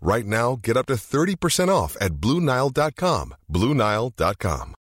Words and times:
Right 0.00 0.26
now, 0.26 0.60
get 0.62 0.76
up 0.76 0.86
to 0.86 0.94
30% 0.94 1.68
off 1.68 1.96
at 2.00 2.12
BlueNile.com. 2.12 3.34
BlueNile.com. 3.46 4.74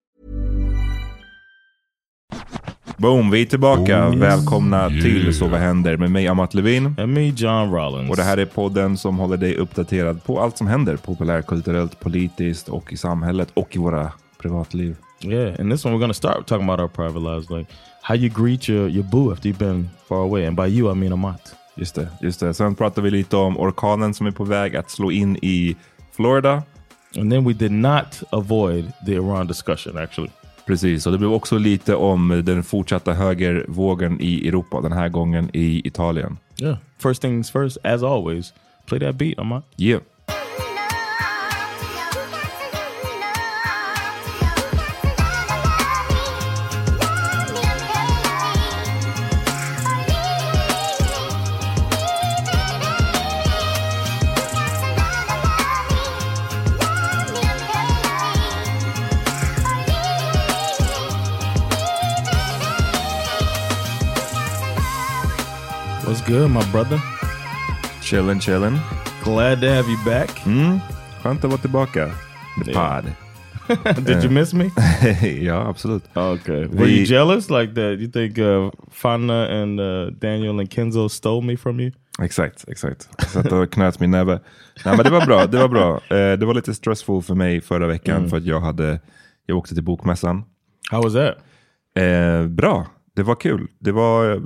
Boom, 2.97 3.31
vi 3.31 3.43
är 3.43 3.47
tillbaka. 3.47 4.09
Välkomna 4.09 4.89
till 4.89 5.35
Så 5.35 5.47
vad 5.47 5.61
händer 5.61 5.97
med 5.97 6.11
mig 6.11 6.29
Amat 6.29 6.55
Levin. 6.55 6.87
And 6.87 7.13
me 7.15 7.29
John 7.29 7.73
Rollins. 7.73 8.11
Och 8.11 8.17
det 8.17 8.23
här 8.23 8.37
är 8.37 8.47
podden 8.47 8.97
som 8.97 9.19
håller 9.19 9.37
dig 9.37 9.57
uppdaterad 9.57 10.25
på 10.25 10.41
allt 10.41 10.59
som 10.59 10.67
händer 10.67 10.97
populärkulturellt, 10.97 12.01
politiskt 12.01 12.69
och 12.69 12.93
i 12.93 12.97
samhället 12.97 13.49
och 13.55 13.77
i 13.77 13.79
våra 13.79 14.13
privatliv. 14.39 14.97
Yeah, 15.21 15.61
and 15.61 15.73
this 15.73 15.85
one 15.85 15.95
we're 15.95 16.01
gonna 16.01 16.15
start 16.15 16.47
talking 16.47 16.69
about 16.71 16.81
our 16.81 16.89
private 16.89 17.21
lives, 17.21 17.51
like 17.51 17.73
how 18.03 18.15
you 18.17 18.29
greet 18.29 18.69
your, 18.69 18.89
your 18.89 19.05
boo 19.05 19.33
after 19.33 19.49
you've 19.49 19.59
been 19.59 19.89
far 20.09 20.19
away. 20.19 20.47
And 20.47 20.57
by 20.57 20.67
you 20.67 20.93
I 20.93 20.95
mean 20.95 21.13
Amat. 21.13 21.55
Just 21.75 21.95
det, 21.95 22.09
just 22.20 22.41
det. 22.41 22.55
Sen 22.55 22.75
pratar 22.75 23.03
vi 23.03 23.11
lite 23.11 23.37
om 23.37 23.59
orkanen 23.59 24.15
som 24.15 24.27
är 24.27 24.31
på 24.31 24.45
väg 24.45 24.77
att 24.77 24.91
slå 24.91 25.11
in 25.11 25.37
i 25.37 25.77
Florida. 26.12 26.62
And 27.19 27.33
then 27.33 27.45
we 27.45 27.53
did 27.53 27.73
not 27.73 28.23
avoid 28.31 28.92
the 29.06 29.12
Iran 29.12 29.47
discussion 29.47 29.98
actually. 29.98 30.31
Precis, 30.67 31.06
och 31.06 31.12
det 31.12 31.19
blev 31.19 31.33
också 31.33 31.59
lite 31.59 31.95
om 31.95 32.43
den 32.45 32.62
fortsatta 32.62 33.12
högervågen 33.12 34.21
i 34.21 34.49
Europa, 34.49 34.81
den 34.81 34.93
här 34.93 35.09
gången 35.09 35.50
i 35.53 35.87
Italien. 35.88 36.38
Yeah. 36.59 36.77
First 36.99 37.22
things 37.22 37.50
first, 37.50 37.78
as 37.84 38.03
always, 38.03 38.53
play 38.87 39.00
that 39.00 39.15
beat, 39.15 39.39
Amat. 39.39 39.65
Yeah. 39.77 40.00
My 66.53 66.65
brother? 66.73 67.01
Chillin' 68.03 68.41
chillin'. 68.41 68.79
Glad 69.25 69.61
to 69.61 69.67
have 69.69 69.89
you 69.91 69.99
back. 70.05 70.47
Mm. 70.47 70.79
Skönt 71.23 71.45
att 71.45 71.51
vara 71.51 71.61
tillbaka. 71.61 72.11
The 72.65 72.71
Yeah. 72.71 73.03
pod. 73.03 73.13
Did 74.07 74.25
you 74.25 74.31
miss 74.31 74.53
me? 74.55 74.71
ja, 75.41 75.69
absolut. 75.69 76.05
Okay. 76.17 76.67
Were 76.67 76.85
Vi- 76.87 76.97
you 76.99 77.05
jealous 77.05 77.51
like 77.51 77.75
that? 77.75 78.01
You 78.01 78.11
think 78.11 78.39
uh, 78.39 78.71
Fana 78.91 79.63
and 79.63 79.81
uh, 79.81 80.07
Daniel 80.21 80.59
and 80.59 80.71
Kenzo 80.71 81.09
stole 81.09 81.47
me 81.47 81.57
from 81.57 81.81
you? 81.81 81.93
Exakt, 82.23 82.65
exakt. 82.69 83.09
Satt 83.29 83.53
och 83.53 83.73
knöt 83.73 84.01
min 84.01 84.11
näve. 84.11 84.41
Nej, 84.84 84.97
men 84.97 85.05
det 85.05 85.11
var 85.11 85.27
bra. 85.27 85.47
Det 85.47 85.59
var 85.59 85.69
bra. 85.69 85.95
Eh, 85.95 86.39
det 86.39 86.47
var 86.47 86.55
lite 86.55 86.75
stressful 86.75 87.23
för 87.23 87.34
mig 87.34 87.61
förra 87.61 87.87
veckan 87.87 88.17
Mm. 88.17 88.31
för 88.31 88.37
att 88.37 88.45
jag 88.45 88.61
hade, 88.61 89.01
jag 89.47 89.57
åkte 89.59 89.75
till 89.75 89.84
bokmässan. 89.84 90.45
How 90.91 91.03
was 91.03 91.13
that? 91.13 91.34
Eh, 92.05 92.47
bra, 92.47 92.87
det 93.17 93.23
var 93.23 93.34
kul. 93.34 93.69
Det 93.79 93.93
var 93.93 94.43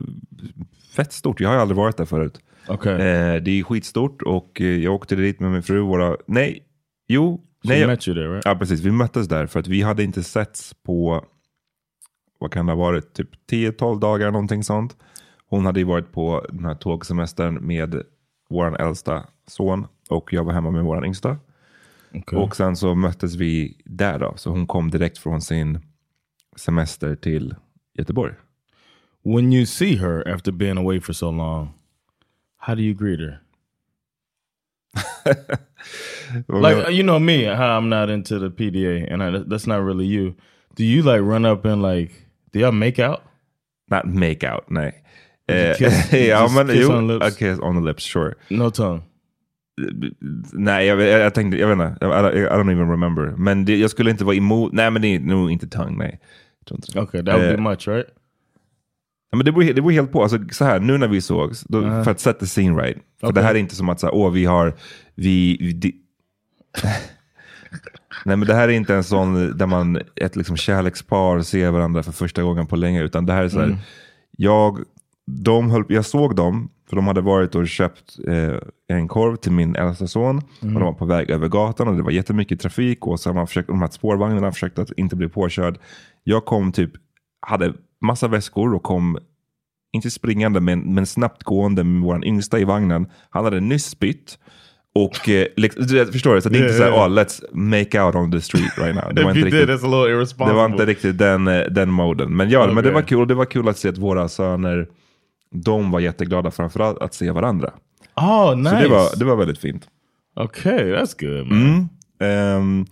fett 0.97 1.13
stort. 1.13 1.41
Jag 1.41 1.49
har 1.49 1.57
aldrig 1.57 1.77
varit 1.77 1.97
där 1.97 2.05
förut. 2.05 2.41
Okay. 2.69 2.93
Eh, 2.93 3.43
det 3.43 3.51
är 3.51 3.63
skitstort 3.63 4.23
och 4.23 4.61
eh, 4.61 4.67
jag 4.67 4.95
åkte 4.95 5.17
dit 5.17 5.41
med 5.41 5.51
min 5.51 5.63
fru. 5.63 5.81
Våra, 5.81 6.17
nej, 6.27 6.63
jo. 7.09 7.37
She 7.63 7.69
nej, 7.69 7.81
jag- 7.81 8.01
there, 8.01 8.29
right? 8.35 8.45
Ja, 8.45 8.55
precis. 8.55 8.81
Vi 8.81 8.91
möttes 8.91 9.29
där 9.29 9.47
för 9.47 9.61
att 9.61 9.67
vi 9.69 9.83
hade 9.83 10.03
inte 10.03 10.23
setts 10.23 10.75
på, 10.75 11.25
vad 12.39 12.53
kan 12.53 12.67
det 12.67 12.73
ha 12.73 12.79
varit, 12.79 13.13
typ 13.13 13.31
10-12 13.51 14.01
dagar 14.01 14.31
någonting 14.31 14.65
sånt. 14.65 14.97
Hon 15.49 15.67
hade 15.67 15.81
ju 15.81 15.87
varit 15.87 16.13
på 16.13 16.47
den 16.53 16.65
här 16.65 16.75
tågsemestern 16.75 17.67
med 17.67 18.03
vår 18.51 18.81
äldsta 18.81 19.25
son 19.47 19.87
och 20.09 20.33
jag 20.33 20.45
var 20.45 20.53
hemma 20.53 20.71
med 20.71 20.85
vår 20.85 21.07
yngsta. 21.07 21.39
Okay. 22.15 22.39
Och 22.39 22.57
sen 22.57 22.77
så 22.77 22.95
möttes 22.95 23.35
vi 23.35 23.81
där 23.85 24.19
då. 24.19 24.33
Så 24.37 24.51
hon 24.51 24.67
kom 24.67 24.91
direkt 24.91 25.19
från 25.19 25.41
sin 25.41 25.81
semester 26.57 27.17
till 27.17 27.55
Göteborg. 27.99 28.35
When 29.27 29.51
you 29.51 29.65
see 29.67 29.97
her 29.97 30.23
after 30.29 30.53
being 30.53 30.77
away 30.79 31.01
for 31.01 31.13
so 31.13 31.31
long, 31.31 31.75
how 32.59 32.77
do 32.77 32.83
you 32.83 32.95
greet 32.95 33.19
her? 33.19 33.41
like 36.49 36.93
you 36.95 37.03
know 37.03 37.19
me, 37.19 37.43
how 37.45 37.77
I'm 37.77 37.89
not 37.89 38.09
into 38.09 38.39
the 38.39 38.51
PDA, 38.51 39.13
and 39.13 39.23
I, 39.23 39.43
that's 39.49 39.67
not 39.67 39.83
really 39.83 40.07
you. 40.07 40.35
Do 40.77 40.85
you 40.85 41.03
like 41.03 41.23
run 41.23 41.45
up 41.45 41.65
and 41.65 41.83
like? 41.83 42.13
Do 42.53 42.61
y'all 42.61 42.71
make 42.73 43.01
out? 43.01 43.23
Not 43.91 44.07
make 44.07 44.45
out, 44.45 44.71
nej. 44.71 44.93
Eh, 45.49 45.75
kiss- 45.77 46.13
ja, 46.29 46.49
men 46.55 46.69
kiss 46.69 46.81
jo, 46.89 46.93
on 46.97 47.09
lips? 47.09 47.27
a 47.27 47.31
kiss 47.39 47.59
on 47.59 47.75
the 47.75 47.81
lips, 47.81 48.05
sure. 48.05 48.37
No 48.51 48.71
tongue. 48.71 49.03
Nej, 50.53 50.87
jag, 50.87 51.01
jag, 51.01 51.21
jag 51.21 51.35
tänkte, 51.35 51.59
jag 51.59 51.69
vet 51.69 51.75
inte, 51.89 52.07
I, 52.07 52.09
I, 52.09 52.45
I 52.45 52.49
don't 52.49 52.71
even 52.73 52.91
remember. 52.91 53.35
Men 53.37 53.65
det, 53.65 53.77
jag 53.77 53.91
skulle 53.91 54.11
inte 54.11 54.25
vara 54.25 54.37
emot, 54.37 54.73
nej 54.73 54.91
men 54.91 55.03
det 55.03 55.09
är 55.15 55.21
nog 55.21 55.51
inte 55.51 55.67
tongue, 55.67 55.97
nej. 55.99 56.21
Det. 56.65 57.01
Okay, 57.01 57.23
that 57.23 57.35
would 57.35 57.51
Eh, 57.51 57.57
be 57.57 57.63
much, 57.63 57.89
right? 57.89 58.07
Ja, 59.31 59.37
men 59.37 59.45
det 59.45 59.53
beror, 59.53 59.65
det 59.65 59.75
beror 59.75 59.91
helt 59.91 60.13
på. 60.13 60.23
Alltså, 60.23 60.39
så 60.51 60.65
här, 60.65 60.81
nu 60.81 60.99
när 60.99 61.09
vi 61.09 61.21
sågs, 61.21 61.61
då, 61.69 61.81
Uh-huh. 61.81 62.05
för 62.05 62.11
att 62.11 62.21
set 62.21 62.39
the 62.41 62.47
scene 62.47 62.83
right. 62.83 62.99
För 63.21 63.33
det 63.33 63.43
här 63.43 63.55
är 63.55 63.59
inte 63.59 63.75
som 63.75 63.89
att 63.89 64.01
så 64.01 64.07
här, 64.07 64.15
åh, 64.15 64.31
vi 64.33 64.45
har... 64.45 64.75
Vi, 65.15 65.57
vi, 65.61 65.73
di- 65.73 65.95
Nej, 68.25 68.37
men 68.37 68.49
det 68.49 68.55
här 68.55 68.69
är 68.69 68.73
inte 68.73 68.95
en 68.95 69.05
sån 69.05 69.59
där 69.59 69.67
man, 69.67 69.99
ett 70.17 70.37
liksom 70.37 70.57
kärlekspar 70.57 71.41
ser 71.41 71.71
varandra 71.71 72.03
för 72.03 72.13
första 72.13 72.43
gången 72.43 72.67
på 72.67 72.77
länge. 72.77 73.03
Utan 73.03 73.27
det 73.27 73.33
här 73.33 73.45
är 73.45 73.49
så 73.49 73.59
här, 73.59 73.67
Mm. 73.67 73.79
jag, 74.37 74.79
de 75.27 75.71
höll, 75.71 75.85
jag 75.89 76.05
såg 76.05 76.37
dem, 76.37 76.69
för 76.89 76.97
de 76.97 77.07
hade 77.07 77.21
varit 77.21 77.55
och 77.55 77.69
köpt 77.69 78.17
eh, 78.29 78.55
en 78.89 79.09
korv 79.09 79.37
till 79.37 79.53
min 79.53 79.77
äldsta 79.77 80.07
son. 80.07 80.43
Mm. 80.63 80.75
Och 80.77 80.81
de 80.81 80.87
var 80.87 80.93
på 80.93 81.05
väg 81.05 81.31
över 81.31 81.49
gatan 81.49 81.89
och 81.89 81.97
det 81.97 82.03
var 82.03 82.11
jättemycket 82.11 82.61
trafik. 82.61 83.07
Och 83.07 83.21
så 83.21 83.29
har 83.29 83.35
man 83.35 83.47
försökt, 83.47 83.69
de 83.69 83.81
här 83.81 83.89
spårvagnarna 83.89 84.53
försökte 84.53 84.83
att 84.83 84.91
inte 84.97 85.17
bli 85.17 85.29
påkörd. 85.29 85.79
Jag 86.25 86.45
kom 86.45 86.73
typ, 86.73 86.91
hade 87.47 87.73
massa 88.01 88.29
väskor 88.29 88.75
och 88.75 88.83
kom 88.83 89.19
inte 89.93 90.11
springande, 90.11 90.61
men, 90.61 90.95
men 90.95 91.07
snabbt 91.07 91.43
gående 91.43 91.85
med 91.85 92.03
vår 92.03 92.25
yngsta 92.25 92.59
i 92.59 92.65
vagnen. 92.65 93.07
Han 93.31 93.45
hade 93.45 93.61
nyss 93.61 93.85
spytt. 93.85 94.39
Och 94.95 95.29
eh, 95.29 95.47
liksom, 95.57 95.87
du 95.87 95.95
vet, 95.95 96.13
förstår 96.13 96.35
du? 96.35 96.41
Så 96.41 96.49
det 96.49 96.59
är 96.59 96.63
inte 96.63 96.75
så 96.75 96.83
här, 96.83 96.91
yeah. 96.91 97.07
oh, 97.07 97.09
let's 97.09 97.43
make 97.53 98.03
out 98.03 98.15
on 98.15 98.33
the 98.33 98.41
street 98.41 98.79
right 98.79 98.95
now. 98.95 99.15
Det 99.15 99.23
var 99.25 99.31
inte 99.31 99.45
did, 99.45 99.45
riktigt, 99.45 99.69
little 99.69 100.47
det 100.47 100.53
var 100.53 100.67
inte 100.67 100.87
riktigt 100.87 101.19
den, 101.19 101.49
eh, 101.49 101.61
den 101.61 101.91
moden. 101.91 102.37
Men 102.37 102.51
ja, 102.51 102.67
men 102.67 102.75
det 102.75 102.81
Okej. 102.81 102.93
var 102.93 103.03
kul. 103.03 103.29
Det 103.29 103.35
var 103.35 103.45
kul 103.45 103.69
att 103.69 103.79
se 103.79 103.89
att 103.89 103.99
våra 103.99 104.29
söner, 104.29 104.89
de 105.55 105.91
var 105.91 106.01
jätteglada 106.01 106.51
framförallt 106.51 106.99
att 106.99 107.15
se 107.15 107.31
varandra. 107.31 107.73
Oh, 108.17 108.57
nice. 108.57 108.71
Så 108.71 108.77
det 108.83 108.89
var, 108.89 109.19
det 109.19 109.25
var 109.25 109.37
väldigt 109.37 109.59
fint. 109.59 109.89
Okay, 110.37 110.93
that's 110.93 111.15
good. 111.19 111.53
Mm. 111.53 111.89
Um, 112.59 112.87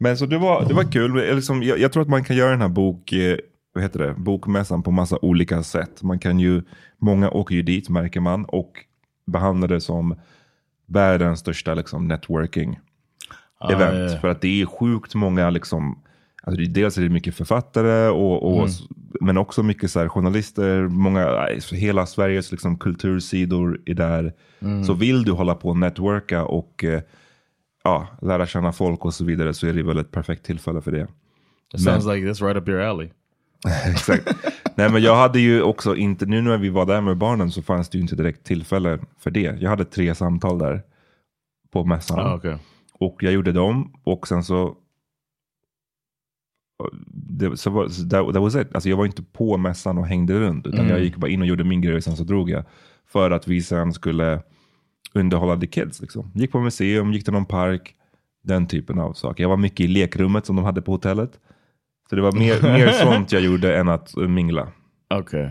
men 0.00 0.16
så 0.16 0.26
det 0.26 0.38
var, 0.38 0.64
det 0.68 0.74
var 0.74 0.92
kul. 0.92 1.34
Liksom, 1.34 1.62
jag, 1.62 1.78
jag, 1.78 1.92
tror 1.92 2.02
att 2.02 2.08
man 2.08 2.24
kan 2.24 2.36
göra 2.36 2.50
den 2.50 2.60
här 2.60 2.68
bok, 2.68 3.12
eh, 3.12 3.36
vad 3.72 3.82
heter 3.84 3.98
det, 3.98 4.14
bokmässan 4.14 4.82
på 4.82 4.90
massa 4.90 5.18
olika 5.22 5.62
sätt. 5.62 6.02
Man 6.02 6.18
kan 6.18 6.40
ju, 6.40 6.62
många 6.98 7.30
åker 7.30 7.54
ju 7.54 7.62
dit 7.62 7.88
märker 7.88 8.20
man 8.20 8.44
och 8.44 8.72
behandlar 9.26 9.68
det 9.68 9.80
som 9.80 10.14
världens 10.86 11.40
största 11.40 11.74
liksom, 11.74 12.08
networking 12.08 12.80
ah, 13.58 13.72
event. 13.72 14.10
Yeah. 14.10 14.20
För 14.20 14.28
att 14.28 14.40
det 14.40 14.62
är 14.62 14.66
sjukt 14.66 15.14
många, 15.14 15.50
liksom, 15.50 16.02
alltså 16.42 16.62
dels 16.62 16.98
är 16.98 17.02
det 17.02 17.08
mycket 17.08 17.34
författare, 17.34 18.08
och, 18.08 18.52
och 18.52 18.62
mm. 18.62 18.70
men 19.20 19.38
också 19.38 19.62
mycket 19.62 19.90
så 19.90 20.00
här, 20.00 20.08
journalister, 20.08 20.82
många, 20.82 21.48
hela 21.72 22.06
Sveriges 22.06 22.52
liksom, 22.52 22.78
kultursidor 22.78 23.80
är 23.86 23.94
där. 23.94 24.32
Mm. 24.60 24.84
Så 24.84 24.94
vill 24.94 25.22
du 25.22 25.32
hålla 25.32 25.54
på 25.54 25.68
och 25.68 25.76
networka 25.76 26.44
och 26.44 26.84
eh, 26.84 27.02
ja, 27.84 28.06
lära 28.22 28.46
känna 28.46 28.72
folk 28.72 29.04
och 29.04 29.14
så 29.14 29.24
vidare 29.24 29.54
så 29.54 29.66
är 29.66 29.72
det 29.72 29.82
väl 29.82 29.98
ett 29.98 30.10
perfekt 30.10 30.46
tillfälle 30.46 30.80
för 30.80 30.92
det. 30.92 31.06
It 31.74 31.80
sounds 31.80 32.06
like 32.06 32.28
this 32.28 32.42
right 32.42 32.56
up 32.56 32.68
your 32.68 32.80
alley. 32.80 33.10
Exakt. 33.86 34.28
Nej 34.74 34.90
men 34.90 35.02
jag 35.02 35.16
hade 35.16 35.40
ju 35.40 35.62
också 35.62 35.96
inte, 35.96 36.26
nu 36.26 36.42
när 36.42 36.58
vi 36.58 36.68
var 36.68 36.86
där 36.86 37.00
med 37.00 37.16
barnen 37.16 37.50
så 37.50 37.62
fanns 37.62 37.88
det 37.88 37.98
ju 37.98 38.02
inte 38.02 38.16
direkt 38.16 38.44
tillfälle 38.44 38.98
för 39.18 39.30
det. 39.30 39.60
Jag 39.60 39.70
hade 39.70 39.84
tre 39.84 40.14
samtal 40.14 40.58
där 40.58 40.82
på 41.70 41.84
mässan. 41.84 42.18
Ah, 42.18 42.36
okay. 42.36 42.56
Och 42.92 43.22
jag 43.22 43.32
gjorde 43.32 43.52
dem 43.52 43.92
och 44.04 44.28
sen 44.28 44.44
så 44.44 44.76
det, 47.06 47.56
så 47.56 47.70
var, 47.70 47.84
that, 48.10 48.34
that 48.34 48.42
was 48.42 48.54
it. 48.54 48.74
Alltså 48.74 48.88
jag 48.88 48.96
var 48.96 49.06
inte 49.06 49.22
på 49.22 49.56
mässan 49.56 49.98
och 49.98 50.06
hängde 50.06 50.40
runt 50.40 50.66
utan 50.66 50.80
mm. 50.80 50.90
jag 50.90 51.00
gick 51.00 51.16
bara 51.16 51.30
in 51.30 51.40
och 51.40 51.46
gjorde 51.46 51.64
min 51.64 51.80
grej 51.80 51.96
och 51.96 52.04
sen 52.04 52.16
så 52.16 52.24
drog 52.24 52.50
jag. 52.50 52.64
För 53.06 53.30
att 53.30 53.48
vi 53.48 53.62
sen 53.62 53.92
skulle 53.92 54.42
underhålla 55.12 55.60
the 55.60 55.66
kids. 55.66 56.00
Liksom. 56.00 56.30
Gick 56.34 56.52
på 56.52 56.60
museum, 56.60 57.12
gick 57.12 57.24
till 57.24 57.32
någon 57.32 57.46
park. 57.46 57.94
Den 58.44 58.66
typen 58.66 58.98
av 58.98 59.12
saker. 59.12 59.44
Jag 59.44 59.48
var 59.48 59.56
mycket 59.56 59.80
i 59.80 59.88
lekrummet 59.88 60.46
som 60.46 60.56
de 60.56 60.64
hade 60.64 60.82
på 60.82 60.92
hotellet. 60.92 61.38
Så 62.12 62.16
det 62.16 62.22
var 62.22 62.32
mer, 62.32 62.62
mer 62.62 62.88
sånt 63.04 63.32
jag 63.32 63.42
gjorde 63.42 63.76
än 63.76 63.88
att 63.88 64.16
mingla. 64.16 64.68
Okay. 65.14 65.48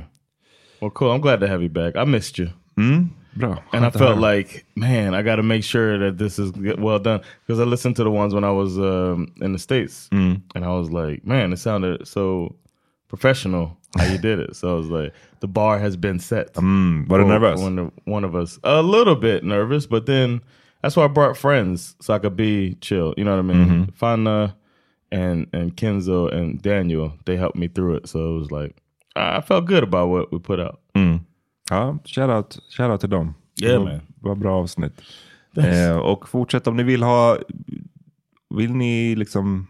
Well 0.82 0.92
cool, 0.92 1.10
I'm 1.10 1.22
glad 1.22 1.40
to 1.40 1.48
have 1.48 1.64
you 1.64 1.70
back. 1.70 1.96
I 1.96 2.06
missed 2.06 2.40
you. 2.40 2.50
Mm, 2.78 3.10
bra. 3.34 3.58
And 3.74 3.86
I 3.86 3.90
felt 3.90 4.20
like, 4.20 4.66
man, 4.76 5.16
I 5.16 5.24
got 5.24 5.38
to 5.38 5.44
make 5.44 5.64
sure 5.64 5.98
that 5.98 6.20
this 6.20 6.38
is 6.38 6.52
well 6.78 7.00
done. 7.00 7.22
Because 7.48 7.60
I 7.60 7.66
listened 7.66 7.96
to 7.96 8.04
the 8.04 8.12
ones 8.12 8.36
when 8.36 8.44
I 8.44 8.52
was 8.52 8.78
um, 8.78 9.34
in 9.42 9.54
the 9.54 9.60
States. 9.60 10.08
Mm. 10.12 10.42
And 10.54 10.64
I 10.64 10.68
was 10.68 10.92
like, 10.92 11.26
man, 11.26 11.52
it 11.52 11.58
sounded 11.58 12.08
so 12.08 12.56
professional 13.08 13.76
how 13.98 14.06
you 14.06 14.20
did 14.20 14.40
it. 14.40 14.56
So 14.56 14.70
I 14.70 14.78
was 14.78 14.88
like, 14.88 15.14
the 15.40 15.48
bar 15.48 15.80
has 15.80 15.98
been 15.98 16.20
set. 16.20 16.54
Mm, 16.54 17.08
but 17.08 17.26
nervous. 17.26 17.60
One, 17.60 17.92
one 18.06 18.24
of 18.24 18.36
us, 18.36 18.60
a 18.64 18.84
little 18.84 19.16
bit 19.16 19.44
nervous, 19.44 19.88
but 19.88 20.06
then 20.06 20.42
that's 20.84 20.96
why 20.96 21.06
I 21.06 21.08
brought 21.08 21.38
friends 21.38 21.96
so 22.02 22.14
I 22.14 22.20
could 22.20 22.36
be 22.36 22.76
chill. 22.82 23.16
You 23.18 23.24
know 23.24 23.32
what 23.32 23.46
I 23.46 23.48
mean? 23.48 23.68
Mm 23.68 23.70
-hmm. 23.70 23.94
Fana 23.94 24.54
and 25.12 25.56
and 25.56 25.76
Kenzo 25.76 26.28
and 26.34 26.62
Daniel, 26.62 27.12
they 27.26 27.38
helped 27.38 27.60
me 27.60 27.70
through 27.70 27.98
it. 27.98 28.10
So 28.10 28.20
it 28.20 28.40
was 28.40 28.52
like 28.52 28.76
I 29.16 29.42
felt 29.42 29.66
good 29.66 29.84
about 29.84 30.10
what 30.10 30.32
we 30.32 30.40
put 30.40 30.60
out. 30.60 30.80
Mm. 30.94 31.20
Ja, 31.70 31.98
shout 32.06 32.30
out, 32.30 32.58
shout 32.70 32.92
out 32.92 33.02
till 33.02 33.10
dem. 33.10 33.34
Yeah, 33.62 33.74
det 33.74 33.80
var, 33.80 33.86
man. 33.86 34.02
var 34.20 34.36
bra 34.36 34.60
avsnitt. 34.60 35.02
Eh, 35.58 35.98
och 35.98 36.30
fortsätt 36.30 36.68
om 36.68 36.78
ni 36.78 36.84
vill 36.84 37.04
ha, 37.04 37.38
vill 38.50 38.72
ni 38.72 39.16
liksom 39.16 39.68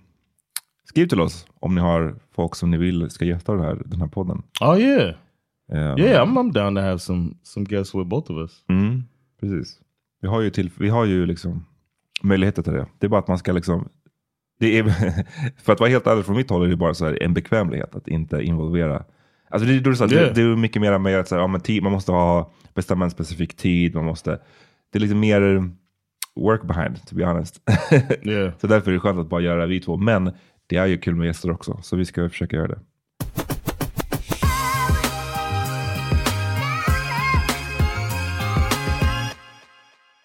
Skriv 0.91 1.07
till 1.07 1.21
oss 1.21 1.45
om 1.59 1.75
ni 1.75 1.81
har 1.81 2.15
folk 2.31 2.55
som 2.55 2.71
ni 2.71 2.77
vill 2.77 3.09
ska 3.09 3.25
gästa 3.25 3.53
den 3.53 3.63
här, 3.63 3.81
den 3.85 4.01
här 4.01 4.07
podden. 4.07 4.43
Oh 4.61 4.79
yeah. 4.79 5.15
Um, 5.71 5.99
yeah, 5.99 6.27
I'm, 6.27 6.37
I'm 6.37 6.51
down 6.51 6.75
to 6.75 6.81
have 6.81 6.99
some, 6.99 7.33
some 7.43 7.65
guests 7.65 7.95
with 7.95 8.07
both 8.07 8.31
of 8.31 8.37
us. 8.37 8.63
Mm, 8.69 9.03
precis. 9.39 9.79
Vi 10.21 10.27
har 10.27 10.41
ju, 10.41 10.49
till, 10.49 10.69
vi 10.77 10.89
har 10.89 11.05
ju 11.05 11.25
liksom 11.25 11.65
möjligheter 12.21 12.63
till 12.63 12.73
det. 12.73 12.87
Det 12.99 13.07
är 13.07 13.09
bara 13.09 13.19
att 13.19 13.27
man 13.27 13.37
ska 13.37 13.51
liksom 13.51 13.89
det 14.61 14.79
är, 14.79 14.83
för 15.63 15.73
att 15.73 15.79
vara 15.79 15.89
helt 15.89 16.07
ärlig 16.07 16.25
från 16.25 16.35
mitt 16.35 16.49
håll 16.49 16.65
är 16.65 16.67
det 16.67 16.75
bara 16.75 16.93
så 16.93 17.05
här 17.05 17.23
en 17.23 17.33
bekvämlighet 17.33 17.95
att 17.95 18.07
inte 18.07 18.41
involvera. 18.41 19.03
Alltså 19.49 19.67
det, 19.67 19.79
det, 19.79 20.07
det, 20.07 20.15
yeah. 20.15 20.33
det 20.33 20.41
är 20.41 20.55
mycket 20.55 20.81
mer 20.81 20.97
med 20.97 21.19
att 21.19 21.27
så 21.27 21.35
här, 21.35 21.41
ja, 21.41 21.47
men 21.47 21.61
tid, 21.61 21.83
man 21.83 21.91
måste 21.91 22.11
ha, 22.11 22.51
bestämma 22.73 23.05
en 23.05 23.11
specifik 23.11 23.57
tid. 23.57 23.95
Man 23.95 24.05
måste, 24.05 24.39
det 24.91 24.97
är 24.97 24.99
lite 24.99 25.15
mer 25.15 25.69
work 26.35 26.63
behind, 26.63 27.05
to 27.07 27.15
be 27.15 27.25
honest. 27.25 27.61
yeah. 28.23 28.53
Så 28.61 28.67
därför 28.67 28.91
är 28.91 28.93
det 28.93 28.99
skönt 28.99 29.19
att 29.19 29.29
bara 29.29 29.41
göra 29.41 29.65
vi 29.65 29.79
två. 29.79 29.97
Men 29.97 30.31
det 30.67 30.75
är 30.75 30.85
ju 30.85 30.97
kul 30.97 31.15
med 31.15 31.27
gäster 31.27 31.51
också, 31.51 31.79
så 31.81 31.95
vi 31.95 32.05
ska 32.05 32.29
försöka 32.29 32.55
göra 32.55 32.67
det. 32.67 32.79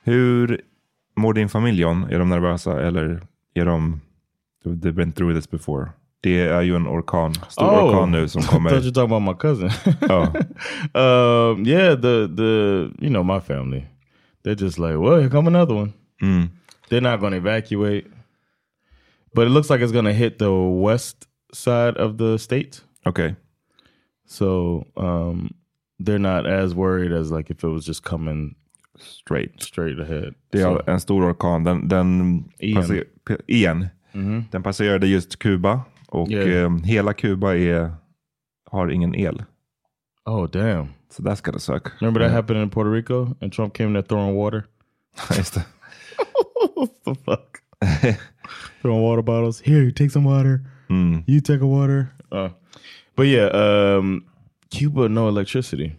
Hur 0.05 0.61
mår 1.17 1.35
din 1.35 1.49
familj 1.49 1.81
John? 1.81 2.05
Är 2.11 2.19
de 2.19 2.29
nervösa 2.29 2.83
eller 2.83 3.23
är 3.55 3.65
de... 3.65 4.01
They've 4.65 4.95
been 4.95 5.13
through 5.13 5.35
this 5.35 5.51
before. 5.51 5.93
Det 6.21 6.41
är 6.41 6.63
ju 6.63 6.77
en 6.77 6.87
orkan, 6.87 7.35
stor 7.49 7.65
oh, 7.65 7.85
orkan 7.85 8.11
nu 8.11 8.29
som 8.29 8.43
kommer. 8.51 8.71
I 8.71 8.73
thought 8.73 8.85
you 8.85 8.93
talking 8.93 9.17
about 9.17 9.23
my 9.23 9.35
cousin. 9.35 9.71
oh. 10.11 10.27
um, 10.95 11.65
yeah, 11.65 11.95
the, 11.95 12.29
the, 12.37 12.91
you 12.99 13.11
know 13.11 13.23
my 13.23 13.41
family. 13.41 13.87
They're 14.43 14.55
just 14.55 14.79
like, 14.79 14.97
well, 14.99 15.21
here 15.21 15.31
come 15.31 15.47
another 15.49 15.75
one. 15.75 15.93
Mm. 16.23 16.51
They're 16.89 17.01
not 17.01 17.21
going 17.21 17.33
to 17.33 17.39
evacuate. 17.39 18.07
But 19.35 19.47
it 19.47 19.51
looks 19.51 19.71
like 19.71 19.81
it's 19.81 19.93
going 19.93 20.07
to 20.07 20.15
hit 20.15 20.39
the 20.39 20.53
west 20.53 21.27
side 21.53 21.97
of 21.97 22.17
the 22.17 22.39
state. 22.39 22.81
Okay. 23.07 23.37
So 24.25 24.87
um, 24.97 25.51
they're 25.99 26.19
not 26.19 26.47
as 26.47 26.75
worried 26.75 27.13
as 27.13 27.31
like 27.31 27.51
if 27.51 27.63
it 27.63 27.69
was 27.69 27.85
just 27.85 28.03
coming 28.03 28.55
straight 28.99 29.63
straight 29.63 29.99
ahead. 30.01 30.35
Det 30.51 30.59
är 30.59 30.63
so. 30.63 30.83
en 30.87 31.01
stor 31.01 31.23
orkan. 31.23 31.65
Den, 31.65 31.89
den, 31.89 32.45
Ian. 32.61 32.83
Passer, 32.83 33.05
Ian. 33.49 33.89
Mm 34.17 34.45
den 34.51 34.63
passerade 34.63 35.07
just 35.07 35.39
Kuba 35.39 35.81
och 36.09 36.31
yeah. 36.31 36.65
eh, 36.65 36.85
hela 36.85 37.13
Kuba 37.13 37.57
är, 37.57 37.91
har 38.71 38.91
ingen 38.91 39.15
el. 39.15 39.43
Oh 40.25 40.51
damn. 40.51 40.89
So 41.11 41.23
that's 41.23 41.41
gonna 41.41 41.59
suck. 41.59 41.93
Remember 42.01 42.21
that 42.21 42.31
yeah. 42.31 42.37
happened 42.37 42.63
in 42.63 42.71
Puerto 42.71 42.91
Rico 42.91 43.37
and 43.41 43.53
Trump 43.53 43.75
came 43.75 43.93
there 43.93 44.03
throwing 44.03 44.35
water? 44.35 44.65
just 45.37 45.55
det. 45.55 45.65
What 46.75 46.91
the 47.05 47.15
fuck? 47.15 47.61
throwing 48.83 49.03
water 49.03 49.23
bottles. 49.23 49.61
Here, 49.61 49.83
you 49.83 49.93
take 49.93 50.11
some 50.11 50.29
water. 50.29 50.61
Mm. 50.91 51.25
You 51.27 51.41
take 51.41 51.63
a 51.63 51.67
water. 51.67 52.13
Uh, 52.33 52.49
but 53.17 53.27
yeah, 53.27 53.49
um, 53.53 54.25
Cuba 54.71 55.09
no 55.09 55.29
electricity. 55.29 55.93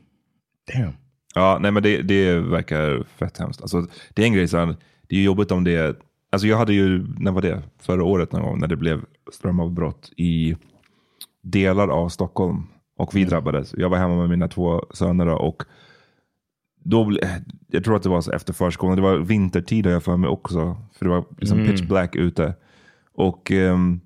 Damn. 0.73 0.93
Ja, 1.35 1.57
nej 1.61 1.71
men 1.71 1.83
det, 1.83 2.01
det 2.01 2.39
verkar 2.39 3.03
fett 3.03 3.37
hemskt. 3.37 3.61
Alltså, 3.61 3.87
det 4.13 4.21
är 4.21 4.25
en 4.25 4.33
grej, 4.33 4.47
så 4.47 4.75
det 5.07 5.17
är 5.17 5.23
jobbigt 5.23 5.51
om 5.51 5.63
det 5.63 5.99
Alltså 6.29 6.47
jag 6.47 6.57
hade 6.57 6.73
ju, 6.73 7.07
när 7.17 7.31
var 7.31 7.41
det? 7.41 7.63
Förra 7.79 8.03
året 8.03 8.31
någon 8.31 8.43
gång 8.43 8.59
när 8.59 8.67
det 8.67 8.75
blev 8.75 9.05
strömavbrott 9.33 10.11
i 10.17 10.55
delar 11.41 11.87
av 11.87 12.09
Stockholm. 12.09 12.63
Och 12.97 13.15
vi 13.15 13.19
mm. 13.19 13.29
drabbades. 13.29 13.73
Jag 13.77 13.89
var 13.89 13.97
hemma 13.97 14.15
med 14.15 14.29
mina 14.29 14.47
två 14.47 14.85
söner 14.93 15.27
och 15.27 15.63
då, 16.83 17.17
jag 17.67 17.83
tror 17.83 17.95
att 17.95 18.03
det 18.03 18.09
var 18.09 18.21
så 18.21 18.31
efter 18.31 18.53
förskolan, 18.53 18.95
det 18.95 19.01
var 19.01 19.17
vintertid 19.17 19.85
har 19.85 19.93
jag 19.93 20.03
för 20.03 20.17
mig 20.17 20.29
också. 20.29 20.77
För 20.93 21.05
det 21.05 21.11
var 21.11 21.25
liksom 21.37 21.59
mm. 21.59 21.71
pitch 21.71 21.87
black 21.87 22.15
ute. 22.15 22.55
Och 23.13 23.51
um, 23.51 24.01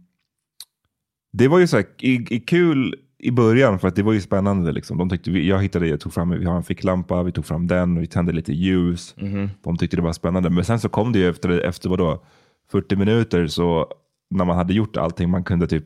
det 1.33 1.47
var 1.47 1.59
ju 1.59 1.67
så 1.67 1.77
här, 1.77 1.85
i, 1.97 2.35
i 2.35 2.39
kul 2.39 2.95
i 3.23 3.31
början 3.31 3.79
för 3.79 3.87
att 3.87 3.95
det 3.95 4.03
var 4.03 4.13
ju 4.13 4.21
spännande. 4.21 4.71
Liksom. 4.71 4.97
De 4.97 5.09
tyckte, 5.09 5.31
jag 5.31 5.61
hittade, 5.61 5.87
jag 5.87 5.99
tog 5.99 6.13
fram, 6.13 6.29
vi 6.29 6.45
har 6.45 6.55
en 6.55 6.63
ficklampa, 6.63 7.23
vi 7.23 7.31
tog 7.31 7.45
fram 7.45 7.67
den, 7.67 7.99
vi 7.99 8.07
tände 8.07 8.31
lite 8.31 8.53
ljus. 8.53 9.15
Mm. 9.17 9.49
De 9.63 9.77
tyckte 9.77 9.97
det 9.97 10.03
var 10.03 10.13
spännande. 10.13 10.49
Men 10.49 10.65
sen 10.65 10.79
så 10.79 10.89
kom 10.89 11.11
det 11.11 11.19
ju 11.19 11.29
efter, 11.29 11.49
efter 11.49 11.89
vadå, 11.89 12.23
40 12.71 12.95
minuter 12.95 13.47
så 13.47 13.87
när 14.29 14.45
man 14.45 14.57
hade 14.57 14.73
gjort 14.73 14.97
allting 14.97 15.29
man 15.29 15.43
kunde 15.43 15.67
typ 15.67 15.85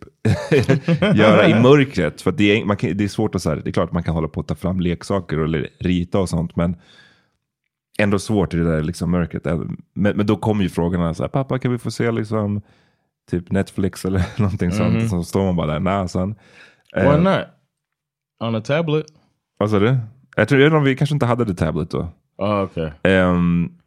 göra 1.15 1.47
i 1.47 1.61
mörkret. 1.61 2.21
För 2.21 2.31
det 2.31 2.59
är, 2.59 2.65
man 2.65 2.77
kan, 2.77 2.97
det 2.97 3.03
är 3.03 3.07
svårt 3.07 3.35
att 3.35 3.41
så 3.41 3.49
här, 3.49 3.61
det 3.63 3.69
är 3.69 3.71
klart 3.71 3.91
man 3.91 4.03
kan 4.03 4.15
hålla 4.15 4.27
på 4.27 4.39
att 4.39 4.47
ta 4.47 4.55
fram 4.55 4.79
leksaker 4.79 5.37
eller 5.37 5.69
rita 5.79 6.19
och 6.19 6.29
sånt. 6.29 6.55
Men 6.55 6.75
ändå 7.99 8.19
svårt 8.19 8.53
i 8.53 8.57
det 8.57 8.71
där 8.71 8.83
liksom 8.83 9.11
mörkret. 9.11 9.45
Men, 9.93 10.17
men 10.17 10.25
då 10.25 10.35
kommer 10.35 10.63
ju 10.63 10.69
frågorna, 10.69 11.13
så 11.13 11.23
här, 11.23 11.27
pappa 11.27 11.59
kan 11.59 11.71
vi 11.71 11.77
få 11.77 11.91
se 11.91 12.11
liksom 12.11 12.61
typ 13.31 13.51
Netflix 13.51 14.05
eller 14.05 14.25
någonting 14.41 14.71
mm 14.71 14.99
sånt. 14.99 15.09
Så 15.09 15.23
står 15.23 15.45
man 15.45 15.55
bara 15.55 15.73
där, 15.73 15.79
nej 15.79 16.09
sen. 16.09 16.35
Why 16.95 17.01
uh, 17.01 17.21
not? 17.21 17.47
On 18.39 18.55
a 18.55 18.61
tablet? 18.61 19.05
Vad 19.57 19.69
sa 19.69 19.79
du? 19.79 19.97
Jag 20.35 20.47
tror 20.47 20.77
att 20.77 20.87
vi 20.87 20.95
kanske 20.95 21.15
inte 21.15 21.25
hade 21.25 21.45
the 21.45 21.53
tablet 21.53 21.89
då. 21.89 22.07
Oh, 22.37 22.61
okay. 22.61 22.91
Um, 23.03 23.77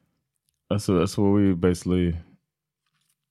that's, 0.71 0.87
that's 0.87 1.19
what 1.19 1.41
we 1.41 1.55
basically 1.55 2.17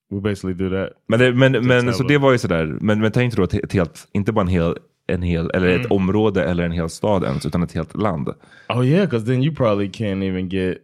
We 0.10 0.22
basically 0.22 0.54
do 0.54 0.70
that. 0.70 0.94
Men, 1.08 1.20
det, 1.20 1.34
men, 1.34 1.68
men 1.68 1.94
så 1.94 2.04
det 2.04 2.18
var 2.18 2.32
ju 2.32 2.38
sådär, 2.38 2.66
men, 2.66 3.02
men 3.02 3.12
tänk 3.12 3.36
då 3.36 3.44
ett, 3.44 3.54
ett 3.54 3.74
helt, 3.74 4.08
inte 4.12 4.32
bara 4.32 4.42
en 4.42 4.48
hel, 4.48 4.78
en 5.08 5.22
hel 5.22 5.52
eller 5.54 5.70
mm. 5.70 5.82
ett 5.82 5.92
område 5.92 6.44
eller 6.44 6.64
en 6.64 6.72
hel 6.72 6.90
stad 6.90 7.24
ens, 7.24 7.46
utan 7.46 7.64
ett 7.64 7.74
helt 7.74 7.96
land. 7.96 8.30
Oh 8.70 8.88
yeah, 8.88 9.06
because 9.06 9.26
then 9.26 9.44
you 9.44 9.56
probably 9.56 9.88
can't 9.88 10.24
even 10.24 10.50
get, 10.50 10.78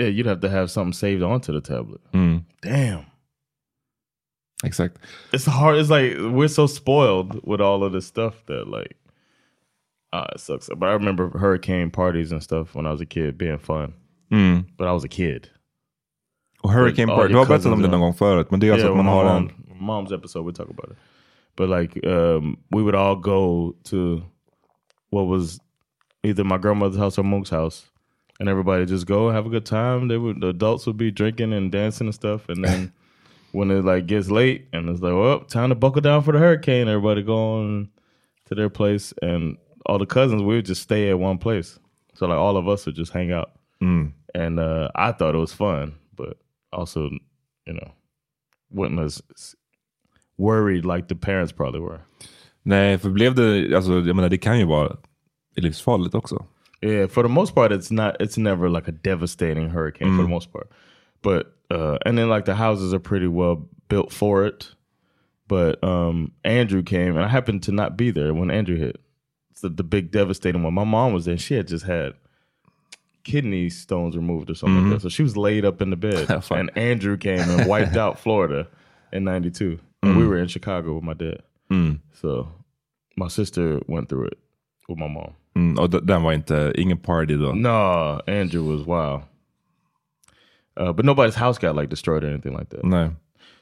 yeah 0.00 0.10
you'd 0.10 0.26
have 0.26 0.40
to 0.40 0.48
have 0.48 0.68
something 0.68 0.92
saved 0.92 1.22
onto 1.22 1.60
the 1.60 1.72
tablet. 1.74 2.00
Mm. 2.12 2.44
Damn. 2.62 3.04
Exakt. 4.64 4.98
It's 5.32 5.46
hard, 5.46 5.76
it's 5.76 5.90
like 5.90 6.16
we're 6.18 6.48
so 6.48 6.66
spoiled 6.66 7.40
with 7.44 7.60
all 7.60 7.84
of 7.84 7.92
this 7.92 8.06
stuff 8.06 8.34
that 8.46 8.68
like, 8.68 8.96
ah, 10.12 10.26
it 10.34 10.40
sucks. 10.40 10.68
But 10.68 10.88
I 10.88 10.92
remember 10.92 11.30
hurricane 11.38 11.90
parties 11.90 12.32
and 12.32 12.42
stuff 12.42 12.74
when 12.74 12.86
I 12.86 12.90
was 12.90 13.00
a 13.00 13.06
kid 13.06 13.36
being 13.36 13.58
fun. 13.58 13.94
Mm. 14.30 14.66
But 14.76 14.88
I 14.88 14.92
was 14.92 15.04
a 15.04 15.08
kid. 15.08 15.50
Hurricane 16.64 17.10
all 17.10 17.16
Park. 17.16 17.30
Du 17.30 17.36
har 17.36 17.46
berättat 17.46 17.72
om 17.72 17.82
det 17.82 17.88
någon 17.88 18.00
gång 18.00 18.14
förut. 18.14 18.50
Men 18.50 18.60
det 18.60 18.68
är 18.68 18.72
alltså 18.72 18.90
att 18.90 18.96
man 18.96 19.06
har 19.06 19.24
mom, 19.24 19.36
en... 19.36 19.76
mom's 19.86 20.14
episode. 20.14 20.46
We 20.46 20.52
talk 20.52 20.70
about 20.70 20.90
it, 20.90 20.96
but 21.56 21.68
like 21.68 22.06
um, 22.06 22.56
we 22.70 22.82
would 22.82 22.94
all 22.94 23.16
go 23.16 23.74
to 23.84 24.22
what 25.10 25.26
was 25.26 25.60
either 26.22 26.44
my 26.44 26.58
grandmother's 26.58 26.98
house 26.98 27.18
or 27.18 27.24
Monk's 27.24 27.50
house, 27.50 27.86
and 28.40 28.48
everybody 28.48 28.86
just 28.86 29.06
go 29.06 29.30
have 29.30 29.46
a 29.46 29.50
good 29.50 29.66
time. 29.66 30.08
They 30.08 30.16
would 30.16 30.40
the 30.40 30.48
adults 30.48 30.86
would 30.86 30.96
be 30.96 31.10
drinking 31.10 31.52
and 31.52 31.70
dancing 31.70 32.06
and 32.06 32.14
stuff, 32.14 32.48
and 32.48 32.64
then 32.64 32.92
when 33.54 33.70
it 33.70 33.84
like 33.84 34.06
gets 34.06 34.30
late 34.30 34.66
and 34.72 34.90
it's 34.90 35.00
like, 35.00 35.14
well, 35.14 35.40
time 35.44 35.68
to 35.68 35.74
buckle 35.76 36.02
down 36.02 36.22
for 36.22 36.32
the 36.32 36.38
hurricane. 36.38 36.88
Everybody 36.88 37.22
going 37.22 37.88
to 38.48 38.54
their 38.54 38.68
place, 38.68 39.14
and 39.22 39.56
all 39.86 39.98
the 39.98 40.06
cousins 40.06 40.42
we 40.42 40.56
would 40.56 40.66
just 40.66 40.82
stay 40.82 41.10
at 41.10 41.18
one 41.18 41.38
place. 41.38 41.78
So 42.14 42.26
like 42.26 42.38
all 42.38 42.56
of 42.56 42.68
us 42.68 42.86
would 42.86 42.96
just 42.96 43.12
hang 43.12 43.32
out, 43.32 43.50
and 43.80 44.58
uh, 44.58 44.88
I 44.94 45.12
thought 45.12 45.34
it 45.34 45.38
was 45.38 45.52
fun, 45.52 45.94
but 46.16 46.36
also, 46.72 47.10
you 47.66 47.74
know, 47.74 47.92
wasn't 48.70 49.00
as 49.00 49.22
worried 50.36 50.84
like 50.84 51.08
the 51.08 51.14
parents 51.14 51.52
probably 51.52 51.80
were. 51.80 52.00
Nej, 52.66 52.98
för 52.98 53.10
blev 53.10 53.34
det... 53.34 53.74
Alltså, 53.76 53.92
jag 53.92 54.16
menar, 54.16 54.28
det 54.28 54.38
kan 54.38 54.58
ju 54.58 54.64
vara 54.64 54.96
livsfarligt 55.56 56.14
också. 56.14 56.44
Yeah, 56.80 57.08
for 57.08 57.22
the 57.22 57.28
most 57.28 57.54
part, 57.54 57.72
it's 57.72 57.92
not. 57.92 58.16
It's 58.20 58.38
never 58.38 58.68
like 58.68 58.88
a 58.88 58.94
devastating 59.02 59.70
hurricane 59.70 60.16
for 60.16 60.22
the 60.22 60.28
most 60.28 60.52
part. 60.52 60.70
But 61.22 61.46
uh, 61.74 61.98
and 62.06 62.16
then 62.16 62.28
like 62.28 62.44
the 62.44 62.54
houses 62.54 62.94
are 62.94 63.00
pretty 63.00 63.26
well 63.26 63.68
built 63.88 64.12
for 64.12 64.44
it. 64.44 64.70
But 65.46 65.82
um, 65.84 66.32
Andrew 66.44 66.82
came, 66.82 67.16
and 67.16 67.24
I 67.24 67.28
happened 67.28 67.64
to 67.64 67.72
not 67.72 67.96
be 67.96 68.10
there 68.10 68.32
when 68.32 68.50
Andrew 68.50 68.76
hit. 68.76 69.00
It's 69.50 69.60
the, 69.60 69.68
the 69.68 69.84
big 69.84 70.10
devastating 70.10 70.62
one. 70.62 70.72
My 70.72 70.84
mom 70.84 71.12
was 71.12 71.26
there. 71.26 71.36
She 71.36 71.54
had 71.54 71.68
just 71.68 71.84
had 71.84 72.14
kidney 73.24 73.68
stones 73.70 74.16
removed 74.16 74.50
or 74.50 74.54
something 74.54 74.90
like 74.90 74.94
that. 74.94 75.02
So 75.02 75.08
she 75.08 75.22
was 75.22 75.36
laid 75.36 75.64
up 75.64 75.82
in 75.82 75.90
the 75.90 75.96
bed. 75.96 76.28
And 76.50 76.70
Andrew 76.76 77.16
came 77.16 77.40
and 77.40 77.68
wiped 77.68 77.96
out 77.96 78.18
Florida 78.18 78.68
in 79.12 79.24
'92. 79.24 79.78
And 80.02 80.16
we 80.16 80.26
were 80.26 80.38
in 80.38 80.48
Chicago 80.48 80.94
with 80.94 81.04
my 81.04 81.14
dad. 81.14 81.42
So 82.12 82.48
my 83.16 83.28
sister 83.28 83.80
went 83.86 84.08
through 84.08 84.26
it 84.26 84.38
with 84.88 84.98
my 84.98 85.08
mom. 85.08 85.34
Mm, 85.56 85.78
och 85.78 85.90
den 85.90 86.22
var 86.22 86.32
inte... 86.32 86.72
Ingen 86.76 86.98
party 86.98 87.36
då. 87.36 87.52
No, 87.52 88.20
Andrew 88.26 88.76
was 88.76 88.86
wow. 88.86 89.22
Uh, 90.76 90.92
but 90.92 91.04
nobody's 91.04 91.34
house 91.34 91.58
got 91.58 91.76
like 91.76 91.88
destroyed 91.88 92.24
or 92.24 92.30
anything 92.30 92.56
like 92.58 92.70
that. 92.70 92.84
Nej. 92.84 93.10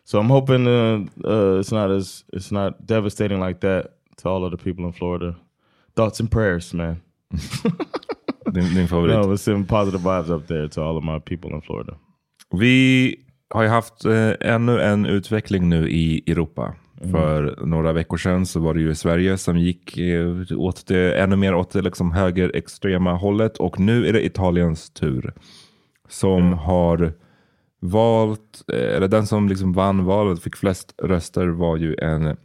So 0.04 0.18
I'm 0.18 0.28
hoping 0.28 0.66
uh, 0.66 1.06
uh, 1.24 1.60
it's 1.60 1.72
not 1.72 1.90
as 1.90 2.24
it's 2.32 2.52
not 2.52 2.86
devastating 2.86 3.40
like 3.40 3.60
that 3.60 3.92
to 4.16 4.28
all 4.28 4.44
of 4.44 4.50
the 4.50 4.56
people 4.56 4.84
in 4.86 4.92
Florida. 4.92 5.36
Thoughts 5.94 6.20
and 6.20 6.30
prayers, 6.30 6.74
man. 6.74 7.00
Din, 8.52 8.74
din 8.74 8.88
favorit. 8.88 9.14
No, 9.16 9.26
let's 9.26 9.42
send 9.42 9.68
positive 9.68 10.00
vibes 10.00 10.30
up 10.30 10.46
there 10.46 10.68
to 10.68 10.82
all 10.82 10.96
of 10.96 11.04
my 11.04 11.18
people 11.18 11.50
in 11.50 11.62
Florida. 11.62 11.94
Vi 12.52 13.16
har 13.50 13.62
ju 13.62 13.68
haft 13.68 14.04
eh, 14.04 14.32
ännu 14.40 14.80
en 14.80 15.06
utveckling 15.06 15.68
nu 15.68 15.90
i 15.90 16.22
Europa. 16.26 16.74
För 17.10 17.66
några 17.66 17.92
veckor 17.92 18.16
sedan 18.16 18.46
så 18.46 18.60
var 18.60 18.74
det 18.74 18.80
ju 18.80 18.94
Sverige 18.94 19.38
som 19.38 19.58
gick 19.58 19.98
eh, 19.98 20.28
åt 20.56 20.86
det, 20.86 21.20
ännu 21.20 21.36
mer 21.36 21.54
åt 21.54 21.70
det 21.70 21.82
liksom 21.82 22.12
högerextrema 22.12 23.14
hållet. 23.14 23.56
Och 23.56 23.80
nu 23.80 24.06
är 24.06 24.12
det 24.12 24.24
Italiens 24.26 24.90
tur. 24.90 25.32
Som 26.12 26.52
har 26.52 27.12
valt, 27.80 28.62
eh, 28.72 28.96
eller 28.96 29.08
den 29.08 29.26
som 29.26 29.48
liksom 29.48 29.72
vann 29.72 30.04
valet, 30.04 30.42
fick 30.42 30.56
flest 30.56 30.94
röster 31.02 31.46
var 31.46 31.76
ju 31.76 31.94
en 31.94 32.36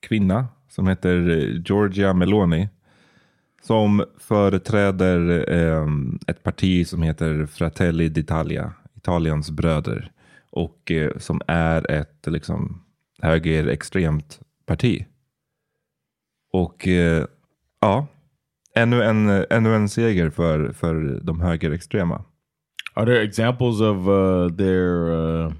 kvinna 0.00 0.46
som 0.68 0.88
heter 0.88 1.30
eh, 1.30 1.62
Georgia 1.64 2.14
Meloni. 2.14 2.68
Som 3.62 4.04
företräder 4.18 5.52
eh, 5.52 5.88
ett 6.26 6.42
parti 6.42 6.86
som 6.86 7.02
heter 7.02 7.46
Fratelli 7.46 8.08
d'Italia, 8.08 8.72
Italiens 8.96 9.50
bröder. 9.50 10.10
Och 10.50 10.90
eh, 10.90 11.18
som 11.18 11.40
är 11.46 11.90
ett 11.90 12.26
liksom, 12.26 12.82
högerextremt 13.22 14.40
parti. 14.66 15.06
Och 16.52 16.88
eh, 16.88 17.26
ja, 17.80 18.06
ännu 18.74 19.02
en, 19.02 19.28
ännu 19.50 19.74
en 19.74 19.88
seger 19.88 20.30
för, 20.30 20.72
för 20.72 21.20
de 21.22 21.40
högerextrema. 21.40 22.24
Are 22.96 23.04
there 23.04 23.22
examples 23.22 23.80
of 23.80 24.08
uh, 24.08 24.48
their 24.56 25.12
uh, 25.12 25.52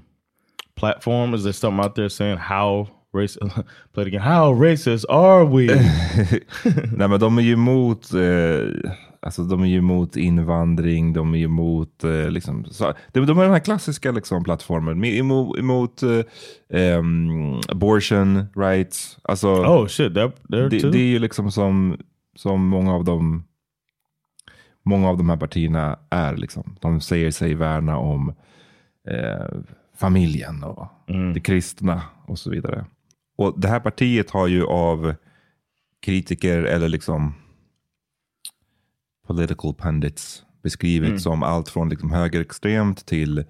platform? 0.75 1.33
Is 1.33 1.43
there 1.43 1.53
something 1.53 1.83
out 1.85 1.95
there 1.95 2.09
saying 2.09 2.37
how 2.37 2.87
race? 3.13 3.37
play 3.93 4.03
it 4.03 4.07
again. 4.07 4.21
How 4.21 4.53
racist 4.53 5.05
are 5.09 5.45
we? 5.45 5.65
Nej 6.97 7.07
men 7.07 7.19
de 7.19 7.37
är 7.37 7.41
ju 7.41 7.53
emot, 7.53 8.13
eh, 8.13 8.91
alltså 9.21 9.43
de 9.43 9.61
är 9.61 9.67
ju 9.67 9.77
emot 9.77 10.15
invandring, 10.15 11.13
de 11.13 11.33
är 11.33 11.37
ju 11.37 11.45
emot, 11.45 12.03
eh, 12.03 12.29
liksom, 12.29 12.65
så, 12.65 12.93
de, 13.11 13.25
de 13.25 13.39
är 13.39 13.43
den 13.43 13.51
här 13.51 13.59
klassiska 13.59 14.11
liksom, 14.11 14.43
plattformen, 14.43 15.05
Me- 15.05 15.19
emot, 15.19 15.57
emot 15.59 16.03
eh, 16.03 16.21
ehm, 16.69 17.59
abortion 17.69 18.45
rights, 18.55 19.17
alltså 19.23 19.47
oh 19.47 19.87
shit, 19.87 20.13
that 20.15 20.35
there 20.51 20.69
det, 20.69 20.79
too. 20.79 20.91
det 20.91 20.97
är 20.97 21.07
ju 21.07 21.19
liksom 21.19 21.51
som, 21.51 21.97
som 22.35 22.67
många 22.67 22.93
av 22.93 23.03
dem 23.03 23.43
Många 24.85 25.09
av 25.09 25.17
de 25.17 25.29
här 25.29 25.37
partierna 25.37 25.99
är 26.09 26.35
liksom, 26.35 26.75
de 26.81 27.01
säger 27.01 27.31
sig 27.31 27.55
värna 27.55 27.97
om 27.97 28.33
eh, 29.07 29.59
familjen 29.97 30.63
och 30.63 30.87
det 31.33 31.39
kristna 31.39 32.01
och 32.25 32.39
så 32.39 32.49
vidare. 32.49 32.85
Och 33.37 33.59
det 33.59 33.67
här 33.67 33.79
partiet 33.79 34.29
har 34.29 34.47
ju 34.47 34.65
av 34.65 35.15
kritiker 36.01 36.63
eller 36.63 36.89
liksom 36.89 37.33
political 39.27 39.73
pundits 39.73 40.43
beskrivits 40.63 41.23
som 41.23 41.43
allt 41.43 41.69
från 41.69 41.89
liksom 41.89 42.11
högerextremt 42.11 43.05
till 43.05 43.43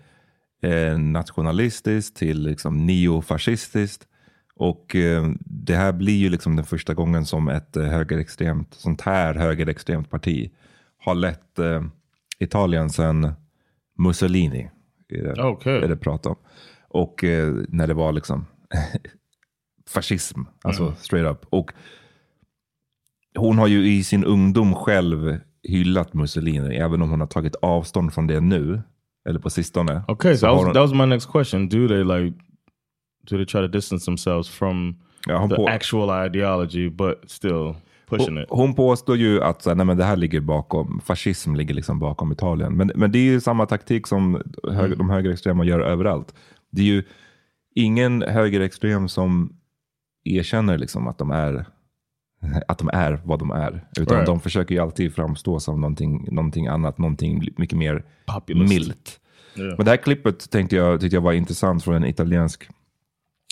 eh, 0.62 0.98
nationalistiskt 0.98 2.18
till 2.18 2.44
liksom 2.44 2.86
neofascistiskt. 2.86 4.08
Och 4.56 4.96
eh, 4.96 5.32
det 5.40 5.76
här 5.76 5.94
blir 5.94 6.18
ju 6.18 6.30
liksom 6.30 6.56
den 6.56 6.66
första 6.66 6.94
gången 6.94 7.26
som 7.26 7.48
ett 7.48 7.78
eh, 7.78 7.84
högerextremt, 7.84 8.74
sånt 8.74 9.02
här 9.02 9.36
högerextremt 9.36 10.10
parti 10.10 10.52
har 11.06 11.16
lett 11.16 11.60
eh, 11.60 11.84
Italien 12.40 12.90
sedan 12.90 13.34
Mussolini. 13.98 14.70
Är 15.10 15.24
det, 15.24 15.44
Okej. 15.44 15.78
är 15.84 15.88
det 15.88 15.98
prat 15.98 16.26
om. 16.26 16.36
Och 16.90 17.24
eh, 17.24 17.54
när 17.70 17.88
det 17.88 17.94
var 17.94 18.12
liksom 18.12 18.46
fascism, 19.90 20.40
alltså 20.64 20.96
straight 20.98 21.32
up. 21.32 21.46
Och 21.50 21.72
hon 23.38 23.58
har 23.58 23.68
ju 23.68 23.88
i 23.88 24.04
sin 24.04 24.24
ungdom 24.26 24.76
själv 24.76 25.40
hyllat 25.64 26.14
Mussolini, 26.14 26.76
även 26.76 27.02
om 27.02 27.10
hon 27.10 27.20
har 27.20 27.28
tagit 27.28 27.56
avstånd 27.56 28.14
från 28.14 28.28
det 28.28 28.40
nu, 28.40 28.82
eller 29.30 29.40
på 29.40 29.50
sistone. 29.50 30.04
Okay, 30.08 30.36
so 30.38 30.46
that 30.46 30.56
was, 30.56 30.64
hon- 30.66 30.74
that 30.74 30.82
was 30.82 30.94
my 30.94 31.06
next 31.06 31.26
question. 31.32 31.70
Do 31.70 31.88
they 31.88 32.04
like 32.04 32.38
do 33.30 33.38
they 33.38 33.46
try 33.46 33.62
to 33.62 33.68
distance 33.68 34.06
themselves 34.06 34.50
from 34.50 34.96
Ja, 35.28 35.48
the 35.50 35.56
på- 35.56 35.68
actual 35.70 36.26
ideology 36.26 36.90
but 36.90 37.16
still? 37.32 37.76
Hon, 38.10 38.46
hon 38.50 38.74
påstår 38.76 39.18
ju 39.18 39.44
att 39.44 39.62
så 39.62 39.70
här, 39.70 39.76
nej, 39.76 39.86
men 39.86 39.98
det 39.98 40.04
här 40.04 40.16
ligger 40.16 40.40
bakom, 40.40 41.02
fascism 41.06 41.56
ligger 41.56 41.74
liksom 41.74 42.00
bakom 42.00 42.32
Italien. 42.32 42.74
Men, 42.74 42.92
men 42.96 43.12
det 43.12 43.18
är 43.20 43.24
ju 43.24 43.42
samma 43.42 43.66
taktik 43.66 44.08
som 44.08 44.42
hög, 44.72 44.98
de 44.98 45.10
högerextrema 45.10 45.66
gör 45.66 45.80
överallt. 45.80 46.34
Det 46.72 46.82
är 46.82 46.86
ju 46.86 47.04
ingen 47.76 48.22
högerextrem 48.22 49.08
som 49.08 49.54
erkänner 50.24 50.78
liksom 50.78 51.08
att 51.08 51.18
de 51.18 51.32
är 51.32 51.66
att 52.68 52.78
de 52.78 52.90
är 52.94 53.22
vad 53.26 53.40
de 53.40 53.52
är. 53.52 53.86
Utan 54.00 54.16
Right. 54.18 54.26
de 54.26 54.40
försöker 54.40 54.76
ju 54.76 54.82
alltid 54.82 55.16
framstå 55.16 55.60
som 55.60 55.82
någonting, 55.82 56.28
någonting 56.32 56.68
annat, 56.68 56.98
någonting 56.98 57.48
mycket 57.58 57.78
mer 57.78 58.04
Populist. 58.26 58.70
milt. 58.74 59.20
Men 59.78 59.86
det 59.86 59.90
här 59.92 59.98
klippet 59.98 60.50
tänkte 60.52 60.76
jag, 60.76 61.02
tyckte 61.02 61.16
jag 61.16 61.22
var 61.22 61.34
intressant 61.34 61.84
från 61.84 61.96
en 61.96 62.06
italiensk, 62.06 62.70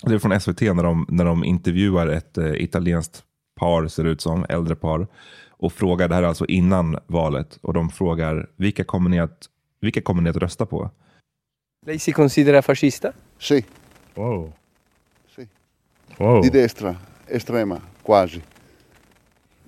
det 0.06 0.14
är 0.14 0.18
från 0.18 0.40
SVT 0.40 0.60
när 0.60 0.82
de, 0.82 1.06
när 1.08 1.24
de 1.24 1.44
intervjuar 1.44 2.06
ett 2.06 2.38
eh, 2.38 2.52
italienskt 2.54 3.22
par, 3.54 3.88
ser 3.88 4.04
ut 4.04 4.20
som, 4.20 4.46
äldre 4.48 4.74
par. 4.76 5.06
Och 5.50 5.72
frågar, 5.72 6.08
det 6.08 6.14
här 6.14 6.22
är 6.22 6.26
alltså 6.26 6.46
innan 6.46 6.98
valet, 7.06 7.58
och 7.62 7.72
de 7.74 7.90
frågar 7.90 8.46
vilka 8.56 8.84
kommer 8.84 9.10
ni 9.10 9.20
att, 9.20 9.48
vilka 9.80 10.00
kommer 10.02 10.22
ni 10.22 10.30
att 10.30 10.36
rösta 10.36 10.66
på? 10.66 10.90
Lei 11.86 11.98
si 11.98 12.12
considera 12.12 12.62
fascista? 12.62 13.12
Sì, 13.38 13.64
Whoa. 14.14 14.52
sì. 15.36 15.48
Whoa. 16.18 16.40
Di 16.42 16.50
destra, 16.50 16.96
estrema, 17.28 17.80
quasi. 18.02 18.42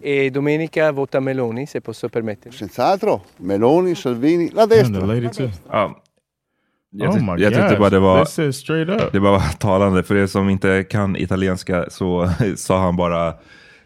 E 0.02 0.30
domenica 0.30 0.92
vota 0.92 1.20
Meloni, 1.20 1.66
se 1.66 1.80
posso 1.80 2.08
permettermi. 2.08 2.56
Senz'altro, 2.56 3.20
Meloni, 3.36 3.94
Salvini, 3.94 4.50
la 4.50 4.62
And 4.62 4.70
the 4.72 4.76
destra. 4.78 5.06
lady 5.06 5.28
too. 5.28 5.50
Ja. 5.70 6.02
Jag, 6.90 7.08
oh 7.10 7.16
tyck- 7.16 7.36
my 7.36 7.42
jag 7.42 7.52
tyckte 7.54 7.76
bara 7.76 7.90
det 7.90 7.98
var, 7.98 9.12
det 9.12 9.20
bara 9.20 9.32
var 9.32 9.52
talande. 9.58 10.02
För 10.02 10.16
er 10.16 10.26
som 10.26 10.48
inte 10.48 10.84
kan 10.84 11.16
italienska 11.16 11.90
så 11.90 12.30
sa 12.56 12.78
han 12.78 12.96
bara, 12.96 13.34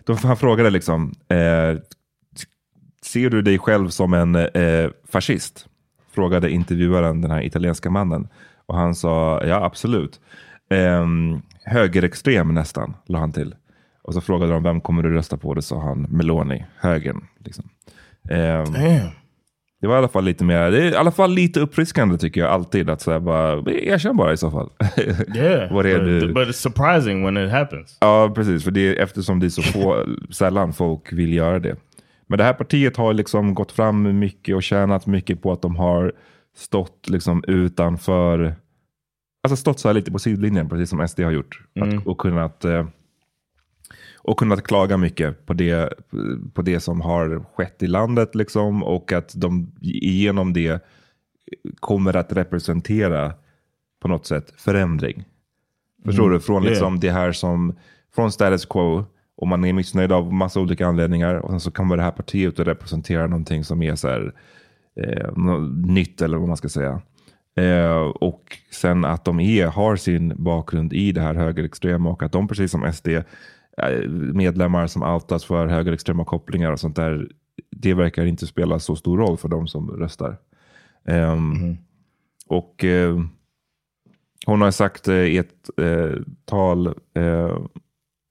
de, 0.04 0.16
han 0.16 0.36
frågade 0.36 0.70
liksom, 0.70 1.14
eh, 1.28 1.78
ser 3.02 3.30
du 3.30 3.42
dig 3.42 3.58
själv 3.58 3.88
som 3.88 4.14
en 4.14 4.34
eh, 4.34 4.90
fascist? 5.08 5.66
Frågade 6.12 6.50
intervjuaren 6.50 7.20
den 7.20 7.30
här 7.30 7.42
italienska 7.42 7.90
mannen. 7.90 8.28
Och 8.66 8.76
han 8.76 8.94
sa, 8.94 9.44
ja 9.44 9.64
absolut. 9.64 10.20
Eh, 10.70 11.06
högerextrem 11.64 12.54
nästan, 12.54 12.94
la 13.06 13.18
han 13.18 13.32
till. 13.32 13.54
Och 14.02 14.14
så 14.14 14.20
frågade 14.20 14.52
de, 14.52 14.62
vem 14.62 14.80
kommer 14.80 15.02
du 15.02 15.10
rösta 15.10 15.36
på? 15.36 15.54
Det 15.54 15.62
sa 15.62 15.80
han, 15.80 16.02
Meloni, 16.02 16.64
högern. 16.76 17.24
Liksom. 17.38 17.68
Eh, 18.28 18.64
Damn. 18.64 19.10
Det 19.80 19.86
var 19.86 19.94
i 19.94 19.98
alla 19.98 20.08
fall 20.08 20.24
lite 20.24 20.44
mer, 20.44 20.70
det 20.70 20.82
är 20.82 20.92
i 20.92 20.96
alla 20.96 21.10
fall 21.10 21.30
lite 21.34 21.60
uppfriskande 21.60 22.18
tycker 22.18 22.40
jag 22.40 22.50
alltid. 22.50 22.90
Att 22.90 23.00
säga 23.00 23.20
bara, 23.20 23.72
erkänn 23.72 24.16
bara 24.16 24.32
i 24.32 24.36
så 24.36 24.50
fall. 24.50 24.70
Yeah, 25.36 25.74
Vad 25.74 25.86
är 25.86 25.98
but, 25.98 26.06
du? 26.06 26.32
but 26.34 26.48
it's 26.48 26.52
surprising 26.52 27.24
when 27.24 27.36
it 27.36 27.50
happens. 27.50 27.98
Ja, 28.00 28.32
precis. 28.34 28.64
För 28.64 28.70
det 28.70 28.80
är, 28.80 29.02
eftersom 29.02 29.40
det 29.40 29.46
är 29.46 29.50
så 29.50 29.62
få, 29.62 30.04
sällan 30.30 30.72
folk 30.72 31.12
vill 31.12 31.32
göra 31.32 31.58
det. 31.58 31.76
Men 32.26 32.38
det 32.38 32.44
här 32.44 32.52
partiet 32.52 32.96
har 32.96 33.12
liksom 33.12 33.54
gått 33.54 33.72
fram 33.72 34.18
mycket 34.18 34.56
och 34.56 34.62
tjänat 34.62 35.06
mycket 35.06 35.42
på 35.42 35.52
att 35.52 35.62
de 35.62 35.76
har 35.76 36.12
stått 36.56 37.08
liksom 37.08 37.44
utanför, 37.46 38.54
alltså 39.44 39.56
stått 39.56 39.80
så 39.80 39.88
här 39.88 39.94
lite 39.94 40.12
på 40.12 40.18
sidlinjen, 40.18 40.68
precis 40.68 40.90
som 40.90 41.08
SD 41.08 41.20
har 41.20 41.30
gjort. 41.30 41.60
Att, 41.80 42.06
och, 42.06 42.18
kunnat, 42.18 42.64
eh, 42.64 42.86
och 44.22 44.38
kunnat 44.38 44.62
klaga 44.62 44.96
mycket 44.96 45.46
på 45.46 45.52
det, 45.52 45.92
på 46.54 46.62
det 46.62 46.80
som 46.80 47.00
har 47.00 47.44
skett 47.54 47.82
i 47.82 47.86
landet. 47.86 48.34
Liksom, 48.34 48.82
och 48.82 49.12
att 49.12 49.32
de 49.36 49.72
genom 49.80 50.52
det 50.52 50.84
kommer 51.80 52.16
att 52.16 52.32
representera 52.32 53.32
på 54.02 54.08
något 54.08 54.26
sätt 54.26 54.52
förändring. 54.56 55.24
Förstår 56.04 56.22
Mm. 56.24 56.34
du? 56.34 56.40
Från 56.40 56.62
Yeah. 56.62 56.70
liksom 56.70 57.00
det 57.00 57.10
här 57.10 57.32
som, 57.32 57.76
från 58.14 58.32
status 58.32 58.66
quo, 58.66 59.04
och 59.36 59.48
man 59.48 59.64
är 59.64 59.72
missnöjd 59.72 60.12
av 60.12 60.32
massa 60.32 60.60
olika 60.60 60.86
anledningar. 60.86 61.34
Och 61.34 61.50
sen 61.50 61.60
så 61.60 61.70
kommer 61.70 61.96
det 61.96 62.02
här 62.02 62.10
partiet 62.10 62.60
att 62.60 62.66
representera 62.66 63.26
någonting 63.26 63.64
som 63.64 63.82
är 63.82 63.94
så 63.94 64.08
här, 64.08 64.34
eh, 65.00 65.36
nytt 65.86 66.22
eller 66.22 66.38
vad 66.38 66.48
man 66.48 66.56
ska 66.56 66.68
säga. 66.68 67.00
Eh, 67.56 67.96
och 68.00 68.56
sen 68.70 69.04
att 69.04 69.24
de 69.24 69.40
är, 69.40 69.66
har 69.66 69.96
sin 69.96 70.32
bakgrund 70.36 70.92
i 70.92 71.12
det 71.12 71.20
här 71.20 71.34
högerextrema 71.34 72.10
och 72.10 72.22
att 72.22 72.32
de 72.32 72.48
precis 72.48 72.70
som 72.70 72.92
SD, 72.92 73.08
medlemmar 74.34 74.86
som 74.86 75.02
outas 75.02 75.44
för 75.44 75.66
högerextrema 75.66 76.24
kopplingar 76.24 76.72
och 76.72 76.80
sånt 76.80 76.96
där, 76.96 77.30
det 77.70 77.94
verkar 77.94 78.26
inte 78.26 78.46
spela 78.46 78.78
så 78.78 78.96
stor 78.96 79.18
roll 79.18 79.36
för 79.36 79.48
de 79.48 79.66
som 79.68 79.90
röstar. 79.90 80.36
Ehm, 81.04 81.76
Och 82.46 82.84
eh, 82.84 83.18
hon 84.46 84.60
har 84.60 84.70
sagt 84.70 85.08
eh, 85.08 85.14
i 85.14 85.38
ett 85.38 85.70
eh, 85.80 86.12
tal, 86.44 86.86
eh, 87.14 87.58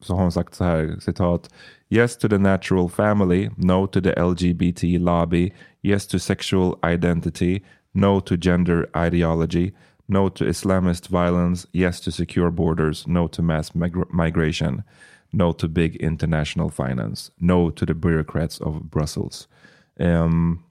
så 0.01 0.13
har 0.15 0.21
hon 0.21 0.31
sagt 0.31 0.53
så 0.55 0.63
här, 0.63 0.97
citat. 0.99 1.49
Yes 1.89 2.17
to 2.17 2.29
the 2.29 2.37
natural 2.37 2.89
family, 2.89 3.49
no 3.57 3.87
to 3.87 4.01
the 4.01 4.13
LGBT 4.23 4.83
lobby, 4.99 5.53
yes 5.81 6.07
to 6.07 6.19
sexual 6.19 6.75
identity, 6.93 7.59
no 7.93 8.21
to 8.21 8.35
gender 8.41 8.85
ideology, 9.07 9.71
no 10.05 10.29
to 10.29 10.45
Islamist 10.45 11.09
violence, 11.09 11.67
yes 11.73 12.01
to 12.01 12.11
secure 12.11 12.51
borders, 12.51 13.07
no 13.07 13.27
to 13.27 13.41
mass 13.41 13.73
mig- 13.75 14.05
migration, 14.25 14.83
no 15.31 15.51
to 15.53 15.67
big 15.67 15.95
international 15.97 16.69
finance, 16.69 17.31
no 17.39 17.69
to 17.69 17.85
the 17.85 17.93
bureaucrats 17.93 18.59
of 18.61 18.89
Brussels. 18.89 19.47
Um, 19.99 20.63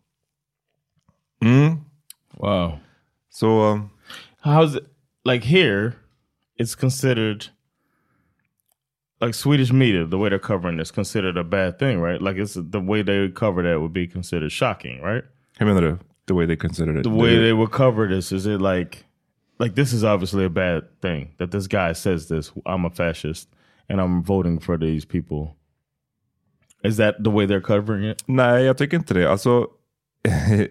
mm, 1.43 1.79
Wow. 2.38 2.79
så 3.31 3.88
How's 4.41 4.75
it 4.77 4.87
like 5.25 5.45
here? 5.45 5.93
It's 6.57 6.75
considered 6.75 7.47
like 9.21 9.35
Swedish 9.35 9.73
media, 9.73 10.05
the 10.07 10.19
way 10.19 10.29
they're 10.29 10.38
covering 10.38 10.77
this, 10.77 10.91
considered 10.91 11.37
a 11.37 11.45
bad 11.45 11.79
thing, 11.79 12.00
right? 12.00 12.21
Like 12.23 12.37
it's 12.37 12.55
the 12.55 12.81
way 12.81 13.03
they 13.03 13.29
cover 13.29 13.62
that 13.62 13.81
would 13.81 13.93
be 13.93 14.07
considered 14.07 14.53
shocking, 14.53 15.00
right? 15.03 15.25
hur 15.59 15.67
menar 15.67 15.81
du? 15.81 15.99
The 16.27 16.35
way 16.35 16.47
they 16.47 16.57
considered 16.57 16.97
it? 16.97 17.03
The 17.03 17.11
way 17.11 17.37
they 17.38 17.53
would 17.53 17.71
cover 17.73 18.07
this 18.07 18.33
is 18.33 18.47
it 18.47 18.61
like 18.61 19.05
like 19.59 19.75
this 19.75 19.93
is 19.93 20.05
obviously 20.05 20.45
a 20.45 20.50
bad 20.50 20.83
thing 21.00 21.31
that 21.38 21.50
this 21.50 21.67
guy 21.67 21.93
says 21.95 22.29
this. 22.29 22.53
I'm 22.65 22.85
a 22.85 22.91
fascist 22.91 23.49
and 23.88 24.00
I'm 24.00 24.23
voting 24.23 24.59
for 24.61 24.78
these 24.78 25.04
people. 25.07 25.57
Is 26.85 26.97
that 26.97 27.23
the 27.25 27.30
way 27.30 27.47
they're 27.47 27.61
covering 27.61 28.04
it? 28.04 28.23
Nej, 28.26 28.64
jag 28.64 28.78
tycker 28.78 28.97
inte 28.97 29.14
det. 29.14 29.30
Alltså, 29.30 29.66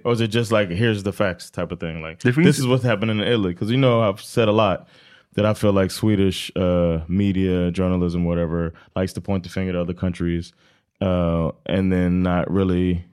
Or 0.03 0.13
is 0.13 0.21
it 0.21 0.31
just 0.36 0.51
like 0.51 0.69
here's 0.69 1.03
the 1.03 1.12
facts 1.12 1.50
type 1.51 1.71
of 1.71 1.79
thing? 1.79 2.01
Like 2.01 2.19
this 2.45 2.59
is 2.59 2.65
what's 2.67 2.83
happening 2.83 3.17
in 3.19 3.27
Italy 3.27 3.53
because 3.53 3.71
you 3.71 3.77
know 3.77 4.01
I've 4.01 4.21
said 4.21 4.47
a 4.47 4.51
lot 4.51 4.88
that 5.36 5.45
I 5.45 5.53
feel 5.53 5.71
like 5.74 5.91
Swedish 5.91 6.51
uh, 6.55 7.00
media, 7.07 7.71
journalism, 7.71 8.25
whatever, 8.25 8.73
likes 8.95 9.13
to 9.13 9.21
point 9.21 9.43
the 9.43 9.49
finger 9.49 9.69
at 9.71 9.75
other 9.75 9.93
countries 9.93 10.53
uh, 11.01 11.51
and 11.65 11.91
then 11.91 12.23
not 12.23 12.49
really 12.51 13.06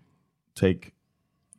take 0.54 0.92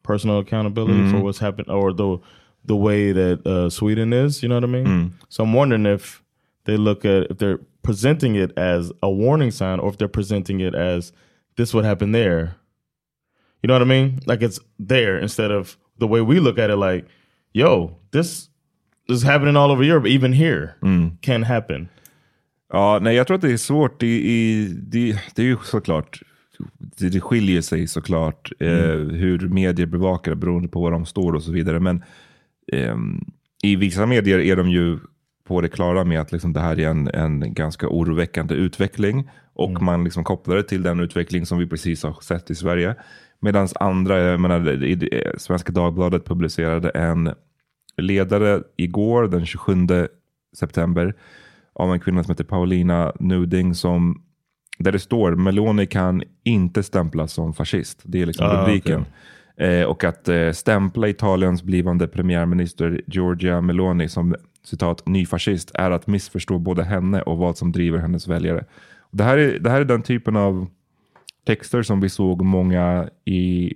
personal 0.03 0.39
accountability 0.39 1.10
for 1.12 1.19
what's 1.23 1.39
happened 1.39 1.69
or 1.69 1.93
the 1.93 2.17
the 2.65 2.75
way 2.75 3.12
that 3.13 3.45
uh, 3.47 3.69
Sweden 3.69 4.13
is. 4.13 4.41
You 4.43 4.49
know 4.49 4.55
what 4.55 4.63
I 4.63 4.67
mean? 4.67 5.13
So 5.29 5.43
I'm 5.43 5.53
wondering 5.53 5.86
if 5.86 6.23
they 6.65 6.77
look 6.77 7.05
at 7.05 7.31
if 7.31 7.38
they're 7.38 7.60
presenting 7.86 8.36
it 8.43 8.52
as 8.58 8.91
a 9.02 9.10
warning 9.10 9.52
sign 9.52 9.80
or 9.80 9.89
if 9.89 9.98
they're 9.98 10.17
presenting 10.19 10.60
it 10.67 10.76
as 10.76 11.13
this 11.56 11.74
would 11.74 11.86
happen 11.86 12.12
there 12.12 12.56
you 13.65 13.67
know 13.67 13.74
what 13.74 13.82
I 13.82 13.86
mean? 13.86 14.19
Like 14.28 14.45
it's 14.45 14.60
there 14.78 15.17
instead 15.17 15.52
of 15.52 15.76
the 15.98 16.06
way 16.06 16.21
we 16.21 16.39
look 16.39 16.60
at 16.60 16.69
it. 16.69 16.76
Like, 16.76 17.08
yo, 17.52 17.98
this, 18.12 18.50
is 19.10 19.24
happening 19.24 19.58
all 19.58 19.71
over 19.71 19.84
Europe, 19.84 20.06
even 20.06 20.34
here 20.34 20.76
can 21.21 21.43
happen. 21.43 21.89
ja, 22.74 23.00
nej, 23.02 23.15
jag 23.15 23.28
tror 23.28 23.36
att 23.36 23.41
det 23.41 23.52
är 23.52 23.58
svårt. 23.58 24.00
Det, 24.00 24.67
det 25.36 25.41
är 25.41 25.45
ju 25.45 25.58
såklart, 25.63 26.21
det, 26.98 27.10
det 27.10 27.21
skiljer 27.21 27.62
sig 27.62 27.88
såklart 27.88 28.52
eh, 28.60 28.67
hur 28.95 29.50
medier 29.50 29.86
bevakar 29.86 30.36
beroende 30.36 30.67
på 30.67 30.82
var 30.82 30.91
de 30.91 31.06
står 31.06 31.34
och 31.34 31.43
så 31.43 31.52
vidare. 31.52 31.80
Men 31.80 32.04
ehm, 32.74 33.26
i 33.63 33.76
vissa 33.76 34.06
medier 34.06 34.39
är 34.39 34.56
de 34.56 34.69
ju 34.69 35.00
på 35.47 35.62
det 35.62 35.69
klara 35.69 36.03
med 36.03 36.21
att 36.21 36.31
liksom 36.31 36.53
det 36.53 36.60
här 36.60 36.79
är 36.79 36.88
en, 36.88 37.08
en 37.08 37.53
ganska 37.53 37.88
oroväckande 37.88 38.55
utveckling. 38.55 39.29
Och 39.53 39.81
man 39.81 40.03
liksom 40.03 40.23
kopplar 40.23 40.55
det 40.55 40.63
till 40.63 40.84
den 40.84 40.99
utveckling 40.99 41.45
som 41.45 41.58
vi 41.58 41.67
precis 41.67 42.03
har 42.03 42.21
sett 42.21 42.49
i 42.49 42.55
Sverige. 42.55 42.95
Medan 43.39 43.67
andra, 43.75 44.19
jag 44.19 44.39
menar, 44.39 45.38
Svenska 45.38 45.71
Dagbladet 45.71 46.25
publicerade 46.25 46.89
en 46.89 47.34
ledare 47.97 48.63
igår 48.77 49.27
den 49.27 49.45
27 49.45 49.88
september 50.58 51.13
av 51.73 51.93
en 51.93 51.99
kvinna 51.99 52.23
som 52.23 52.31
heter 52.31 52.43
Paulina 52.43 53.13
Nuding 53.19 53.75
som 53.75 54.21
där 54.79 54.91
det 54.91 54.99
står 54.99 55.36
Meloni 55.36 55.88
kan 55.88 56.23
inte 56.43 56.84
stämplas 56.84 57.34
som 57.34 57.53
fascist. 57.53 58.01
Det 58.03 58.21
är 58.21 58.25
liksom 58.25 58.45
Ah, 58.45 58.62
rubriken. 58.62 59.05
Eh, 59.58 59.84
och 59.84 60.03
att 60.03 60.29
eh, 60.29 60.51
stämpla 60.51 61.08
Italiens 61.08 61.63
blivande 61.63 62.08
premiärminister 62.08 63.01
Giorgia 63.08 63.62
Meloni 63.62 64.10
som 64.10 64.36
citat 64.65 65.08
ny 65.08 65.25
fascist 65.25 65.71
är 65.73 65.91
att 65.91 66.08
missförstå 66.08 66.60
både 66.60 66.84
henne 66.84 67.21
och 67.21 67.38
vad 67.38 67.58
som 67.58 67.71
driver 67.71 67.99
hennes 67.99 68.28
väljare. 68.28 68.65
Det 69.12 69.23
här 69.23 69.38
är, 69.38 69.60
det 69.60 69.69
här 69.69 69.82
är 69.82 69.86
den 69.86 70.01
typen 70.01 70.36
av 70.36 70.67
texter 71.45 71.84
som 71.84 72.01
vi 72.01 72.10
såg 72.10 72.41
många 72.41 73.10
i 73.25 73.73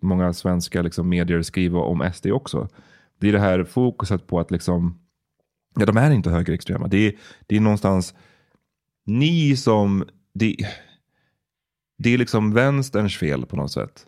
många 0.00 0.32
svenska 0.32 0.82
liksom, 0.82 1.08
medier 1.08 1.42
skriva 1.42 1.78
om 1.78 2.10
SD 2.14 2.26
också. 2.26 2.68
Det 3.18 3.28
är 3.28 3.32
det 3.32 3.38
här 3.38 3.64
fokuset 3.64 4.26
på 4.26 4.40
att 4.40 4.50
liksom, 4.50 4.98
ja, 5.76 5.86
de 5.86 5.96
är 5.96 6.10
inte 6.10 6.30
högerextrema. 6.30 6.88
Det 6.88 7.06
är, 7.06 7.14
det 7.46 7.56
är 7.56 7.60
någonstans 7.60 8.14
ni 9.06 9.56
som, 9.56 10.04
det, 10.34 10.56
det 11.98 12.14
är 12.14 12.18
liksom 12.18 12.52
vänsterns 12.52 13.18
fel 13.18 13.46
på 13.46 13.56
något 13.56 13.72
sätt. 13.72 14.06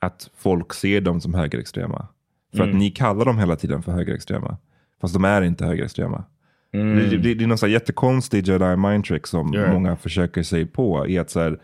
Att 0.00 0.30
folk 0.36 0.74
ser 0.74 1.00
dem 1.00 1.20
som 1.20 1.34
högerextrema. 1.34 2.08
För 2.56 2.68
att 2.68 2.74
ni 2.74 2.90
kallar 2.90 3.24
dem 3.24 3.38
hela 3.38 3.56
tiden 3.56 3.82
för 3.82 3.92
högerextrema. 3.92 4.56
Fast 5.00 5.14
de 5.14 5.24
är 5.24 5.42
inte 5.42 5.64
högerextrema. 5.66 6.24
Det, 6.72 7.06
det, 7.16 7.34
det 7.34 7.44
är 7.44 7.46
någon 7.46 7.58
sån 7.58 7.66
här 7.68 7.74
jättekonstig 7.74 8.46
jedi 8.48 8.76
mind 8.76 9.04
trick 9.04 9.26
som 9.26 9.52
Ja. 9.54 9.72
många 9.72 9.96
försöker 9.96 10.42
sig 10.42 10.66
på. 10.66 11.06
I 11.08 11.18
att, 11.18 11.30
så 11.30 11.40
här, 11.40 11.58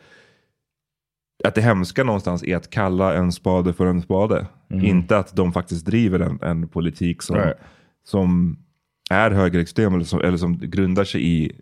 att 1.45 1.55
det 1.55 1.61
hemska 1.61 2.05
någonstans 2.05 2.43
är 2.45 2.57
att 2.57 2.71
kalla 2.71 3.15
en 3.15 3.33
spade 3.33 3.73
för 3.73 3.87
en 3.87 4.03
spade. 4.03 4.47
Inte 4.73 5.19
att 5.19 5.37
de 5.37 5.53
faktiskt 5.53 5.87
driver 5.87 6.21
en, 6.21 6.39
en 6.43 6.69
politik 6.69 7.23
som, 7.23 7.37
Right. 7.37 7.57
som 8.05 8.59
är 9.11 9.31
högerextrem 9.31 9.95
eller 9.95 10.05
som, 10.05 10.21
eller 10.21 10.37
som 10.37 10.59
grundar 10.59 11.05
sig 11.05 11.27
i 11.29 11.53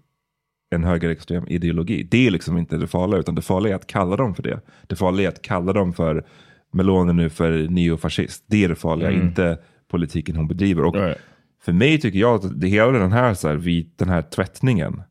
en 0.75 0.85
högerextrem 0.85 1.45
ideologi. 1.49 2.09
Det 2.11 2.27
är 2.27 2.31
liksom 2.31 2.59
inte 2.59 2.77
det 2.77 2.87
farliga, 2.87 3.21
utan 3.21 3.35
det 3.35 3.43
farliga 3.43 3.73
är 3.73 3.77
att 3.77 3.87
kalla 3.87 4.17
dem 4.17 4.35
för 4.35 4.43
det. 4.43 4.61
Det 4.87 4.97
farliga 4.97 5.29
är 5.29 5.33
att 5.33 5.43
kalla 5.43 5.73
dem 5.73 5.93
för 5.93 6.25
Meloni 6.73 7.13
nu 7.13 7.31
för 7.31 7.69
neofascist. 7.69 8.45
Det 8.47 8.65
är 8.65 8.69
det 8.69 8.75
farliga, 8.75 9.11
inte 9.11 9.59
politiken 9.91 10.37
hon 10.37 10.49
bedriver. 10.49 10.85
Och 10.85 10.95
Right. 10.95 11.19
För 11.65 11.73
mig 11.73 12.01
tycker 12.01 12.19
jag 12.19 12.35
att 12.35 12.61
det, 12.61 12.69
hela 12.69 12.91
den 12.91 13.13
här, 13.13 13.35
så 13.35 13.49
här, 13.49 13.55
vit, 13.55 13.99
den 13.99 14.09
här 14.09 14.23
tvättningen 14.23 15.03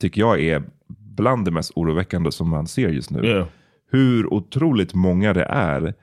tycker 0.00 0.20
jag 0.20 0.40
är 0.40 0.62
bland 0.88 1.44
det 1.44 1.50
mest 1.50 1.72
oroväckande 1.74 2.32
som 2.32 2.48
man 2.48 2.66
ser 2.66 2.88
just 2.88 3.10
nu. 3.10 3.26
Yeah. 3.26 3.46
Hur 3.90 4.34
otroligt 4.34 4.94
många 4.94 5.32
det 5.32 5.44
är 5.44 5.94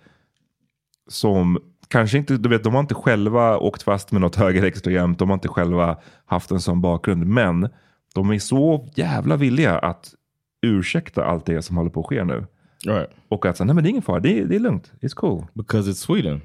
som 1.07 1.59
kanske 1.87 2.17
inte, 2.17 2.37
du 2.37 2.49
vet, 2.49 2.63
de 2.63 2.73
har 2.73 2.81
inte 2.81 2.95
själva 2.95 3.57
åkt 3.57 3.83
fast 3.83 4.11
med 4.11 4.21
något 4.21 4.35
högerextremt, 4.35 5.19
de 5.19 5.29
har 5.29 5.33
inte 5.33 5.47
själva 5.47 5.97
haft 6.25 6.51
en 6.51 6.59
sån 6.59 6.81
bakgrund, 6.81 7.25
men 7.25 7.69
de 8.15 8.29
är 8.29 8.39
så 8.39 8.89
jävla 8.95 9.35
villiga 9.35 9.79
att 9.79 10.13
ursäkta 10.61 11.25
allt 11.25 11.45
det 11.45 11.61
som 11.61 11.77
håller 11.77 11.89
på 11.89 11.99
att 11.99 12.05
ske 12.05 12.23
nu. 12.23 12.45
Right. 12.85 13.09
Och 13.29 13.45
att 13.45 13.57
säga, 13.57 13.65
nej 13.65 13.75
men 13.75 13.83
det 13.83 13.87
är 13.87 13.91
ingen 13.91 14.01
fara, 14.01 14.19
det 14.19 14.39
är, 14.39 14.45
det 14.45 14.55
är 14.55 14.59
lugnt, 14.59 14.91
it's 15.01 15.15
cool. 15.15 15.45
Because 15.53 15.91
it's 15.91 15.93
Sweden. 16.05 16.41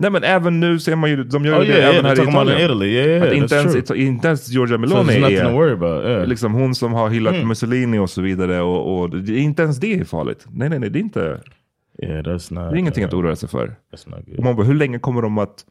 Nej 0.00 0.10
men 0.10 0.24
även 0.24 0.60
nu 0.60 0.78
ser 0.78 0.96
man 0.96 1.10
ju, 1.10 1.24
de 1.24 1.44
gör 1.44 1.60
Oh 1.60 1.64
ju 1.64 1.70
yeah, 1.72 1.78
det 1.78 1.92
yeah. 1.92 1.98
även 1.98 2.10
They're 2.10 2.16
här 2.16 2.26
i 2.26 2.30
Italien. 2.30 2.60
Italy. 2.60 2.86
Yeah, 2.86 3.08
yeah. 3.08 3.28
Att 3.28 3.32
inte, 3.34 3.54
ens, 3.54 3.72
true. 3.88 3.98
inte 3.98 4.26
ens 4.28 4.48
Giorgia 4.48 4.76
So 4.76 4.80
Meloni 4.80 5.20
to 5.20 5.26
är 5.26 5.52
worry 5.52 5.72
about. 5.72 6.04
Yeah. 6.04 6.26
liksom 6.26 6.52
hon 6.52 6.74
som 6.74 6.92
har 6.92 7.10
hyllat 7.10 7.46
Mussolini 7.46 7.98
och 7.98 8.10
så 8.10 8.22
vidare. 8.22 8.60
Och, 8.60 9.00
och 9.00 9.14
inte 9.28 9.62
ens 9.62 9.76
det 9.80 10.00
är 10.00 10.04
farligt. 10.04 10.46
Nej, 10.50 10.68
nej, 10.68 10.78
nej, 10.78 10.90
det 10.90 10.98
är 10.98 11.00
inte. 11.00 11.40
Yeah, 12.02 12.22
that's 12.22 12.54
not. 12.54 12.70
Det 12.70 12.76
är 12.76 12.78
ingenting 12.78 13.04
att 13.04 13.12
uh, 13.12 13.18
oroa 13.18 13.36
sig 13.36 13.48
för. 13.48 13.76
Och 14.38 14.44
man 14.44 14.56
bara, 14.56 14.66
hur 14.66 14.74
länge 14.74 14.98
kommer 14.98 15.22
de 15.22 15.38
att 15.38 15.64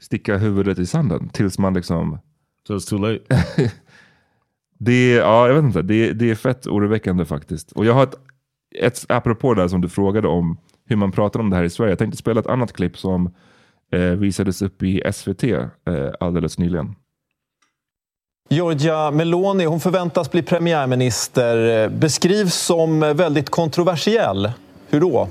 sticka 0.00 0.36
huvudet 0.36 0.78
i 0.78 0.86
sanden? 0.86 1.28
Tills 1.28 1.58
man 1.58 1.74
liksom... 1.74 2.18
So 2.66 2.74
it's 2.74 2.90
too 2.90 2.98
late. 2.98 3.44
Det 4.78 4.92
är, 4.92 5.18
ja, 5.18 5.46
jag 5.48 5.54
vet 5.54 5.64
inte, 5.64 5.82
det, 5.82 6.08
är- 6.08 6.14
det 6.14 6.30
är 6.30 6.34
fett 6.34 6.66
oroväckande 6.66 7.24
faktiskt. 7.24 7.72
Och 7.72 7.84
jag 7.84 7.94
har 7.94 8.02
ett, 8.02 8.14
ett, 8.80 9.04
apropå 9.08 9.54
det 9.54 9.68
som 9.68 9.80
du 9.80 9.88
frågade 9.88 10.28
om, 10.28 10.58
hur 10.88 10.96
man 10.96 11.12
pratar 11.12 11.40
om 11.40 11.50
det 11.50 11.56
här 11.56 11.64
i 11.64 11.70
Sverige. 11.70 11.90
Jag 11.90 11.98
tänkte 11.98 12.18
spela 12.18 12.40
ett 12.40 12.46
annat 12.46 12.72
klipp 12.72 12.98
som 12.98 13.34
eh, 13.92 14.00
visades 14.00 14.62
upp 14.62 14.82
i 14.82 15.02
SVT 15.12 15.44
eh, 15.44 15.66
alldeles 16.20 16.58
nyligen. 16.58 16.94
Giorgia 18.50 19.10
Meloni 19.10 19.64
hon 19.64 19.80
förväntas 19.80 20.30
bli 20.30 20.42
premiärminister. 20.42 21.82
Eh, 21.84 21.88
beskrivs 21.88 22.54
som 22.54 23.00
väldigt 23.00 23.50
kontroversiell. 23.50 24.52
Hur 24.90 25.00
då? 25.00 25.28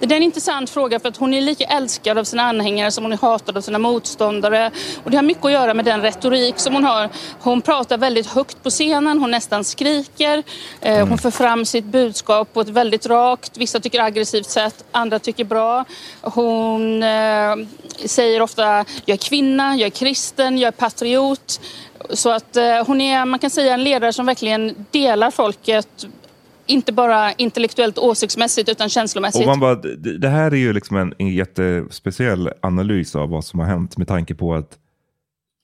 Det 0.00 0.14
är 0.14 0.16
en 0.16 0.22
intressant 0.22 0.70
fråga 0.70 1.00
för 1.00 1.08
att 1.08 1.16
hon 1.16 1.34
är 1.34 1.40
lika 1.40 1.64
älskad 1.64 2.18
av 2.18 2.24
sina 2.24 2.42
anhängare 2.42 2.90
som 2.90 3.04
hon 3.04 3.12
är 3.12 3.16
hatad 3.16 3.56
av 3.56 3.60
sina 3.60 3.78
motståndare. 3.78 4.70
Och 5.04 5.10
det 5.10 5.16
har 5.16 5.22
mycket 5.22 5.44
att 5.44 5.52
göra 5.52 5.74
med 5.74 5.84
den 5.84 6.02
retorik 6.02 6.58
som 6.58 6.74
hon 6.74 6.84
har. 6.84 7.08
Hon 7.40 7.60
pratar 7.60 7.98
väldigt 7.98 8.26
högt 8.26 8.62
på 8.62 8.70
scenen, 8.70 9.18
hon 9.18 9.30
nästan 9.30 9.64
skriker. 9.64 10.42
Eh, 10.80 11.08
Hon 11.08 11.18
för 11.18 11.30
fram 11.30 11.64
sitt 11.64 11.84
budskap 11.84 12.52
på 12.52 12.60
ett 12.60 12.68
väldigt 12.68 13.06
rakt, 13.06 13.56
vissa 13.56 13.80
tycker 13.80 14.00
aggressivt 14.00 14.50
sätt, 14.50 14.84
andra 14.92 15.18
tycker 15.18 15.44
bra. 15.44 15.84
Hon 16.20 17.02
eh, 17.02 17.56
säger 18.04 18.42
ofta 18.42 18.62
jag 19.04 19.14
är 19.14 19.16
kvinna, 19.16 19.76
jag 19.76 19.86
är 19.86 19.90
kristen, 19.90 20.58
jag 20.58 20.68
är 20.68 20.72
patriot. 20.72 21.60
Så 22.10 22.30
att 22.30 22.56
eh, 22.56 22.86
hon 22.86 23.00
är, 23.00 23.24
man 23.24 23.38
kan 23.38 23.50
säga 23.50 23.74
en 23.74 23.84
ledare 23.84 24.12
som 24.12 24.26
verkligen 24.26 24.86
delar 24.90 25.30
folket 25.30 26.06
inte 26.70 26.92
bara 26.92 27.32
intellektuellt 27.32 27.98
åsiktsmässigt 27.98 28.68
utan 28.68 28.88
känslomässigt. 28.88 29.40
Och 29.42 29.46
man 29.46 29.60
bara, 29.60 29.74
det, 30.18 30.28
här 30.28 30.50
är 30.50 30.56
ju 30.56 30.72
liksom 30.72 30.96
en, 30.96 31.14
en 31.18 31.28
jättespeciell 31.28 32.50
analys 32.62 33.16
av 33.16 33.28
vad 33.28 33.44
som 33.44 33.60
har 33.60 33.66
hänt 33.66 33.96
med 33.98 34.08
tanke 34.08 34.34
på 34.34 34.54
att 34.54 34.78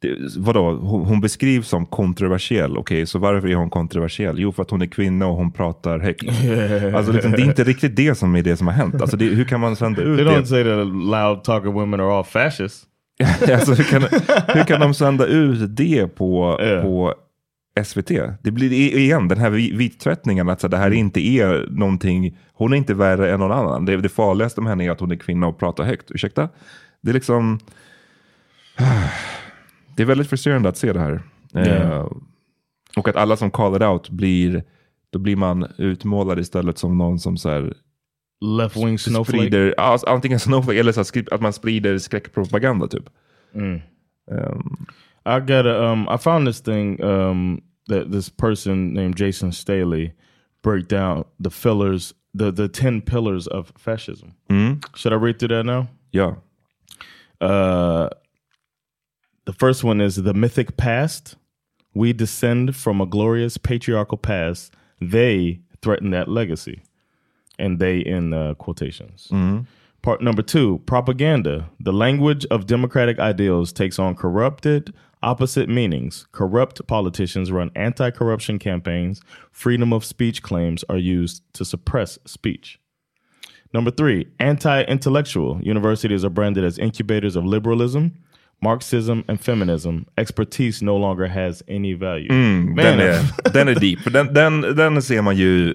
det, 0.02 0.16
vadå, 0.36 0.70
hon, 0.70 1.04
hon 1.04 1.20
beskrivs 1.20 1.68
som 1.68 1.86
kontroversiell. 1.86 2.78
Okej, 2.78 3.06
så 3.06 3.18
varför 3.18 3.48
är 3.48 3.54
hon 3.54 3.70
kontroversiell? 3.70 4.38
Jo, 4.38 4.52
för 4.52 4.62
att 4.62 4.70
hon 4.70 4.82
är 4.82 4.86
kvinna 4.86 5.26
och 5.26 5.36
hon 5.36 5.52
pratar 5.52 5.98
högt. 5.98 6.22
Alltså, 6.96 7.12
liksom, 7.12 7.32
det 7.32 7.42
är 7.42 7.44
inte 7.44 7.64
riktigt 7.64 7.96
det 7.96 8.14
som 8.14 8.36
är 8.36 8.42
det 8.42 8.56
som 8.56 8.66
har 8.66 8.74
hänt. 8.74 9.00
Alltså, 9.00 9.16
det, 9.16 9.24
hur 9.24 9.44
kan 9.44 9.60
man 9.60 9.76
sända 9.76 10.02
ut 10.02 10.18
They 10.18 10.24
det? 10.24 10.30
don't 10.30 10.44
say 10.44 10.64
that 10.64 10.86
loud 10.86 11.44
talking 11.44 11.72
women 11.72 12.00
are 12.00 12.18
all 12.18 12.24
fascists. 12.24 12.86
alltså, 13.52 13.72
hur, 13.72 13.84
kan, 13.84 14.02
hur 14.48 14.64
kan 14.64 14.80
de 14.80 14.94
sända 14.94 15.26
ut 15.26 15.76
det 15.76 16.06
på, 16.06 16.58
på 16.82 17.14
SVT? 17.84 18.10
Det 18.42 18.50
blir 18.50 18.72
igen 18.72 19.28
den 19.28 19.38
här 19.38 19.50
vi- 19.50 19.72
vittvättningen, 19.76 20.48
att 20.48 20.60
så, 20.60 20.68
det 20.68 20.76
här 20.76 20.90
inte 20.90 21.20
är 21.26 21.66
någonting, 21.70 22.38
hon 22.52 22.72
är 22.72 22.76
inte 22.76 22.94
värre 22.94 23.32
än 23.32 23.40
någon 23.40 23.52
annan. 23.52 23.84
Det, 23.84 23.96
det 23.96 24.08
farligaste 24.08 24.60
med 24.60 24.70
henne 24.70 24.84
är 24.84 24.90
att 24.90 25.00
hon 25.00 25.10
är 25.10 25.16
kvinna 25.16 25.46
och 25.46 25.58
pratar 25.58 25.84
högt. 25.84 26.10
Ursäkta? 26.10 26.48
Det 27.02 27.10
är 27.10 27.14
liksom, 27.14 27.58
det 29.96 30.02
är 30.02 30.06
väldigt 30.06 30.28
frustrerande 30.28 30.68
att 30.68 30.76
se 30.76 30.92
det 30.92 31.00
här. 31.00 31.22
Ja. 31.52 31.60
Eh, 31.60 32.06
och 32.96 33.08
att 33.08 33.16
alla 33.16 33.36
som 33.36 33.50
call 33.50 33.76
it 33.76 33.82
out 33.82 34.10
blir, 34.10 34.64
då 35.10 35.18
blir 35.18 35.36
man 35.36 35.66
utmålad 35.78 36.38
istället 36.38 36.78
som 36.78 36.98
någon 36.98 37.18
som 37.18 37.36
så 37.36 37.48
här, 37.50 37.74
Left 38.58 38.76
wing 38.76 38.98
snowflake. 38.98 39.38
sprider, 39.38 39.74
alltså, 39.78 40.06
antingen 40.06 40.40
snowflake 40.40 40.80
eller 40.80 40.92
så 40.92 41.00
här, 41.14 41.34
att 41.34 41.40
man 41.40 41.52
sprider 41.52 41.98
skräckpropaganda 41.98 42.86
typ. 42.86 43.04
Mm. 43.54 43.80
Um, 44.30 44.86
I 45.28 45.40
got 45.40 45.66
a, 45.66 45.92
um 45.92 46.08
I 46.14 46.18
found 46.18 46.46
this 46.48 46.62
thing 46.62 47.00
um 47.02 47.60
that 47.88 48.10
this 48.10 48.28
person 48.28 48.92
named 48.92 49.16
Jason 49.16 49.52
Staley 49.52 50.12
break 50.62 50.88
down 50.88 51.24
the 51.38 51.50
fillers 51.50 52.14
the 52.34 52.50
the 52.50 52.68
10 52.68 53.02
pillars 53.02 53.46
of 53.46 53.72
fascism. 53.78 54.34
Mm. 54.50 54.84
Should 54.96 55.12
I 55.12 55.16
read 55.16 55.38
through 55.38 55.48
that 55.48 55.64
now? 55.64 55.88
Yeah. 56.12 56.34
Uh 57.40 58.08
the 59.46 59.52
first 59.52 59.84
one 59.84 60.00
is 60.00 60.16
the 60.16 60.34
mythic 60.34 60.76
past. 60.76 61.36
We 61.94 62.12
descend 62.12 62.76
from 62.76 63.00
a 63.00 63.06
glorious 63.06 63.56
patriarchal 63.56 64.18
past. 64.18 64.74
They 65.00 65.60
threaten 65.80 66.10
that 66.10 66.28
legacy. 66.28 66.82
And 67.58 67.78
they 67.78 68.00
in 68.00 68.34
uh, 68.34 68.54
quotations. 68.54 69.28
Part 70.02 70.20
number 70.20 70.42
two, 70.42 70.82
propaganda. 70.86 71.70
The 71.80 71.92
language 71.92 72.44
of 72.50 72.66
democratic 72.66 73.18
ideals 73.18 73.72
takes 73.72 73.98
on 73.98 74.14
corrupted, 74.14 74.92
opposite 75.22 75.68
meanings. 75.68 76.26
Corrupt 76.32 76.86
politicians 76.86 77.50
run 77.50 77.70
anti 77.74 78.10
corruption 78.10 78.58
campaigns. 78.58 79.20
Freedom 79.52 79.92
of 79.92 80.04
speech 80.04 80.42
claims 80.42 80.84
are 80.88 80.98
used 80.98 81.42
to 81.52 81.64
suppress 81.64 82.18
speech. 82.26 82.78
Number 83.72 83.90
three, 83.90 84.26
anti 84.38 84.82
intellectual. 84.82 85.60
Universities 85.62 86.24
are 86.24 86.30
branded 86.30 86.64
as 86.64 86.78
incubators 86.78 87.36
of 87.36 87.44
liberalism, 87.44 88.06
Marxism, 88.62 89.20
and 89.28 89.40
feminism. 89.40 90.06
Expertise 90.16 90.82
no 90.84 90.96
longer 90.96 91.26
has 91.26 91.62
any 91.68 91.94
value. 91.94 92.28
Mm, 92.30 92.76
den, 92.76 93.00
är, 93.00 93.22
den 93.52 93.68
är 93.68 93.74
deep. 93.74 94.12
Den, 94.12 94.34
den, 94.34 94.60
den 94.60 95.02
ser 95.02 95.22
man 95.22 95.36
ju 95.36 95.74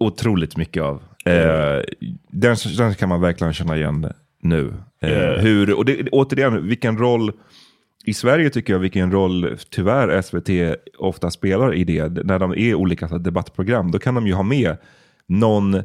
otroligt 0.00 0.56
mycket 0.56 0.82
av. 0.82 1.02
Eh, 1.24 1.82
den, 2.30 2.56
den 2.78 2.94
kan 2.94 3.08
man 3.08 3.20
verkligen 3.20 3.52
känna 3.52 3.76
igen 3.76 4.12
nu. 4.42 4.74
Eh, 5.02 5.10
Yeah. 5.10 5.40
hur, 5.40 5.74
och 5.74 5.84
det, 5.84 6.08
återigen, 6.08 6.68
vilken 6.68 6.98
roll 6.98 7.32
i 8.08 8.14
Sverige 8.14 8.50
tycker 8.50 8.72
jag 8.72 8.80
vilken 8.80 9.12
roll 9.12 9.56
tyvärr 9.70 10.22
SVT 10.22 10.78
ofta 10.98 11.30
spelar 11.30 11.74
i 11.74 11.84
det. 11.84 12.24
När 12.24 12.38
de 12.38 12.52
är 12.52 12.74
olika 12.74 13.06
debattprogram, 13.06 13.90
då 13.90 13.98
kan 13.98 14.14
de 14.14 14.26
ju 14.26 14.32
ha 14.32 14.42
med 14.42 14.76
någon 15.26 15.82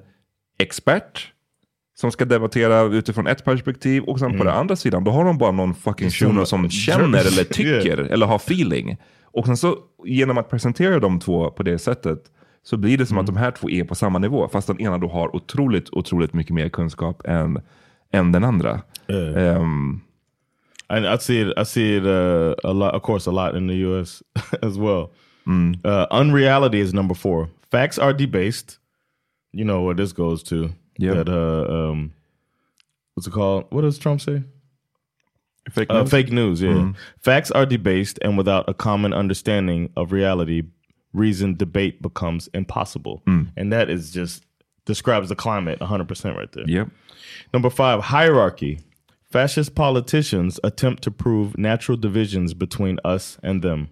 expert 0.60 1.34
som 1.96 2.12
ska 2.12 2.26
debattera 2.26 2.82
utifrån 2.82 3.28
ett 3.28 3.46
perspektiv 3.46 4.04
och 4.04 4.20
sen 4.20 4.38
på 4.38 4.44
den 4.44 4.54
andra 4.54 4.76
sidan 4.76 5.04
då 5.04 5.12
har 5.12 5.26
de 5.26 5.38
bara 5.38 5.52
någon 5.52 5.76
fucking 5.76 6.10
shuno 6.10 6.46
som 6.46 6.70
känner 6.70 7.20
eller 7.20 7.44
tycker 7.44 8.00
Yeah. 8.00 8.08
eller 8.12 8.26
har 8.26 8.36
feeling. 8.36 8.98
Och 9.24 9.46
sen 9.46 9.58
så 9.58 9.78
genom 10.06 10.38
att 10.38 10.50
presentera 10.50 11.00
de 11.00 11.20
två 11.20 11.52
på 11.52 11.64
det 11.64 11.80
sättet 11.80 12.20
så 12.64 12.78
blir 12.78 12.98
det 12.98 13.06
som 13.06 13.18
att 13.18 13.26
de 13.26 13.38
här 13.38 13.52
två 13.52 13.70
är 13.70 13.84
på 13.84 13.96
samma 13.96 14.20
nivå. 14.20 14.48
Fast 14.48 14.68
den 14.68 14.82
ena 14.82 14.98
då 14.98 15.08
har 15.08 15.36
otroligt, 15.36 15.90
otroligt 15.90 16.34
mycket 16.34 16.54
mer 16.54 16.70
kunskap 16.70 17.22
än, 17.26 17.62
än 18.12 18.32
den 18.32 18.44
andra. 18.44 18.82
Ehm, 19.36 20.02
And 20.96 21.08
I 21.08 21.18
see 21.18 21.42
it. 21.42 21.54
I 21.58 21.64
see 21.64 21.96
it 21.98 22.06
uh, 22.06 22.56
a 22.64 22.74
lot. 22.74 22.94
Of 22.94 23.02
course, 23.02 23.26
a 23.26 23.32
lot 23.32 23.56
in 23.56 23.68
the 23.68 23.76
U.S. 23.76 24.22
as 24.64 24.78
well. 24.78 25.12
Uh, 25.48 26.08
unreality 26.12 26.80
is 26.80 26.94
number 26.94 27.14
four. 27.14 27.50
Facts 27.70 27.98
are 28.00 28.14
debased. 28.14 28.80
You 29.52 29.66
know 29.66 29.82
where 29.82 29.96
this 29.96 30.14
goes 30.14 30.42
to. 30.44 30.74
Yeah. 30.98 31.16
That 31.16 31.30
uh, 31.30 31.92
um, 31.92 32.14
what's 33.14 33.28
it 33.28 33.32
called? 33.34 33.66
What 33.70 33.82
does 33.82 33.98
Trump 33.98 34.22
say? 34.22 34.44
fake 35.72 35.90
Uh, 35.90 36.02
news. 36.02 36.10
fake 36.12 36.32
news. 36.32 36.62
Yeah. 36.62 36.92
Facts 37.20 37.52
are 37.52 37.66
debased, 37.66 38.20
and 38.22 38.38
without 38.38 38.68
a 38.70 38.74
common 38.74 39.14
understanding 39.14 39.90
of 39.98 40.12
reality, 40.12 40.64
reasoned 41.14 41.58
debate 41.58 42.02
becomes 42.02 42.48
impossible. 42.54 43.22
And 43.26 43.72
that 43.74 43.90
is 43.90 44.12
just 44.12 44.46
describes 44.86 45.30
the 45.30 45.36
climate 45.36 45.80
100 45.80 46.08
percent 46.08 46.38
right 46.38 46.52
there. 46.52 46.66
Yep. 46.68 46.90
Number 47.54 47.70
five, 47.70 48.02
hierarchy. 48.02 48.80
Fascist 49.34 49.74
politicians 49.74 50.60
attempt 50.64 51.02
to 51.02 51.10
prove 51.10 51.58
natural 51.58 51.98
divisions 51.98 52.54
between 52.54 53.00
us 53.04 53.40
and 53.42 53.64
them. 53.64 53.90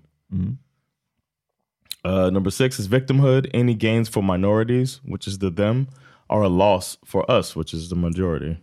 Uh, 2.06 2.30
number 2.30 2.52
six 2.52 2.78
is 2.78 2.88
victimhood. 2.88 3.50
Any 3.52 3.74
gains 3.74 4.08
for 4.08 4.22
minorities, 4.22 5.02
which 5.04 5.26
is 5.26 5.40
the 5.40 5.50
them, 5.50 5.88
are 6.30 6.44
a 6.44 6.48
loss 6.48 6.96
for 7.04 7.30
us, 7.30 7.56
which 7.56 7.74
is 7.74 7.90
the 7.90 7.96
majority. 7.96 8.60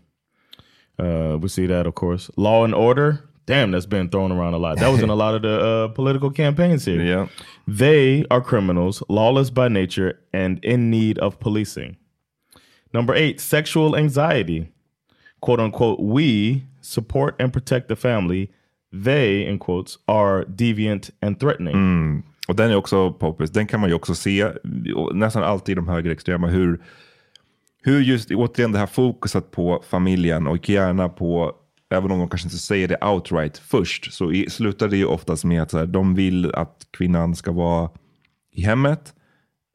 Uh, 0.96 1.36
we 1.40 1.48
see 1.48 1.66
that, 1.66 1.88
of 1.88 1.96
course. 1.96 2.30
Law 2.36 2.64
and 2.64 2.76
order. 2.76 3.28
Damn, 3.44 3.72
that's 3.72 3.84
been 3.84 4.08
thrown 4.08 4.30
around 4.30 4.54
a 4.54 4.58
lot. 4.58 4.78
That 4.78 4.92
was 4.92 5.02
in 5.02 5.10
a 5.10 5.16
lot 5.16 5.34
of 5.34 5.42
the 5.42 5.58
uh, 5.60 5.88
political 5.88 6.30
campaigns 6.30 6.84
here. 6.84 7.02
Yeah. 7.02 7.26
They 7.66 8.24
are 8.30 8.40
criminals, 8.40 9.02
lawless 9.08 9.50
by 9.50 9.66
nature, 9.66 10.20
and 10.32 10.64
in 10.64 10.90
need 10.90 11.18
of 11.18 11.40
policing. 11.40 11.96
Number 12.94 13.16
eight, 13.16 13.40
sexual 13.40 13.96
anxiety. 13.96 14.68
Quote 15.40 15.62
unquote, 15.62 16.02
we 16.02 16.60
support 16.80 17.40
and 17.40 17.52
protect 17.52 17.88
the 17.88 17.96
family. 17.96 18.48
They, 19.04 19.48
in 19.50 19.58
quotes, 19.58 19.98
are 20.06 20.44
deviant 20.44 21.10
and 21.20 21.40
threatening. 21.40 21.74
Mm. 21.74 22.22
Och 22.48 22.56
den 22.56 22.70
är 22.70 22.76
också 22.76 23.12
poppis. 23.12 23.50
Den 23.50 23.66
kan 23.66 23.80
man 23.80 23.88
ju 23.88 23.94
också 23.94 24.14
se 24.14 24.52
nästan 25.14 25.42
alltid 25.42 25.72
i 25.72 25.76
de 25.76 25.88
högerextrema 25.88 26.46
hur, 26.46 26.80
hur 27.82 28.00
just 28.00 28.30
återigen 28.30 28.72
det 28.72 28.78
här 28.78 28.86
fokuset 28.86 29.50
på 29.50 29.84
familjen 29.88 30.46
och 30.46 30.68
gärna 30.68 31.08
på, 31.08 31.52
även 31.90 32.10
om 32.10 32.18
de 32.18 32.28
kanske 32.28 32.46
inte 32.46 32.58
säger 32.58 32.88
det 32.88 33.04
outright 33.06 33.58
först, 33.58 34.12
så 34.12 34.32
i, 34.32 34.50
slutar 34.50 34.88
det 34.88 34.96
ju 34.96 35.04
oftast 35.04 35.44
med 35.44 35.62
att 35.62 35.70
så 35.70 35.78
här, 35.78 35.86
de 35.86 36.14
vill 36.14 36.54
att 36.54 36.86
kvinnan 36.90 37.34
ska 37.34 37.52
vara 37.52 37.90
i 38.52 38.62
hemmet. 38.62 39.14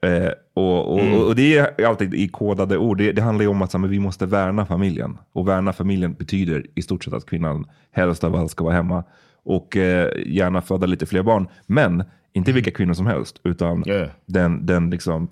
Eh, 0.03 0.29
och, 0.53 0.93
och, 0.93 0.99
Mm. 0.99 1.19
och 1.19 1.35
det 1.35 1.57
är 1.57 1.85
alltid 1.85 2.13
i 2.13 2.27
kodade 2.27 2.77
ord. 2.77 2.97
Det, 2.97 3.11
det 3.11 3.21
handlar 3.21 3.43
ju 3.43 3.49
om 3.49 3.61
att 3.61 3.71
så 3.71 3.77
men 3.77 3.89
vi 3.89 3.99
måste 3.99 4.25
värna 4.25 4.65
familjen. 4.65 5.17
Och 5.33 5.47
värna 5.47 5.73
familjen 5.73 6.13
betyder 6.13 6.65
i 6.75 6.81
stort 6.81 7.03
sett 7.03 7.13
att 7.13 7.25
kvinnan 7.25 7.65
helst 7.91 8.23
av 8.23 8.35
allt 8.35 8.51
ska 8.51 8.63
vara 8.63 8.73
hemma. 8.75 9.03
Och 9.45 9.77
eh, 9.77 10.09
gärna 10.25 10.61
föda 10.61 10.85
lite 10.87 11.05
fler 11.05 11.23
barn. 11.23 11.47
Men 11.67 12.03
inte 12.33 12.51
vilka 12.51 12.71
kvinnor 12.71 12.93
som 12.93 13.07
helst. 13.07 13.39
Utan 13.43 13.83
Yeah. 13.87 14.07
den, 14.25 14.65
den, 14.65 14.89
liksom, 14.89 15.27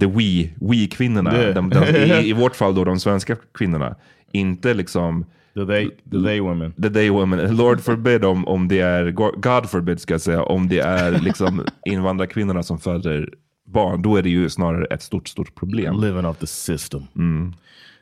the 0.00 0.06
we, 0.06 0.48
we-kvinnorna. 0.60 1.52
De, 1.52 1.72
i, 1.72 2.28
I 2.28 2.32
vårt 2.32 2.56
fall 2.56 2.74
då 2.74 2.84
de 2.84 3.00
svenska 3.00 3.36
kvinnorna. 3.54 3.94
Inte 4.32 4.74
liksom 4.74 5.24
The 5.54 5.66
they, 5.66 5.90
the 6.10 6.22
they 6.24 6.40
women. 6.40 6.72
the 6.72 6.90
they 6.90 7.10
women. 7.10 7.56
Lord 7.56 7.80
forbid 7.80 8.24
om, 8.24 8.48
om 8.48 8.68
det 8.68 8.80
är, 8.80 9.10
God 9.40 9.70
forbid 9.70 10.00
ska 10.00 10.14
jag 10.14 10.20
säga, 10.20 10.42
om 10.42 10.68
det 10.68 10.78
är 10.80 11.20
liksom 11.20 11.62
invandrarkvinnorna 11.86 12.62
som 12.62 12.78
föder 12.78 13.28
barn. 13.64 14.02
Då 14.02 14.16
är 14.16 14.22
det 14.22 14.30
ju 14.30 14.48
snarare 14.48 14.84
ett 14.84 15.02
stort, 15.02 15.28
stort 15.28 15.54
problem. 15.54 16.00
Living 16.00 16.26
off 16.26 16.38
the 16.38 16.46
system. 16.46 17.08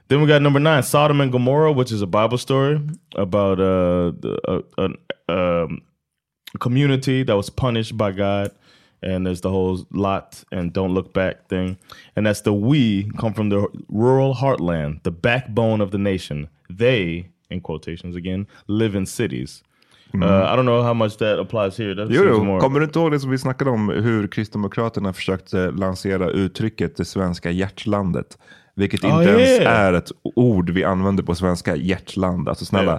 Then 0.09 0.21
we 0.21 0.27
got 0.27 0.43
number 0.43 0.61
nine, 0.61 0.83
Sodom 0.83 1.21
and 1.21 1.33
Gomorrah, 1.33 1.73
which 1.73 1.93
is 1.93 2.03
a 2.03 2.07
Bible 2.07 2.39
story 2.39 2.81
about 3.15 3.59
uh, 3.59 4.13
the, 4.21 4.41
uh, 4.47 4.85
an 4.85 4.97
um, 5.29 5.83
a 6.55 6.59
community 6.59 7.23
that 7.23 7.37
was 7.37 7.51
punished 7.51 7.97
by 7.97 8.13
God. 8.13 8.51
And 9.03 9.27
there's 9.27 9.41
the 9.41 9.51
whole 9.51 9.85
Lot 9.91 10.45
and 10.53 10.73
Don't 10.73 10.95
Look 10.95 11.13
Back 11.13 11.49
thing. 11.49 11.77
And 12.15 12.27
that's 12.27 12.43
the 12.43 12.53
we 12.53 13.11
come 13.19 13.35
from 13.35 13.49
the 13.49 13.67
rural 13.89 14.35
heartland, 14.35 15.03
the 15.03 15.11
backbone 15.11 15.81
of 15.81 15.91
the 15.91 15.99
nation. 15.99 16.49
They, 16.71 17.31
in 17.51 17.63
quotations 17.63 18.15
again, 18.15 18.47
live 18.69 18.95
in 18.95 19.07
cities. 19.07 19.63
Uh, 20.15 20.53
I 20.53 20.57
don't 20.57 20.63
know 20.63 20.83
how 20.83 20.95
much 20.95 21.17
that 21.19 21.39
applies 21.39 21.79
here. 21.79 21.95
That 21.95 22.11
Jo, 22.11 22.25
jo. 22.29 22.45
more- 22.45 22.61
Kommer 22.61 22.81
du 22.81 22.85
inte 22.87 22.99
ihåg 22.99 23.13
det 23.13 23.21
som 23.21 23.31
vi 23.31 23.39
snackade 23.39 23.71
om, 23.71 23.89
hur 23.89 24.27
Kristdemokraterna 24.29 25.13
försökte 25.13 25.71
lansera 25.71 26.31
uttrycket 26.31 26.97
det 26.97 27.05
svenska 27.05 27.51
hjärtlandet? 27.51 28.39
Vilket 28.75 29.05
inte 29.05 29.17
Oh, 29.17 29.25
ens 29.25 29.61
yeah. 29.61 29.79
är 29.81 29.93
ett 29.93 30.13
ord 30.35 30.71
vi 30.71 30.85
använder 30.85 31.23
på 31.23 31.35
svenska, 31.35 31.77
hjärtland. 31.77 32.49
Alltså 32.49 32.65
snälla. 32.65 32.93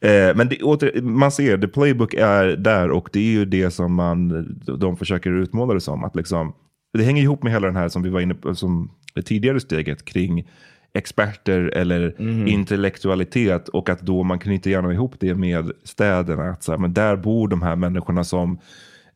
Eh, 0.00 0.36
men 0.36 0.48
det, 0.48 0.62
åter, 0.62 1.02
man 1.02 1.30
ser, 1.32 1.58
the 1.58 1.68
playbook 1.68 2.14
är 2.14 2.46
där 2.46 2.90
och 2.90 3.08
det 3.12 3.18
är 3.20 3.30
ju 3.32 3.44
det 3.44 3.70
som 3.70 3.94
man, 3.94 4.46
de 4.78 4.96
försöker 4.96 5.30
utmåla 5.30 5.74
det 5.74 5.80
som. 5.80 6.04
Att 6.04 6.16
liksom, 6.16 6.52
det 6.98 7.02
hänger 7.04 7.22
ihop 7.22 7.42
med 7.42 7.52
hela 7.52 7.66
den 7.66 7.76
här 7.76 7.88
som 7.88 8.02
vi 8.02 8.10
var 8.10 8.20
inne 8.20 8.34
på, 8.34 8.54
som 8.54 8.90
det 9.14 9.22
tidigare 9.22 9.60
steget 9.60 10.04
kring 10.04 10.48
experter 10.92 11.60
eller 11.60 12.20
intellektualitet 12.48 13.68
och 13.68 13.88
att 13.88 14.00
då 14.00 14.22
man 14.22 14.38
knyter 14.38 14.70
gärna 14.70 14.92
ihop 14.92 15.14
det 15.20 15.34
med 15.34 15.72
städerna. 15.84 16.50
Att 16.50 16.62
så 16.62 16.72
här, 16.72 16.78
men 16.78 16.94
där 16.94 17.16
bor 17.16 17.48
de 17.48 17.62
här 17.62 17.76
människorna 17.76 18.24
som 18.24 18.58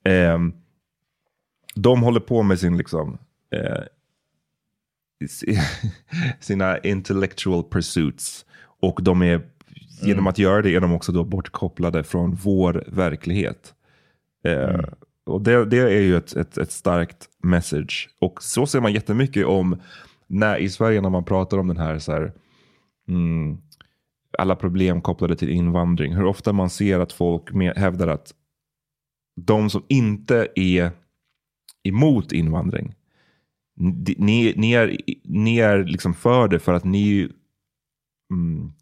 ehm, 0.05 0.53
de 1.75 2.03
håller 2.03 2.21
på 2.21 2.43
med 2.43 2.59
sin 2.59 2.77
liksom 2.77 3.19
eh, 3.55 3.83
si- 5.29 5.59
sina 6.41 6.79
intellectual 6.79 7.65
pursuits 7.71 8.47
och 8.81 9.01
de 9.03 9.23
är 9.23 9.41
genom 10.03 10.27
att 10.27 10.39
göra 10.39 10.63
det 10.63 10.75
är 10.75 10.81
de 10.81 10.93
också 10.93 11.13
då 11.13 11.25
bortkopplade 11.25 12.05
från 12.05 12.35
vår 12.35 12.85
verklighet. 12.87 13.75
Eh, 14.45 14.81
Och 15.27 15.41
det, 15.43 15.65
det 15.65 15.79
är 15.79 16.01
ju 16.03 16.17
ett, 16.17 16.37
ett, 16.37 16.59
ett 16.59 16.73
starkt 16.73 17.29
message. 17.43 18.09
Och 18.21 18.43
så 18.43 18.67
ser 18.67 18.81
man 18.81 18.93
jättemycket 18.93 19.47
om 19.47 19.81
när, 20.27 20.57
i 20.57 20.69
Sverige 20.69 21.01
när 21.01 21.11
man 21.11 21.25
pratar 21.25 21.59
om 21.59 21.69
den 21.69 21.77
här, 21.77 21.99
så 21.99 22.13
här 22.13 22.33
mm, 23.09 23.59
alla 24.39 24.57
problem 24.57 25.01
kopplade 25.01 25.37
till 25.37 25.51
invandring. 25.51 26.15
Hur 26.15 26.25
ofta 26.25 26.53
man 26.53 26.71
ser 26.71 27.01
att 27.01 27.13
folk 27.13 27.53
med, 27.53 27.77
hävdar 27.77 28.09
att 28.09 28.35
de 29.37 29.71
som 29.71 29.83
inte 29.89 30.49
är 30.55 30.91
emot 31.83 32.33
invandring, 32.33 32.95
ni, 34.19 34.55
ni, 34.57 34.73
är, 34.73 34.97
ni 35.25 35.59
är 35.59 35.85
liksom 35.85 36.15
för 36.15 36.49
det 36.49 36.59
för 36.59 36.73
att 36.73 36.85
ni, 36.85 37.29
mm, 38.31 38.73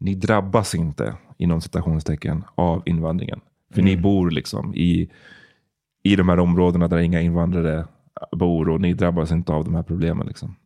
ni 0.00 0.14
drabbas 0.14 0.74
inte 0.74 1.16
inom 1.38 1.60
citationstecken 1.60 2.44
av 2.54 2.82
invandringen. 2.86 3.40
För 3.74 3.82
ni 3.82 3.96
bor 3.96 4.30
liksom 4.30 4.74
i, 4.74 5.10
i 6.02 6.16
de 6.16 6.28
här 6.28 6.38
områdena 6.38 6.88
där 6.88 6.98
inga 6.98 7.20
invandrare 7.20 7.86
bor 8.32 8.68
och 8.68 8.80
ni 8.80 8.94
drabbas 8.94 9.32
inte 9.32 9.52
av 9.52 9.64
de 9.64 9.74
här 9.74 9.82
problemen. 9.82 10.26
Liksom. 10.26 10.56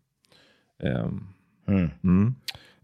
Ehm, 0.82 1.26
mm. 1.68 2.34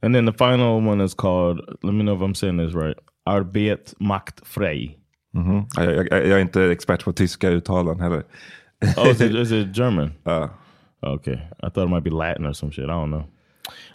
And 0.03 0.15
then 0.15 0.25
the 0.25 0.33
final 0.33 0.81
one 0.81 1.01
is 1.05 1.15
called, 1.15 1.61
let 1.83 1.93
me 1.95 2.03
know 2.03 2.15
if 2.15 2.23
I'm 2.23 2.35
saying 2.35 2.57
this 2.57 2.75
right, 2.75 2.97
Arbet 3.27 3.95
macht 4.01 4.41
frei. 4.47 4.97
Mhm. 5.35 5.67
Jag, 5.77 5.97
jag, 5.97 6.27
jag 6.27 6.31
är 6.31 6.39
inte 6.39 6.63
expert 6.65 7.05
på 7.05 7.13
tyska 7.13 7.49
uttalen 7.51 8.01
heller. 8.01 8.25
Oh, 8.97 9.07
is 9.11 9.21
it, 9.21 9.35
is 9.35 9.53
it 9.53 9.77
German? 9.77 10.13
Ja. 10.25 10.51
Okay. 11.03 11.35
I 11.63 11.69
thought 11.71 11.87
it 11.87 11.91
might 11.91 12.05
be 12.05 12.11
Latin 12.11 12.47
or 12.47 12.53
some 12.53 12.71
shit. 12.73 12.85
I 12.85 12.93
don't 12.93 13.11
know. 13.11 13.25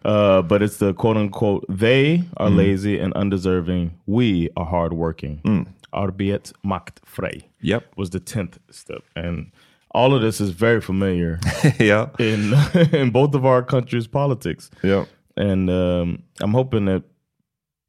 Uh, 0.06 0.42
but 0.42 0.62
it's 0.62 0.78
the 0.78 0.94
quote 0.94 1.18
unquote, 1.18 1.66
they 1.70 2.24
are 2.38 2.50
lazy 2.50 3.00
and 3.00 3.14
undeserving. 3.16 3.92
We 4.08 4.50
are 4.58 4.66
hardworking. 4.66 5.68
Arbet 5.94 6.54
macht 6.64 7.00
frei 7.06 7.42
Yep. 7.62 7.84
was 7.98 8.10
the 8.10 8.20
10th 8.20 8.58
step. 8.72 9.04
And 9.16 9.52
all 9.96 10.14
of 10.14 10.22
this 10.22 10.42
is 10.42 10.50
very 10.50 10.82
familiar 10.82 11.40
ja. 11.80 12.10
in, 12.20 12.54
in 13.02 13.12
both 13.12 13.36
of 13.36 13.46
our 13.46 13.64
countries' 13.64 14.08
politics. 14.08 14.72
ja. 14.84 15.06
and 15.38 15.70
um, 15.70 16.24
I'm 16.42 16.54
hoping 16.54 16.86
that 16.86 17.04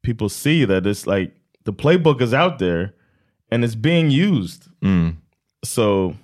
people 0.03 0.29
see 0.29 0.65
that 0.65 0.85
it's 0.85 1.07
like 1.07 1.31
the 1.65 1.73
playbook 1.73 2.21
is 2.21 2.33
out 2.33 2.59
there 2.59 2.93
and 3.51 3.63
it's 3.63 3.75
being 3.75 4.09
used. 4.11 4.63
So 5.63 6.15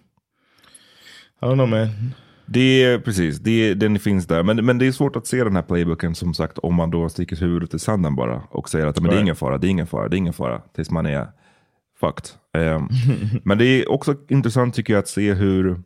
I 1.41 1.45
don't 1.47 1.57
know, 1.57 1.67
man. 1.67 2.15
Det 2.45 2.83
är 2.83 2.99
precis, 2.99 3.39
det, 3.39 3.73
den 3.73 3.99
finns 3.99 4.27
där. 4.27 4.43
Men, 4.43 4.65
men 4.65 4.77
det 4.77 4.87
är 4.87 4.91
svårt 4.91 5.15
att 5.15 5.27
se 5.27 5.43
den 5.43 5.55
här 5.55 5.63
playbooken 5.63 6.15
som 6.15 6.33
sagt 6.33 6.57
om 6.57 6.75
man 6.75 6.91
då 6.91 7.09
sticker 7.09 7.35
huvudet 7.35 7.73
i 7.73 7.79
sanden 7.79 8.15
bara 8.15 8.41
och 8.49 8.69
säger 8.69 8.87
att 8.87 9.01
men 9.01 9.11
det 9.11 9.17
är 9.17 9.21
ingen 9.21 9.35
fara, 9.35 9.57
det 9.57 9.67
är 9.67 9.69
ingen 9.69 9.87
fara, 9.87 10.07
det 10.07 10.15
är 10.15 10.17
ingen 10.17 10.33
fara. 10.33 10.61
Tills 10.75 10.91
man 10.91 11.05
är 11.05 11.27
fucked. 12.03 12.29
Ehm, 12.53 12.87
men 13.43 13.57
det 13.57 13.65
är 13.65 13.91
också 13.91 14.15
intressant 14.29 14.75
tycker 14.75 14.93
jag 14.93 14.99
att 14.99 15.07
se 15.07 15.33
hur, 15.33 15.81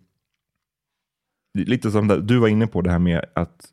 lite 1.57 1.91
som 1.91 2.07
det, 2.07 2.21
du 2.21 2.37
var 2.37 2.47
inne 2.47 2.67
på 2.67 2.81
det 2.81 2.91
här 2.91 2.99
med 2.99 3.25
att 3.35 3.65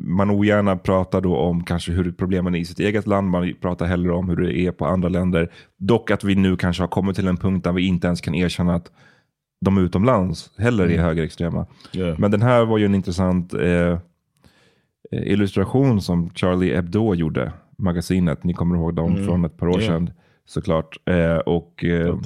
man 0.00 0.30
ogärna 0.30 0.76
pratar 0.76 1.20
då 1.20 1.36
om 1.36 1.64
kanske 1.64 1.92
hur 1.92 2.12
problemen 2.12 2.54
är 2.54 2.58
i 2.58 2.64
sitt 2.64 2.80
eget 2.80 3.06
land. 3.06 3.30
Man 3.30 3.54
pratar 3.60 3.86
hellre 3.86 4.12
om 4.12 4.28
hur 4.28 4.36
det 4.36 4.58
är 4.58 4.72
på 4.72 4.86
andra 4.86 5.08
länder. 5.08 5.52
Dock 5.76 6.10
att 6.10 6.24
vi 6.24 6.34
nu 6.34 6.56
kanske 6.56 6.82
har 6.82 6.88
kommit 6.88 7.16
till 7.16 7.28
en 7.28 7.36
punkt 7.36 7.64
där 7.64 7.72
vi 7.72 7.86
inte 7.86 8.06
ens 8.06 8.20
kan 8.20 8.34
erkänna 8.34 8.74
att 8.74 8.92
de 9.60 9.78
utomlands 9.78 10.50
heller 10.58 10.90
är 10.90 10.98
högerextrema. 10.98 11.66
Yeah. 11.92 12.18
Men 12.18 12.30
den 12.30 12.42
här 12.42 12.64
var 12.64 12.78
ju 12.78 12.84
en 12.84 12.94
intressant 12.94 13.54
eh, 13.54 13.62
eh, 13.62 13.98
illustration 15.12 16.00
som 16.00 16.30
Charlie 16.34 16.74
Hebdo 16.74 17.14
gjorde. 17.14 17.52
Magasinet, 17.78 18.44
ni 18.44 18.54
kommer 18.54 18.76
ihåg 18.76 18.94
dem 18.94 19.24
från 19.24 19.44
ett 19.44 19.56
par 19.56 19.68
år 19.68 19.80
Yeah. 19.80 19.92
sedan 19.92 20.10
såklart. 20.48 20.98
Eh, 21.04 21.36
och 21.36 21.84
eh, 21.84 22.16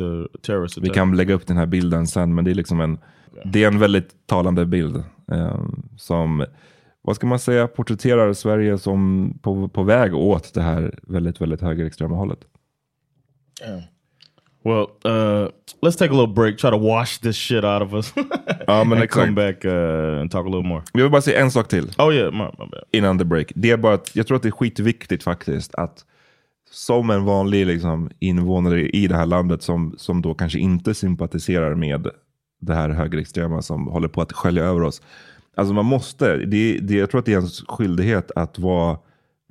terrorist 0.42 0.78
vi 0.78 0.88
kan 0.88 1.16
lägga 1.16 1.34
upp 1.34 1.46
den 1.46 1.56
här 1.56 1.66
bilden 1.66 2.06
sen, 2.06 2.34
men 2.34 2.44
det 2.44 2.50
är 2.50 2.54
liksom 2.54 2.80
en, 2.80 2.98
det 3.44 3.64
är 3.64 3.68
en 3.68 3.78
väldigt 3.78 4.26
talande 4.26 4.66
bild. 4.66 4.96
Eh, 5.32 5.60
som, 5.96 6.44
vad 7.02 7.16
ska 7.16 7.26
man 7.26 7.38
säga, 7.38 7.68
porträtterar 7.68 8.32
Sverige 8.32 8.78
som 8.78 9.32
på, 9.42 9.68
på 9.68 9.82
väg 9.82 10.14
åt 10.14 10.54
det 10.54 10.62
här 10.62 10.98
väldigt, 11.02 11.40
väldigt 11.40 11.60
högerextrema 11.60 12.16
hållet. 12.16 12.38
Well, 14.64 14.86
uh, 15.04 15.48
let's 15.82 15.96
take 15.98 16.10
a 16.10 16.16
little 16.16 16.34
break. 16.34 16.58
Try 16.58 16.70
to 16.70 16.78
wash 16.78 17.18
this 17.18 17.36
shit 17.36 17.64
out 17.64 17.82
of 17.82 17.94
us. 17.94 18.14
Ja, 18.66 18.84
men 18.84 18.98
and 18.98 19.10
come 19.10 19.32
back 19.32 19.64
uh, 19.64 20.20
and 20.20 20.30
talk 20.30 20.46
a 20.46 20.48
little 20.48 20.68
more. 20.68 20.82
Jag 20.92 21.02
vill 21.02 21.10
bara 21.10 21.22
säga 21.22 21.40
en 21.40 21.50
sak 21.50 21.68
till. 21.68 21.90
Oh 21.98 22.14
yeah, 22.14 22.32
my, 22.32 22.44
my 22.58 22.66
bad. 22.70 22.82
innan 22.92 23.18
the 23.18 23.24
break. 23.24 23.52
Det 23.54 23.70
är 23.70 23.76
bara 23.76 23.94
att 23.94 24.16
jag 24.16 24.26
tror 24.26 24.36
att 24.36 24.42
det 24.42 24.48
är 24.48 24.50
skitviktigt 24.50 25.22
faktiskt 25.22 25.74
att 25.74 26.04
som 26.72 27.10
en 27.10 27.24
vanlig 27.24 27.66
liksom, 27.66 28.10
invånare 28.18 28.88
i 28.88 29.06
det 29.06 29.14
här 29.14 29.26
landet 29.26 29.62
som, 29.62 29.94
som 29.98 30.22
då 30.22 30.34
kanske 30.34 30.58
inte 30.58 30.94
sympatiserar 30.94 31.74
med 31.74 32.06
det 32.60 32.74
här 32.74 32.90
högerextrema 32.90 33.62
som 33.62 33.86
håller 33.86 34.08
på 34.08 34.22
att 34.22 34.32
skölja 34.32 34.64
över 34.64 34.82
oss. 34.82 35.02
Alltså 35.56 35.74
man 35.74 35.84
måste, 35.84 36.36
det, 36.36 36.78
det, 36.78 36.94
jag 36.94 37.10
tror 37.10 37.18
att 37.18 37.26
det 37.26 37.32
är 37.32 37.36
ens 37.36 37.60
skyldighet 37.60 38.30
att 38.36 38.58
vara 38.58 38.98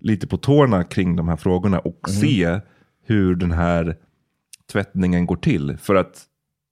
lite 0.01 0.27
på 0.27 0.37
tårna 0.37 0.83
kring 0.83 1.15
de 1.15 1.27
här 1.27 1.35
frågorna 1.35 1.79
och 1.79 2.09
se 2.09 2.59
hur 3.05 3.35
den 3.35 3.51
här 3.51 3.97
tvättningen 4.71 5.25
går 5.25 5.35
till. 5.35 5.77
För 5.77 5.95
att 5.95 6.27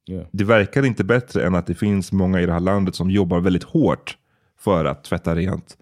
Yeah. 0.10 0.26
det 0.32 0.44
verkar 0.44 0.86
inte 0.86 1.04
bättre 1.04 1.46
än 1.46 1.56
att 1.56 1.68
det 1.68 1.76
finns 1.76 2.12
många 2.12 2.42
i 2.42 2.46
det 2.46 2.54
här 2.54 2.60
landet 2.60 2.96
som 2.96 3.12
jobbar 3.12 3.40
väldigt 3.40 3.64
hårt 3.64 4.18
för 4.60 4.86
att 4.86 5.04
tvätta 5.04 5.36
rent 5.36 5.78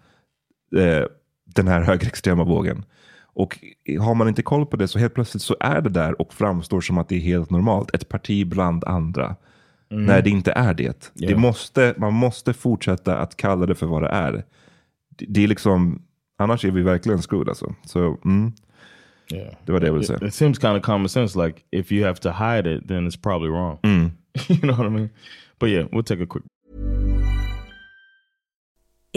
eh, 0.76 1.04
den 1.44 1.68
här 1.68 1.80
högerextrema 1.82 2.44
vågen. 2.44 2.84
Och 3.38 3.58
har 4.00 4.14
man 4.14 4.28
inte 4.28 4.42
koll 4.42 4.66
på 4.66 4.76
det 4.76 4.88
så 4.88 4.98
helt 4.98 5.14
plötsligt 5.14 5.42
så 5.42 5.56
är 5.60 5.80
det 5.80 5.90
där 5.90 6.20
och 6.20 6.34
framstår 6.34 6.80
som 6.80 6.98
att 6.98 7.08
det 7.08 7.16
är 7.16 7.20
helt 7.20 7.50
normalt. 7.50 7.94
Ett 7.94 8.08
parti 8.08 8.46
bland 8.46 8.84
andra. 8.84 9.36
När 9.90 10.22
det 10.22 10.30
inte 10.30 10.52
är 10.52 10.74
det. 10.74 11.10
det 11.14 11.30
Ja. 11.30 11.36
måste, 11.38 11.94
man 11.98 12.12
måste 12.12 12.52
fortsätta 12.52 13.18
att 13.18 13.36
kalla 13.36 13.66
det 13.66 13.74
för 13.74 13.86
vad 13.86 14.02
det 14.02 14.08
är. 14.08 14.32
Det, 15.18 15.24
det 15.28 15.44
är 15.44 15.48
liksom, 15.48 16.02
annars 16.38 16.64
är 16.64 16.70
vi 16.70 16.82
verkligen 16.82 17.22
screwed 17.22 17.48
alltså. 17.48 17.74
Så 17.84 18.18
mm, 18.24 18.52
Yeah. 19.32 19.54
det 19.64 19.72
var 19.72 19.80
det 19.80 19.86
jag 19.86 19.92
ville 19.92 20.02
It, 20.04 20.08
säga. 20.08 20.26
it 20.28 20.34
seems 20.34 20.58
kind 20.58 20.76
of 20.76 20.82
common 20.82 21.08
sense. 21.08 21.44
Like 21.46 21.60
if 21.70 21.92
you 21.92 22.06
have 22.06 22.16
to 22.16 22.30
hide 22.30 22.74
it, 22.76 22.88
then 22.88 23.08
it's 23.08 23.22
probably 23.22 23.48
wrong. 23.50 23.78
Mm. 23.82 24.10
you 24.48 24.58
know 24.60 24.76
what 24.76 24.86
I 24.86 24.90
mean? 24.90 25.08
But 25.60 25.68
yeah, 25.68 25.86
we'll 25.92 26.02
take 26.02 26.22
a 26.22 26.26
quick 26.26 26.44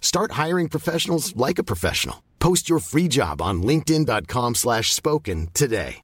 Start 0.00 0.32
hiring 0.32 0.68
professionals 0.68 1.36
like 1.36 1.60
a 1.60 1.64
professional. 1.64 2.24
Post 2.40 2.68
your 2.68 2.80
free 2.80 3.06
job 3.06 3.40
on 3.40 3.62
linkedin.com 3.62 4.56
slash 4.56 4.92
spoken 4.92 5.48
today. 5.54 6.02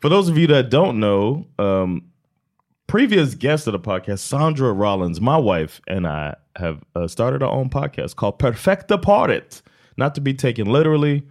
For 0.00 0.08
those 0.08 0.28
of 0.28 0.38
you 0.38 0.46
that 0.46 0.70
don't 0.70 1.00
know, 1.00 1.48
um, 1.58 2.04
previous 2.86 3.34
guest 3.34 3.66
of 3.66 3.72
the 3.72 3.80
podcast, 3.80 4.20
Sandra 4.20 4.72
Rollins, 4.72 5.20
my 5.20 5.36
wife, 5.36 5.80
and 5.88 6.06
I 6.06 6.36
have 6.54 6.84
uh, 6.94 7.08
started 7.08 7.42
our 7.42 7.50
own 7.50 7.68
podcast 7.68 8.14
called 8.14 8.38
Perfecta 8.38 8.96
Parted. 8.96 9.60
Not 9.96 10.14
to 10.14 10.20
be 10.20 10.34
taken 10.34 10.68
literally, 10.68 11.24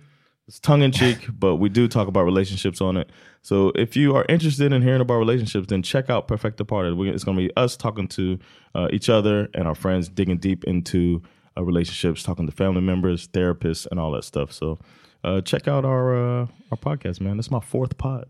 it's 0.47 0.59
tongue 0.59 0.81
in 0.81 0.91
cheek, 0.91 1.27
but 1.39 1.55
we 1.57 1.69
do 1.69 1.87
talk 1.87 2.07
about 2.07 2.23
relationships 2.23 2.81
on 2.81 2.97
it. 2.97 3.09
So 3.41 3.71
if 3.75 3.95
you 3.95 4.15
are 4.15 4.25
interested 4.27 4.73
in 4.73 4.81
hearing 4.81 5.01
about 5.01 5.17
relationships, 5.17 5.67
then 5.67 5.83
check 5.83 6.09
out 6.09 6.27
Perfecta 6.27 6.65
Parted. 6.65 6.99
It's 6.99 7.23
going 7.23 7.37
to 7.37 7.43
be 7.43 7.55
us 7.55 7.77
talking 7.77 8.07
to 8.09 8.39
uh, 8.75 8.87
each 8.91 9.09
other 9.09 9.49
and 9.53 9.67
our 9.67 9.75
friends, 9.75 10.09
digging 10.09 10.37
deep 10.37 10.63
into 10.63 11.21
uh, 11.57 11.63
relationships, 11.63 12.23
talking 12.23 12.45
to 12.45 12.51
family 12.51 12.81
members, 12.81 13.27
therapists, 13.27 13.87
and 13.89 13.99
all 13.99 14.11
that 14.11 14.23
stuff. 14.23 14.51
So 14.51 14.79
uh, 15.23 15.41
check 15.41 15.67
out 15.67 15.85
our 15.85 16.15
uh, 16.15 16.47
our 16.71 16.77
podcast, 16.77 17.21
man. 17.21 17.37
That's 17.37 17.51
my 17.51 17.61
fourth 17.61 17.97
pod. 17.97 18.25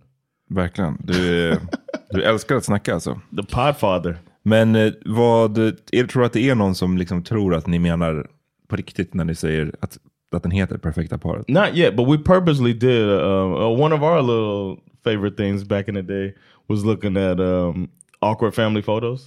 Verkligen. 0.49 0.97
Du, 1.03 1.59
du 2.09 2.23
älskar 2.23 2.55
att 2.55 2.65
snacka 2.65 2.93
alltså. 2.93 3.19
The 3.35 3.43
Podfather. 3.43 4.17
Men 4.43 4.75
eh, 4.75 4.93
vad, 5.05 5.57
är, 5.57 6.07
tror 6.07 6.23
att 6.25 6.33
det 6.33 6.49
är 6.49 6.55
någon 6.55 6.75
som 6.75 6.97
liksom 6.97 7.23
tror 7.23 7.55
att 7.55 7.67
ni 7.67 7.79
menar 7.79 8.27
på 8.67 8.75
riktigt 8.75 9.13
när 9.13 9.23
ni 9.23 9.35
säger 9.35 9.75
att, 9.79 9.97
att 10.31 10.43
den 10.43 10.51
heter 10.51 10.77
Perfekta 10.77 11.17
paret? 11.17 11.49
Not 11.49 11.75
yet, 11.75 11.95
but 11.95 12.07
we 12.07 12.17
purposely 12.17 12.73
did. 12.73 13.09
Uh, 13.09 13.67
uh, 13.67 13.69
one 13.69 13.93
of 13.95 14.03
our 14.03 14.21
little 14.21 14.77
favorite 15.03 15.37
things 15.37 15.63
back 15.63 15.87
in 15.87 15.95
the 15.95 16.01
day 16.03 16.33
was 16.67 16.83
looking 16.83 17.17
at 17.17 17.39
um, 17.39 17.89
awkward 18.21 18.53
family 18.55 18.81
photos. 18.81 19.25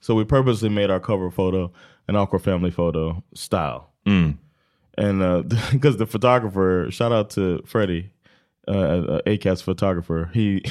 So 0.00 0.14
we 0.14 0.24
purposely 0.24 0.68
made 0.68 0.90
our 0.90 1.00
cover 1.00 1.30
photo 1.30 1.70
an 2.08 2.16
awkward 2.16 2.42
family 2.42 2.70
photo 2.70 3.22
style. 3.34 3.90
Mm. 4.06 4.36
And 4.98 5.48
because 5.72 5.96
the 5.96 6.06
photographer, 6.06 6.88
shout 6.90 7.12
out 7.12 7.30
to 7.30 7.62
Freddie, 7.64 8.10
uh, 8.68 8.70
uh, 8.72 9.20
ACAS 9.26 9.62
photographer, 9.62 10.28
he, 10.34 10.62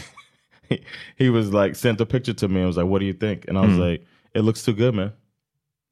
he 0.70 0.82
he 1.18 1.30
was 1.30 1.52
like 1.54 1.76
sent 1.76 2.00
a 2.02 2.06
picture 2.06 2.34
to 2.34 2.48
me. 2.48 2.62
I 2.62 2.66
was 2.66 2.78
like, 2.78 2.86
"What 2.86 3.00
do 3.00 3.06
you 3.06 3.14
think?" 3.14 3.46
And 3.48 3.58
I 3.58 3.62
was 3.66 3.76
Mm. 3.76 3.80
like, 3.90 4.06
"It 4.36 4.42
looks 4.42 4.64
too 4.64 4.74
good, 4.74 4.94
man. 4.96 5.12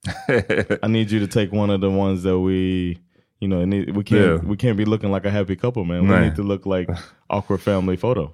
I 0.84 0.88
need 0.88 1.12
you 1.12 1.20
to 1.20 1.28
take 1.28 1.52
one 1.52 1.70
of 1.70 1.82
the 1.82 1.90
ones 1.90 2.24
that 2.24 2.40
we." 2.40 2.98
You 3.40 3.48
know, 3.48 3.62
it 3.62 3.96
we 3.96 4.04
can't 4.04 4.44
Yeah. 4.44 4.50
we 4.50 4.58
can't 4.58 4.78
be 4.78 4.86
looking 4.86 5.12
like 5.12 5.26
a 5.26 5.32
happy 5.32 5.56
couple, 5.56 5.86
man. 5.86 6.08
We 6.08 6.18
need 6.20 6.36
to 6.36 6.44
look 6.44 6.66
like 6.66 6.90
awkward 7.30 7.62
family 7.62 7.96
photo. 7.96 8.34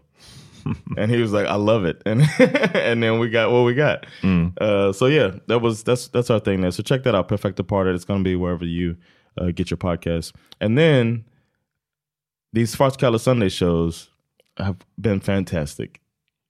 and 0.98 1.12
he 1.12 1.22
was 1.22 1.32
like, 1.32 1.46
"I 1.46 1.56
love 1.56 1.86
it," 1.86 2.02
and 2.08 2.22
and 2.39 3.04
then 3.04 3.20
we 3.20 3.30
got 3.30 3.52
what 3.52 3.65
we 3.65 3.76
got. 3.76 4.08
Mm. 4.24 4.58
Uh, 4.60 4.91
so 4.94 5.06
yeah, 5.06 5.36
that 5.48 5.60
was 5.60 5.84
that's 5.84 6.08
that's 6.08 6.32
our 6.32 6.39
thing 6.39 6.62
there. 6.62 6.72
So 6.72 6.82
check 6.82 7.04
that 7.04 7.13
out, 7.13 7.28
Perfect 7.28 7.58
Departed. 7.58 7.94
It's 7.94 8.06
gonna 8.06 8.24
be 8.24 8.36
wherever 8.36 8.65
you 8.65 8.98
uh, 9.39 9.52
get 9.52 9.70
your 9.70 9.78
podcast. 9.78 10.34
And 10.60 10.76
then 10.76 11.26
these 12.52 12.76
Farts 12.76 13.20
Sunday 13.20 13.50
shows 13.50 14.10
have 14.58 14.78
been 15.00 15.20
fantastic. 15.20 16.02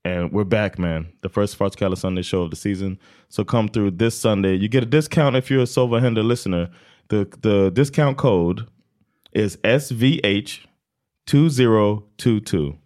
And 0.06 0.32
we're 0.32 0.44
back, 0.44 0.78
man. 0.78 1.12
The 1.22 1.30
first 1.30 1.58
Farts 1.58 1.98
Sunday 1.98 2.22
show 2.22 2.44
of 2.44 2.52
the 2.52 2.56
season. 2.56 3.00
So 3.30 3.44
come 3.44 3.68
through 3.68 3.91
this 3.91 4.18
Sunday. 4.18 4.54
You 4.56 4.68
get 4.68 4.84
a 4.84 4.86
discount 4.86 5.36
if 5.36 5.50
you're 5.50 5.63
a 5.63 5.68
Silver 5.68 6.00
Hinder 6.00 6.22
listener. 6.22 6.70
The 7.10 7.28
the 7.41 7.72
discount 7.72 8.18
code 8.18 8.68
is 9.34 9.58
SVH 9.58 10.65
two 11.26 11.50
zero 11.50 12.06
two 12.18 12.39
two. 12.39 12.78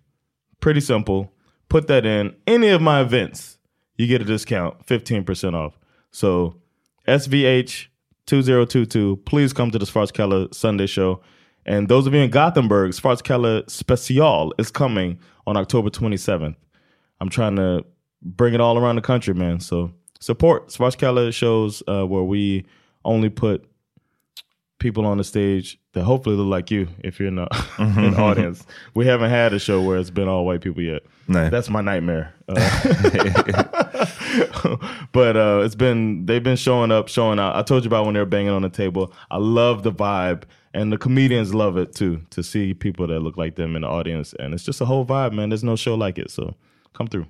Pretty 0.59 0.81
simple. 0.81 1.31
Put 1.69 1.87
that 1.87 2.05
in 2.05 2.35
any 2.47 2.69
of 2.69 2.81
my 2.81 3.01
events. 3.01 3.57
You 3.95 4.07
get 4.07 4.21
a 4.21 4.25
discount, 4.25 4.85
15% 4.85 5.53
off. 5.53 5.77
So 6.11 6.55
SVH 7.07 7.87
2022, 8.25 9.17
please 9.25 9.53
come 9.53 9.71
to 9.71 9.77
the 9.77 9.85
Svartskala 9.85 10.53
Sunday 10.53 10.87
show. 10.87 11.21
And 11.65 11.87
those 11.87 12.07
of 12.07 12.13
you 12.13 12.21
in 12.21 12.29
Gothenburg, 12.29 12.91
Svartskala 12.91 13.69
Special 13.69 14.53
is 14.57 14.71
coming 14.71 15.19
on 15.45 15.57
October 15.57 15.89
27th. 15.89 16.55
I'm 17.19 17.29
trying 17.29 17.57
to 17.57 17.85
bring 18.21 18.53
it 18.53 18.61
all 18.61 18.77
around 18.77 18.95
the 18.95 19.01
country, 19.01 19.33
man. 19.33 19.59
So 19.59 19.91
support 20.19 20.69
Svartskala 20.69 21.33
shows 21.33 21.83
uh, 21.87 22.05
where 22.05 22.23
we 22.23 22.65
only 23.05 23.29
put 23.29 23.69
people 24.79 25.05
on 25.05 25.17
the 25.17 25.23
stage 25.23 25.79
that 25.93 26.03
hopefully 26.03 26.35
look 26.35 26.47
like 26.47 26.71
you 26.71 26.87
if 26.99 27.19
you're 27.19 27.27
in 27.27 27.35
the, 27.35 27.65
in 27.79 28.11
the 28.11 28.19
audience. 28.19 28.65
We 28.93 29.05
haven't 29.05 29.29
had 29.29 29.53
a 29.53 29.59
show 29.59 29.81
where 29.81 29.97
it's 29.97 30.09
been 30.09 30.27
all 30.27 30.45
white 30.45 30.61
people 30.61 30.81
yet. 30.81 31.03
That's 31.49 31.69
my 31.69 31.81
nightmare. 31.81 32.33
Uh, 32.47 32.55
but 35.11 35.37
uh, 35.37 35.61
it's 35.63 35.75
been 35.75 36.25
they've 36.25 36.43
been 36.43 36.55
showing 36.55 36.91
up, 36.91 37.07
showing 37.07 37.39
out. 37.39 37.55
I 37.55 37.61
told 37.61 37.83
you 37.83 37.87
about 37.87 38.05
when 38.05 38.15
they 38.15 38.19
were 38.19 38.25
banging 38.25 38.51
on 38.51 38.63
the 38.63 38.69
table. 38.69 39.13
I 39.29 39.37
love 39.37 39.83
the 39.83 39.91
vibe, 39.91 40.43
and 40.73 40.91
the 40.91 40.97
comedians 40.97 41.53
love 41.53 41.77
it 41.77 41.93
too. 41.93 42.21
To 42.31 42.41
see 42.41 42.73
people 42.73 43.05
that 43.07 43.19
look 43.19 43.37
like 43.37 43.55
them 43.55 43.75
in 43.75 43.83
the 43.83 43.87
audience, 43.87 44.33
and 44.39 44.53
it's 44.53 44.63
just 44.63 44.81
a 44.81 44.85
whole 44.85 45.05
vibe, 45.05 45.33
man. 45.33 45.49
There's 45.49 45.63
no 45.63 45.75
show 45.75 45.95
like 45.95 46.17
it, 46.17 46.31
so 46.31 46.55
come 46.93 47.07
through. 47.07 47.27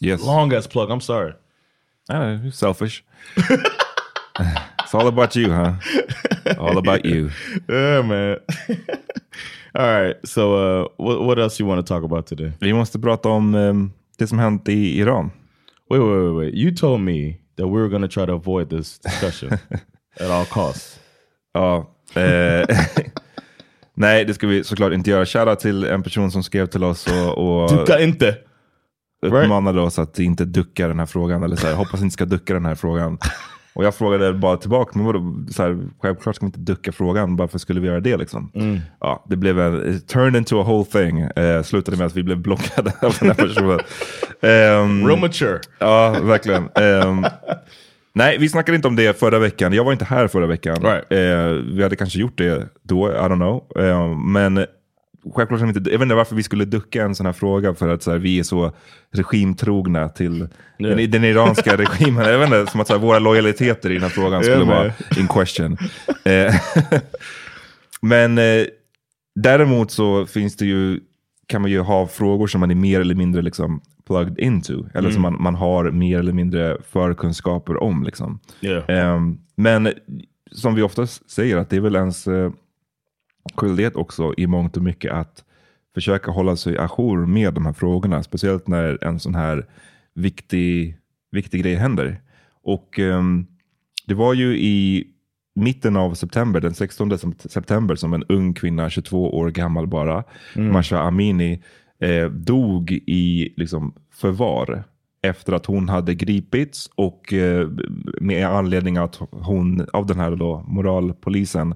Yes. 0.00 0.22
Long 0.22 0.52
ass 0.52 0.66
plug. 0.66 0.90
I'm 0.90 1.00
sorry. 1.00 1.34
I 2.08 2.18
know, 2.18 2.40
you're 2.42 2.52
selfish. 2.52 3.04
It's 4.86 4.94
all 4.94 5.08
about 5.08 5.36
you, 5.36 5.52
huh? 5.52 5.74
All 6.58 6.78
about 6.78 7.04
you. 7.04 7.30
Yeah, 7.68 8.02
man. 8.02 8.36
All 9.74 9.86
right, 9.86 10.16
so 10.24 10.54
uh, 10.54 10.88
what, 10.96 11.22
what 11.22 11.38
else 11.38 11.60
you 11.60 11.66
want 11.66 11.86
to 11.86 11.94
talk 11.94 12.04
about 12.04 12.26
today? 12.26 12.52
Vi 12.60 12.72
måste 12.72 12.98
prata 12.98 13.28
om 13.28 13.54
um, 13.54 13.92
det 14.18 14.26
som 14.26 14.38
hänt 14.38 14.68
i 14.68 15.00
Iran. 15.00 15.30
Wait, 15.90 16.00
wait, 16.00 16.22
wait, 16.22 16.34
wait. 16.34 16.54
You 16.54 16.70
told 16.76 17.00
me 17.00 17.36
that 17.56 17.66
we 17.66 17.80
were 17.80 17.88
going 17.88 18.02
to 18.02 18.08
try 18.08 18.26
to 18.26 18.32
avoid 18.32 18.70
this 18.70 18.98
discussion 18.98 19.52
at 20.20 20.30
all 20.30 20.44
costs. 20.44 20.98
Ja. 21.52 21.86
Eh, 22.14 22.66
nej, 23.94 24.24
det 24.24 24.34
ska 24.34 24.46
vi 24.46 24.64
såklart 24.64 24.92
inte 24.92 25.10
göra. 25.10 25.26
Shoutout 25.26 25.60
till 25.60 25.84
en 25.84 26.02
person 26.02 26.30
som 26.30 26.42
skrev 26.42 26.66
till 26.66 26.84
oss 26.84 27.06
och, 27.06 27.62
och 27.62 27.70
Ducka 27.70 28.00
inte! 28.00 28.38
uppmanade 29.22 29.80
oss 29.80 29.98
att 29.98 30.18
inte 30.18 30.44
ducka 30.44 30.88
den 30.88 30.98
här 30.98 31.06
frågan. 31.06 31.42
Eller 31.42 31.56
så 31.56 31.66
här, 31.66 31.74
hoppas 31.74 32.02
inte 32.02 32.12
ska 32.12 32.24
ducka 32.24 32.54
den 32.54 32.66
här 32.66 32.74
frågan. 32.74 33.18
Och 33.76 33.84
jag 33.84 33.94
frågade 33.94 34.32
bara 34.32 34.56
tillbaka, 34.56 34.90
men 34.94 35.06
vadå, 35.06 35.34
så 35.50 35.62
här, 35.62 35.78
självklart 36.02 36.36
ska 36.36 36.46
vi 36.46 36.48
inte 36.48 36.60
ducka 36.60 36.92
frågan, 36.92 37.36
varför 37.36 37.58
skulle 37.58 37.80
vi 37.80 37.86
göra 37.86 38.00
det 38.00 38.16
liksom? 38.16 38.50
Mm. 38.54 38.80
Ja, 39.00 39.24
det 39.28 39.36
blev 39.36 39.60
en, 39.60 40.00
turned 40.00 40.36
into 40.36 40.60
a 40.60 40.64
whole 40.64 40.84
thing. 40.84 41.20
Eh, 41.20 41.62
slutade 41.62 41.96
med 41.96 42.06
att 42.06 42.16
vi 42.16 42.22
blev 42.22 42.38
blockade 42.38 42.92
av 43.02 43.16
den 43.20 43.28
här 43.28 43.34
personen. 43.34 43.80
Um. 44.40 45.30
Ja, 45.78 46.16
verkligen. 46.22 46.68
Ehm, 46.74 47.26
nej, 48.12 48.38
vi 48.38 48.48
snackade 48.48 48.76
inte 48.76 48.88
om 48.88 48.96
det 48.96 49.18
förra 49.18 49.38
veckan. 49.38 49.72
Jag 49.72 49.84
var 49.84 49.92
inte 49.92 50.04
här 50.04 50.28
förra 50.28 50.46
veckan. 50.46 50.84
Eh, 50.86 51.48
vi 51.74 51.82
hade 51.82 51.96
kanske 51.96 52.18
gjort 52.18 52.38
det 52.38 52.68
då, 52.82 53.12
I 53.12 53.14
don't 53.14 53.34
know. 53.34 53.84
Ehm, 53.84 54.32
men 54.32 54.66
självklart, 55.34 55.60
som 55.60 55.68
inte, 55.68 55.80
jag 55.90 55.98
vet 55.98 56.02
inte 56.02 56.14
varför 56.14 56.36
vi 56.36 56.42
skulle 56.42 56.64
ducka 56.64 57.02
en 57.02 57.14
sån 57.14 57.26
här 57.26 57.32
fråga 57.32 57.74
för 57.74 57.88
att 57.88 58.02
så 58.02 58.10
här, 58.10 58.18
vi 58.18 58.38
är 58.38 58.42
så 58.42 58.72
regimtrogna 59.12 60.08
till 60.08 60.48
den, 60.78 61.10
den 61.10 61.24
iranska 61.24 61.76
regimen. 61.76 62.26
Jag 62.26 62.38
vet 62.38 62.46
inte, 62.46 62.72
som 62.72 62.80
att 62.80 62.86
så 62.86 62.92
här, 62.92 63.00
våra 63.00 63.18
lojaliteter 63.18 63.90
i 63.90 63.94
den 63.94 64.02
här 64.02 64.08
frågan 64.08 64.42
skulle 64.42 64.64
vara 64.64 64.92
in 65.18 65.28
question. 65.28 65.76
Eh, 66.24 66.54
men 68.02 68.38
eh, 68.38 68.64
däremot 69.34 69.90
så 69.90 70.26
finns 70.26 70.56
det 70.56 70.66
ju, 70.66 71.00
kan 71.46 71.62
man 71.62 71.70
ju 71.70 71.80
ha 71.80 72.06
frågor 72.06 72.46
som 72.46 72.60
man 72.60 72.70
är 72.70 72.74
mer 72.74 73.00
eller 73.00 73.14
mindre 73.14 73.42
liksom 73.42 73.80
plugged 74.06 74.38
into. 74.38 74.84
Eller 74.94 75.10
som 75.10 75.24
Mm. 75.24 75.32
man, 75.32 75.42
man 75.42 75.54
har 75.54 75.90
mer 75.90 76.18
eller 76.18 76.32
mindre 76.32 76.76
förkunskaper 76.90 77.82
om. 77.82 78.04
Liksom. 78.04 78.40
Yeah. 78.60 78.84
Ehm, 78.88 79.38
men 79.56 79.92
som 80.52 80.74
vi 80.74 80.82
oftast 80.82 81.30
säger, 81.30 81.56
att 81.56 81.70
det 81.70 81.76
är 81.76 81.80
väl 81.80 81.96
ens 81.96 82.26
eh, 82.26 82.50
skyldighet 83.54 83.96
också 83.96 84.34
i 84.36 84.46
mångt 84.46 84.76
och 84.76 84.82
mycket 84.82 85.12
att 85.12 85.44
försöka 85.94 86.30
hålla 86.30 86.56
sig 86.56 86.78
ajour 86.78 87.26
med 87.26 87.54
de 87.54 87.66
här 87.66 87.72
frågorna. 87.72 88.22
Speciellt 88.22 88.68
när 88.68 89.04
en 89.04 89.20
sån 89.20 89.34
här 89.34 89.66
viktig, 90.14 90.96
viktig 91.30 91.62
grej 91.62 91.74
händer. 91.74 92.20
Och 92.62 92.98
ehm, 92.98 93.46
det 94.06 94.14
var 94.14 94.34
ju 94.34 94.58
i 94.58 95.06
mitten 95.54 95.96
av 95.96 96.14
september, 96.14 96.60
den 96.60 96.74
16 96.74 97.12
sep- 97.12 97.48
september, 97.48 97.94
som 97.94 98.12
en 98.14 98.24
ung 98.28 98.54
kvinna, 98.54 98.90
22 98.90 99.36
år 99.38 99.50
gammal 99.50 99.86
bara, 99.86 100.24
Mm. 100.56 100.72
Masha 100.72 100.98
Amini, 100.98 101.62
eh, 102.00 102.26
dog 102.30 102.92
i 103.06 103.54
liksom, 103.56 103.94
förvar 104.12 104.84
efter 105.22 105.52
att 105.52 105.66
hon 105.66 105.88
hade 105.88 106.14
gripits 106.14 106.90
och 106.94 107.32
eh, 107.32 107.68
med 108.20 108.46
anledning 108.46 108.96
att 108.96 109.16
hon, 109.30 109.86
av 109.92 110.06
den 110.06 110.18
här 110.20 110.36
då, 110.36 110.64
moralpolisen, 110.68 111.74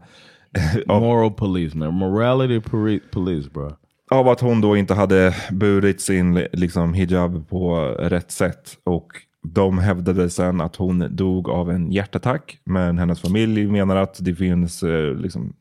Moral 0.87 1.31
police, 1.31 1.77
man. 1.77 1.95
Morality 1.95 2.59
poli- 2.71 3.01
police, 3.11 3.51
bro. 3.51 3.73
av 4.11 4.29
att 4.29 4.41
hon 4.41 4.61
då 4.61 4.77
inte 4.77 4.95
hade 4.95 5.35
burit 5.51 6.01
sin 6.01 6.35
liksom, 6.53 6.95
hijab 6.95 7.49
på 7.49 7.81
rätt 7.99 8.31
sätt. 8.31 8.79
Och 8.85 9.09
de 9.43 9.79
hävdade 9.79 10.31
sen 10.31 10.61
att 10.61 10.77
hon 10.77 11.17
dog 11.17 11.49
av 11.49 11.71
en 11.71 11.93
hjärtattack. 11.93 12.59
Men 12.65 12.99
hennes 12.99 13.21
familj 13.21 13.67
menar 13.67 13.97
att 13.97 14.19
det 14.25 14.35
finns, 14.35 14.83
eh, 14.83 15.15
liksom, 15.15 15.53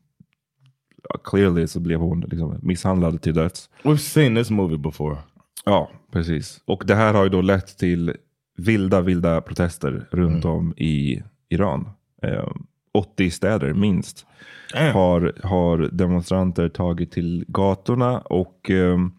clearly 1.24 1.66
så 1.66 1.80
blev 1.80 2.00
hon 2.00 2.20
liksom, 2.20 2.58
misshandlad 2.62 3.22
till 3.22 3.34
döds. 3.34 3.70
We've 3.82 3.96
seen 3.96 4.34
this 4.36 4.50
movie 4.50 4.78
before. 4.78 5.16
Ja, 5.64 5.90
precis. 6.12 6.60
Och 6.64 6.82
det 6.86 6.94
här 6.94 7.14
har 7.14 7.22
ju 7.24 7.28
då 7.30 7.40
lett 7.42 7.78
till 7.78 8.14
vilda, 8.56 9.00
vilda 9.00 9.40
protester 9.40 10.08
runt 10.10 10.44
om 10.44 10.74
i 10.76 11.22
Iran. 11.48 11.88
Eh, 12.22 12.48
80 12.94 13.30
städer 13.30 13.72
minst 13.72 14.26
Har, 14.74 15.32
har 15.44 15.78
demonstranter 15.78 16.68
tagit 16.68 17.12
till 17.12 17.44
gatorna. 17.48 18.18
Och 18.20 18.70
ehm, 18.70 19.12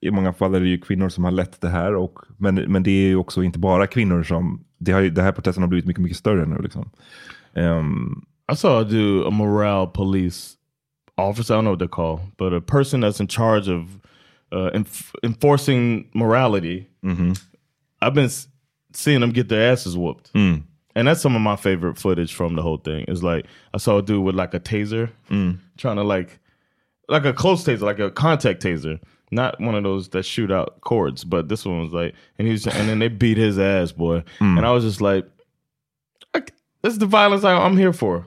i 0.00 0.10
många 0.10 0.32
fall 0.32 0.54
är 0.54 0.60
det 0.60 0.68
ju 0.68 0.78
kvinnor 0.80 1.08
som 1.08 1.24
har 1.24 1.30
lett 1.30 1.60
det 1.60 1.68
här. 1.68 1.94
Och, 1.94 2.18
men, 2.38 2.54
men 2.54 2.82
det 2.82 2.90
är 2.90 3.06
ju 3.08 3.16
också 3.16 3.42
inte 3.42 3.58
bara 3.58 3.86
kvinnor 3.86 4.22
som... 4.22 4.64
Det, 4.78 4.92
har, 4.92 5.00
ju- 5.00 5.10
det 5.10 5.22
här 5.22 5.32
protesten 5.32 5.62
har 5.62 5.68
blivit 5.68 5.86
mycket, 5.86 6.02
mycket 6.02 6.18
större 6.18 6.46
nu. 6.46 6.62
Liksom. 6.62 6.90
Ehm, 7.54 8.22
I 8.52 8.56
saw 8.56 8.80
a 8.80 8.84
dude, 8.90 9.26
a 9.26 9.30
morale 9.30 9.86
police 9.94 10.52
officer, 11.16 11.54
I 11.54 11.58
don't 11.58 11.62
know 11.62 11.72
what 11.72 11.80
they're 11.80 11.88
called, 11.88 12.20
but 12.38 12.52
a 12.52 12.60
person 12.66 13.04
that's 13.04 13.20
in 13.20 13.28
charge 13.28 13.68
of 13.68 13.88
uh, 14.52 14.70
enf- 14.74 15.14
enforcing 15.22 16.10
morality. 16.14 16.86
I've 18.02 18.14
been 18.14 18.28
seeing 18.94 19.20
them 19.20 19.32
get 19.32 19.48
their 19.48 19.72
asses 19.72 19.96
whooped. 19.96 20.30
Mm. 20.34 20.62
And 20.96 21.06
that's 21.06 21.20
some 21.20 21.36
of 21.36 21.42
my 21.42 21.54
favorite 21.56 21.96
footage 21.98 22.34
from 22.34 22.56
the 22.56 22.62
whole 22.62 22.78
thing. 22.78 23.04
Is 23.06 23.22
like 23.22 23.46
I 23.74 23.78
saw 23.78 23.98
a 23.98 24.02
dude 24.02 24.24
with 24.24 24.34
like 24.34 24.54
a 24.54 24.60
taser 24.60 25.10
Mm. 25.30 25.58
trying 25.76 25.96
to 25.96 26.02
like 26.02 26.40
like 27.08 27.24
a 27.24 27.32
close 27.32 27.64
taser, 27.64 27.82
like 27.82 28.00
a 28.00 28.10
contact 28.10 28.60
taser. 28.62 28.98
Not 29.30 29.60
one 29.60 29.74
of 29.74 29.82
those 29.84 30.08
that 30.10 30.24
shoot 30.24 30.50
out 30.50 30.80
cords, 30.80 31.22
but 31.24 31.48
this 31.48 31.64
one 31.64 31.80
was 31.80 31.92
like, 31.92 32.14
and 32.38 32.46
he 32.46 32.52
was, 32.52 32.66
and 32.66 32.88
then 32.88 33.00
they 33.00 33.08
beat 33.08 33.36
his 33.36 33.58
ass, 33.58 33.90
boy. 33.92 34.20
Mm. 34.38 34.56
And 34.58 34.66
I 34.66 34.70
was 34.70 34.84
just 34.84 35.00
like, 35.00 35.26
this 36.82 36.92
is 36.92 36.98
the 36.98 37.06
violence 37.06 37.42
I, 37.42 37.52
I'm 37.52 37.76
here 37.76 37.92
for. 37.92 38.24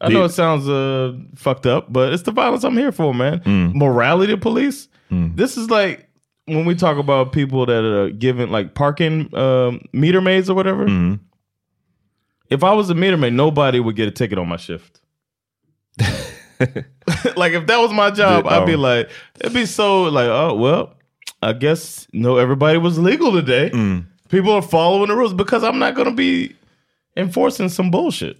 I 0.00 0.08
know 0.08 0.22
it 0.24 0.30
sounds 0.30 0.68
uh, 0.68 1.14
fucked 1.34 1.66
up, 1.66 1.92
but 1.92 2.12
it's 2.12 2.22
the 2.22 2.30
violence 2.30 2.62
I'm 2.62 2.76
here 2.76 2.92
for, 2.92 3.12
man. 3.14 3.40
Mm. 3.40 3.74
Morality 3.74 4.36
police. 4.36 4.88
This 5.10 5.56
is 5.56 5.70
like 5.70 6.08
when 6.46 6.64
we 6.64 6.74
talk 6.74 6.98
about 6.98 7.32
people 7.32 7.66
that 7.66 7.84
are 7.84 8.10
giving 8.10 8.50
like 8.50 8.74
parking 8.74 9.34
um, 9.36 9.80
meter 9.92 10.20
maids 10.20 10.50
or 10.50 10.54
whatever. 10.54 10.86
Mm. 10.86 11.20
If 12.50 12.62
I 12.62 12.74
was 12.74 12.90
a 12.90 12.94
meter 12.94 13.16
maid, 13.16 13.32
nobody 13.32 13.80
would 13.80 13.96
get 13.96 14.08
a 14.08 14.10
ticket 14.10 14.38
on 14.38 14.48
my 14.48 14.56
shift. 14.58 15.00
like 17.36 17.52
if 17.52 17.66
that 17.66 17.78
was 17.80 17.92
my 17.92 18.10
job, 18.10 18.46
I'd 18.46 18.66
be 18.66 18.74
um, 18.74 18.80
like, 18.82 19.08
it'd 19.40 19.54
be 19.54 19.66
so 19.66 20.04
like, 20.04 20.28
oh 20.28 20.54
well, 20.54 20.88
I 21.42 21.52
guess 21.52 22.06
no, 22.12 22.36
everybody 22.36 22.78
was 22.78 22.98
legal 22.98 23.32
today. 23.32 23.70
Mm. 23.72 24.04
People 24.28 24.52
are 24.52 24.62
following 24.62 25.08
the 25.08 25.14
rules 25.16 25.34
because 25.34 25.64
I'm 25.64 25.78
not 25.78 25.94
gonna 25.94 26.12
be 26.14 26.54
enforcing 27.16 27.68
some 27.68 27.90
bullshit. 27.90 28.36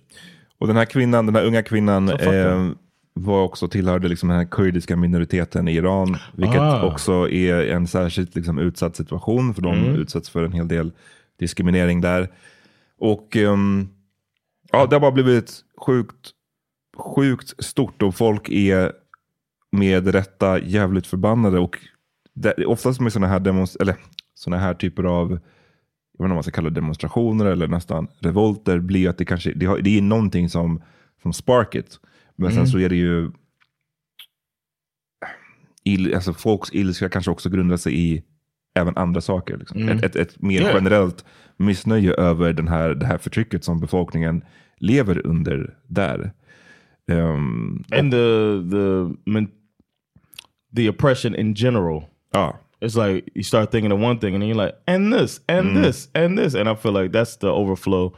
Och 0.59 0.67
den 0.69 0.77
här 0.77 0.85
kvinnan, 0.85 1.27
den 1.27 1.35
här 1.35 1.45
unga 1.45 1.63
kvinnan 1.63 2.09
jag. 2.09 2.35
eh, 2.35 2.71
var 3.15 3.43
också 3.43 3.69
tillhörde 3.69 4.09
liksom 4.09 4.29
den 4.29 4.39
här 4.39 4.45
kurdiska 4.45 4.97
minoriteten 4.97 5.69
i 5.69 5.75
Iran. 5.75 6.17
Vilket 6.33 6.61
Ah. 6.61 6.83
också 6.83 7.29
är 7.31 7.67
en 7.67 7.87
särskilt 7.87 8.35
liksom, 8.35 8.59
utsatt 8.59 8.97
situation 8.97 9.55
för 9.55 9.63
de 9.63 9.75
Mm. 9.75 9.95
utsätts 9.97 10.31
för 10.31 10.45
en 10.45 10.53
hel 10.53 10.69
del 10.69 10.93
diskriminering 11.39 12.01
där. 12.01 12.29
Och 12.99 13.37
ehm, 13.37 13.89
ja, 14.75 14.87
det 14.87 14.95
har 14.97 15.01
bara 15.01 15.13
blivit 15.13 15.61
sjukt, 15.87 16.31
sjukt 16.97 17.65
stort 17.65 18.03
och 18.03 18.15
folk 18.15 18.49
är 18.51 18.93
med 19.73 20.09
rätta 20.09 20.61
jävligt 20.61 21.07
förbannade. 21.07 21.59
Och 21.59 21.79
det, 22.35 22.67
oftast 22.67 23.01
med 23.01 23.13
sådana 23.13 23.27
här, 23.33 23.41
demonst- 23.41 23.77
eller, 23.81 23.97
såna 24.35 24.59
här 24.59 24.75
typer 24.75 25.05
av 25.05 25.31
jag 26.19 26.25
vet 26.25 26.27
inte 26.27 26.31
om 26.33 26.35
man 26.37 26.43
ska 26.43 26.53
kalla 26.53 26.71
det 26.71 26.75
demonstrationer 26.75 27.45
eller 27.47 27.69
nästan 27.69 28.09
revolter, 28.19 28.79
blir 28.79 29.09
att 29.09 29.19
det 29.19 29.25
kanske 29.25 29.53
det, 29.53 29.67
har, 29.67 29.79
det 29.79 29.99
är 29.99 30.03
någonting 30.03 30.49
som, 30.49 30.83
som 31.23 31.33
spark 31.33 31.75
it. 31.75 32.01
Men 32.37 32.51
Mm. 32.53 32.57
sen 32.65 32.73
så 32.73 32.79
är 32.79 32.89
det 32.89 32.97
ju 32.97 33.31
il, 35.85 36.15
alltså 36.15 36.33
folks 36.33 36.71
ilska 36.73 37.09
kanske 37.09 37.31
också 37.31 37.51
grundar 37.51 37.77
sig 37.77 37.99
i 38.01 38.23
även 38.75 38.97
andra 38.97 39.21
saker. 39.21 39.57
Liksom. 39.57 39.83
Mm. 39.83 39.99
Ett, 39.99 40.05
ett, 40.05 40.17
ett 40.17 40.43
mer 40.43 40.61
Yeah. 40.61 40.75
generellt 40.75 41.25
missnöje 41.57 42.15
över 42.15 42.53
den 42.53 42.69
här, 42.69 42.95
det 42.95 43.07
här 43.07 43.19
förtrycket 43.19 43.65
som 43.65 43.81
befolkningen 43.81 44.45
lever 44.85 45.27
under 45.27 45.75
där. 45.89 46.33
Ehm, 47.09 47.85
And 47.93 48.13
the 48.13 48.63
the 48.71 49.15
men, 49.31 49.49
the 50.77 50.87
oppression 50.89 51.35
in 51.35 51.55
general. 51.55 52.03
Ja. 52.33 52.53
It's 52.81 52.97
like 52.97 53.31
you 53.35 53.43
start 53.43 53.71
thinking 53.71 53.93
of 53.93 54.01
one 54.01 54.19
thing 54.19 54.35
and 54.35 54.43
then 54.43 54.49
you're 54.49 54.65
like, 54.67 54.75
and 54.87 55.13
this, 55.13 55.41
and 55.49 55.67
Mm. 55.77 55.83
this, 55.83 56.09
and 56.15 56.39
this. 56.39 56.55
And 56.55 56.69
I 56.69 56.75
feel 56.75 56.93
like 56.93 57.13
that's 57.13 57.37
the 57.39 57.47
overflow 57.49 58.13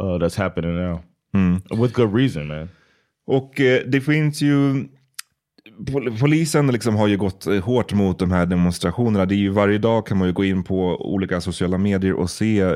uh, 0.00 0.18
that's 0.18 0.36
happening 0.36 0.74
now. 0.76 1.02
Mm. 1.34 1.60
With 1.78 1.92
good 1.92 2.12
reason, 2.14 2.46
man. 2.48 2.68
Och 3.26 3.60
eh, 3.60 3.82
det 3.86 4.00
finns 4.00 4.42
ju... 4.42 4.88
pol- 5.86 6.18
Polisen 6.20 6.66
liksom 6.66 6.96
har 6.96 7.06
ju 7.06 7.16
gått 7.16 7.46
eh, 7.46 7.64
hårt 7.64 7.92
mot 7.92 8.18
de 8.18 8.30
här 8.30 8.46
demonstrationerna. 8.46 9.26
Det 9.26 9.34
är 9.34 9.36
ju 9.36 9.48
varje 9.50 9.78
dag 9.78 10.06
kan 10.06 10.18
man 10.18 10.26
ju 10.26 10.32
gå 10.32 10.44
in 10.44 10.64
på 10.64 11.12
olika 11.14 11.40
sociala 11.40 11.78
medier 11.78 12.12
och 12.12 12.30
se 12.30 12.60
eh, 12.60 12.74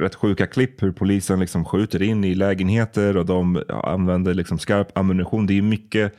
rätt 0.00 0.14
sjuka 0.14 0.46
klipp 0.46 0.82
hur 0.82 0.92
polisen 0.92 1.40
liksom 1.40 1.64
skjuter 1.64 2.02
in 2.02 2.24
i 2.24 2.34
lägenheter 2.34 3.16
och 3.16 3.26
de 3.26 3.62
använder 3.84 4.34
liksom 4.34 4.58
skarp 4.58 4.98
ammunition. 4.98 5.46
Det 5.46 5.58
är 5.58 5.62
mycket... 5.62 6.14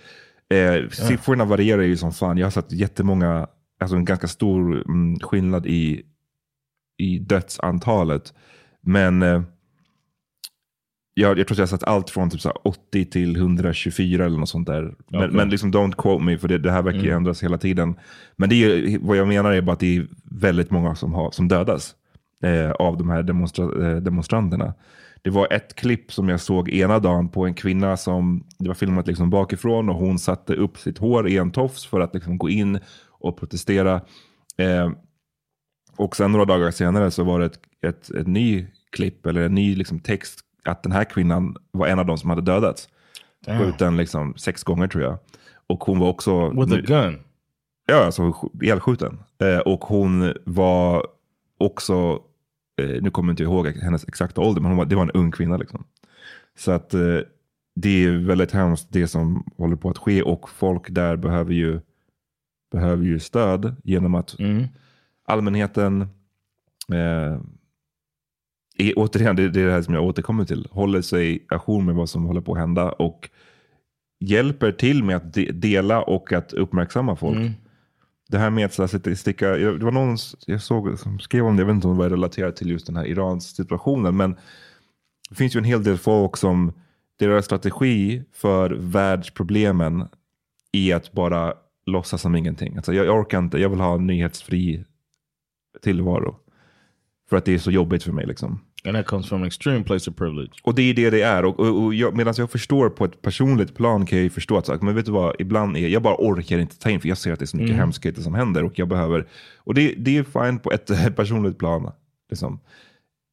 Eh, 0.49 0.89
siffrorna 0.89 1.45
varierar 1.45 1.81
ju 1.81 1.97
som 1.97 2.11
fan. 2.11 2.37
Jag 2.37 2.45
har 2.45 2.51
sett 2.51 2.71
jättemånga, 2.71 3.47
alltså 3.79 3.95
en 3.95 4.05
ganska 4.05 4.27
stor 4.27 4.83
mm, 4.87 5.19
skillnad 5.19 5.65
i, 5.65 6.01
i 6.97 7.19
dödsantalet. 7.19 8.33
Men 8.81 9.21
eh, 9.21 9.41
jag, 11.13 11.39
jag 11.39 11.47
tror 11.47 11.55
att 11.55 11.57
jag 11.57 11.63
har 11.63 11.77
sett 11.77 11.83
allt 11.87 12.09
från 12.09 12.29
typ 12.29 12.41
så 12.41 12.49
här 12.49 12.57
80 12.67 13.05
till 13.05 13.35
124 13.35 14.25
eller 14.25 14.37
något 14.37 14.49
sånt 14.49 14.67
där. 14.67 14.81
Men, 14.81 15.19
Okej. 15.23 15.29
men 15.31 15.49
liksom 15.49 15.71
don't 15.73 15.91
quote 15.97 16.23
me, 16.23 16.37
för 16.37 16.47
det, 16.47 16.57
det 16.57 16.71
här 16.71 16.81
verkar 16.81 16.99
ju 16.99 17.05
Mm. 17.05 17.17
ändras 17.17 17.43
hela 17.43 17.57
tiden. 17.57 17.95
Men 18.35 18.49
det 18.49 18.55
är, 18.55 18.99
vad 19.01 19.17
jag 19.17 19.27
menar 19.27 19.51
är 19.51 19.61
bara 19.61 19.73
att 19.73 19.79
det 19.79 19.97
är 19.97 20.07
väldigt 20.23 20.71
många 20.71 20.95
som, 20.95 21.13
har, 21.13 21.31
som 21.31 21.47
dödas 21.47 21.95
eh, 22.43 22.71
av 22.71 22.97
de 22.97 23.09
här 23.09 23.23
demonstra, 23.23 23.89
eh, 23.89 23.97
demonstranterna. 23.97 24.73
Det 25.23 25.29
var 25.29 25.53
ett 25.53 25.75
klipp 25.75 26.13
som 26.13 26.29
jag 26.29 26.39
såg 26.39 26.69
ena 26.69 26.99
dagen 26.99 27.29
på 27.29 27.45
en 27.45 27.53
kvinna 27.53 27.97
som, 27.97 28.43
det 28.59 28.67
var 28.67 28.75
filmat 28.75 29.07
liksom 29.07 29.29
bakifrån 29.29 29.89
och 29.89 29.95
hon 29.95 30.19
satte 30.19 30.53
upp 30.55 30.77
sitt 30.77 30.97
hår 30.97 31.27
i 31.29 31.37
en 31.37 31.51
tofs 31.51 31.85
för 31.85 31.99
att 31.99 32.13
liksom 32.13 32.37
gå 32.37 32.49
in 32.49 32.79
och 33.09 33.37
protestera. 33.39 34.01
Eh, 34.57 34.91
och 35.97 36.15
sen 36.15 36.31
några 36.31 36.45
dagar 36.45 36.71
senare 36.71 37.11
så 37.11 37.23
var 37.23 37.39
det 37.39 37.45
ett, 37.45 37.59
ett, 37.87 38.09
ett 38.11 38.27
ny 38.27 38.67
klipp 38.91 39.25
eller 39.25 39.41
en 39.41 39.55
ny 39.55 39.75
liksom 39.75 39.99
text 39.99 40.39
att 40.65 40.83
den 40.83 40.91
här 40.91 41.03
kvinnan 41.03 41.55
var 41.71 41.87
en 41.87 41.99
av 41.99 42.05
de 42.05 42.17
som 42.17 42.29
hade 42.29 42.41
dödats. 42.41 42.89
Skjuten 43.45 43.97
liksom 43.97 44.35
sex 44.37 44.63
gånger 44.63 44.87
tror 44.87 45.03
jag. 45.03 45.17
Och 45.67 45.83
hon 45.83 45.99
var 45.99 46.07
också... 46.07 46.49
With 46.49 46.73
a 46.73 46.81
gun? 46.87 47.19
Ja, 47.85 48.05
alltså 48.05 48.21
sk- 48.21 48.63
ihjälskjuten. 48.63 49.19
Eh, 49.41 49.57
och 49.59 49.83
hon 49.83 50.33
var 50.45 51.07
också, 51.57 52.19
eh, 52.81 53.01
nu 53.01 53.09
kommer 53.11 53.29
jag 53.29 53.33
inte 53.33 53.43
ihåg 53.43 53.67
hennes 53.67 54.07
exakta 54.07 54.41
ålder, 54.41 54.61
men 54.61 54.75
var, 54.75 54.85
det 54.85 54.95
var 54.95 55.03
en 55.03 55.11
ung 55.11 55.31
kvinna. 55.31 55.57
Liksom. 55.57 55.83
Så 56.57 56.71
att 56.71 56.93
eh, 56.93 57.17
det 57.75 58.03
är 58.05 58.17
väldigt 58.27 58.51
hemskt 58.51 58.87
det 58.89 59.07
som 59.07 59.51
håller 59.57 59.75
på 59.75 59.89
att 59.89 59.97
ske 59.97 60.21
och 60.21 60.49
folk 60.49 60.89
där 60.89 61.15
behöver 61.15 61.53
ju, 61.53 61.79
behöver 62.71 63.03
ju 63.05 63.19
stöd 63.19 63.75
genom 63.83 64.15
att 64.15 64.35
allmänheten, 65.25 66.01
eh, 66.93 67.39
är, 68.81 68.93
återigen, 68.97 69.35
det, 69.35 69.49
det 69.49 69.61
är 69.61 69.65
det 69.65 69.71
här 69.71 69.81
som 69.81 69.93
jag 69.93 70.03
återkommer 70.03 70.45
till, 70.45 70.67
håller 70.71 71.01
sig 71.01 71.45
ajour 71.49 71.81
med 71.81 71.95
vad 71.95 72.09
som 72.09 72.25
håller 72.25 72.41
på 72.41 72.53
att 72.53 72.59
hända 72.59 72.91
och 72.91 73.29
hjälper 74.19 74.71
till 74.71 75.03
med 75.03 75.15
att 75.15 75.33
de, 75.33 75.51
dela 75.51 76.01
och 76.01 76.33
att 76.33 76.53
uppmärksamma 76.53 77.15
folk. 77.15 77.37
Mm. 77.37 77.51
Det 78.29 78.37
här 78.37 78.49
med 78.49 78.65
att 78.65 79.19
sticka, 79.19 79.49
det 79.49 79.83
var 79.83 79.91
någon 79.91 80.17
jag 80.45 80.61
såg 80.61 80.99
som 80.99 81.19
skrev 81.19 81.45
om 81.45 81.55
det, 81.55 81.61
jag 81.61 81.67
vet 81.67 81.75
inte 81.75 81.87
om 81.87 81.93
det 81.93 82.03
var 82.03 82.09
relaterat 82.09 82.55
till 82.55 82.69
just 82.69 82.85
den 82.85 82.95
här 82.95 83.05
Irans 83.05 83.55
situationen, 83.55 84.17
men 84.17 84.35
det 85.29 85.35
finns 85.35 85.55
ju 85.55 85.57
en 85.57 85.63
hel 85.63 85.83
del 85.83 85.97
folk 85.97 86.37
som 86.37 86.73
deras 87.19 87.45
strategi 87.45 88.23
för 88.33 88.69
världsproblemen 88.69 90.07
är 90.71 90.95
att 90.95 91.11
bara 91.11 91.53
låtsas 91.85 92.21
som 92.21 92.35
ingenting. 92.35 92.75
Alltså, 92.75 92.93
jag, 92.93 93.05
jag 93.05 93.19
orkar 93.19 93.39
inte, 93.39 93.57
jag 93.57 93.69
vill 93.69 93.79
ha 93.79 93.95
en 93.95 94.07
nyhetsfri 94.07 94.85
tillvaro. 95.81 96.35
För 97.29 97.37
att 97.37 97.45
det 97.45 97.53
är 97.53 97.59
så 97.59 97.71
jobbigt 97.71 98.03
för 98.03 98.11
mig. 98.11 98.25
Liksom. 98.25 98.59
And 98.85 98.95
that 98.97 99.05
comes 99.05 99.29
from 99.29 99.41
an 99.41 99.47
extreme 99.47 99.83
place 99.83 100.09
of 100.09 100.15
privilege. 100.17 100.51
Och 100.63 100.75
det 100.75 100.81
är 100.81 100.93
det 100.93 101.09
det 101.09 101.21
är. 101.21 101.45
Och, 101.45 101.59
och, 101.59 101.83
och 101.83 101.93
jag, 101.93 102.15
medan 102.17 102.33
jag 102.37 102.51
förstår 102.51 102.89
på 102.89 103.05
ett 103.05 103.21
personligt 103.21 103.75
plan 103.75 104.05
kan 104.05 104.17
jag 104.17 104.23
ju 104.23 104.29
förstå 104.29 104.57
att 104.57 104.65
så, 104.65 104.77
men 104.81 104.95
vet 104.95 105.05
du 105.05 105.11
vad, 105.11 105.35
ibland 105.39 105.77
är 105.77 105.87
jag 105.87 106.01
bara 106.01 106.15
orkar 106.19 106.59
inte 106.59 106.79
ta 106.79 106.89
in 106.89 106.99
för 106.99 107.09
jag 107.09 107.17
ser 107.17 107.33
att 107.33 107.39
det 107.39 107.45
är 107.45 107.47
så 107.47 107.57
mycket 107.57 107.69
Mm. 107.69 107.79
hemskheter 107.79 108.21
som 108.21 108.33
händer 108.33 108.63
och 108.63 108.79
jag 108.79 108.87
behöver. 108.87 109.27
Och 109.57 109.73
det, 109.73 109.93
det 109.97 110.17
är 110.17 110.23
fine 110.23 110.59
på 110.59 110.71
ett 110.71 111.15
personligt 111.15 111.57
plan. 111.57 111.91
Liksom. 112.29 112.59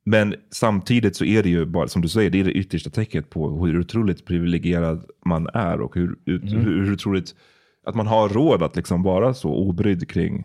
Men 0.05 0.35
samtidigt 0.51 1.17
så 1.17 1.25
är 1.25 1.43
det 1.43 1.49
ju 1.49 1.65
bara, 1.67 1.89
som 1.89 2.03
du 2.03 2.09
säger, 2.09 2.31
det 2.31 2.41
är 2.41 2.45
det 2.45 2.53
yttersta 2.53 2.91
tecknet 2.91 3.31
på 3.31 3.67
hur 3.67 3.81
otroligt 3.81 4.25
privilegierad 4.27 5.05
man 5.27 5.49
är 5.55 5.81
och 5.81 5.95
hur, 5.95 6.17
ut, 6.25 6.43
Mm. 6.43 6.65
hur, 6.65 6.93
otroligt 6.93 7.35
att 7.87 7.95
man 7.95 8.07
har 8.07 8.29
råd 8.29 8.63
att 8.63 8.77
liksom 8.77 9.03
vara 9.03 9.35
så 9.35 9.49
obrydd 9.55 10.09
kring 10.11 10.45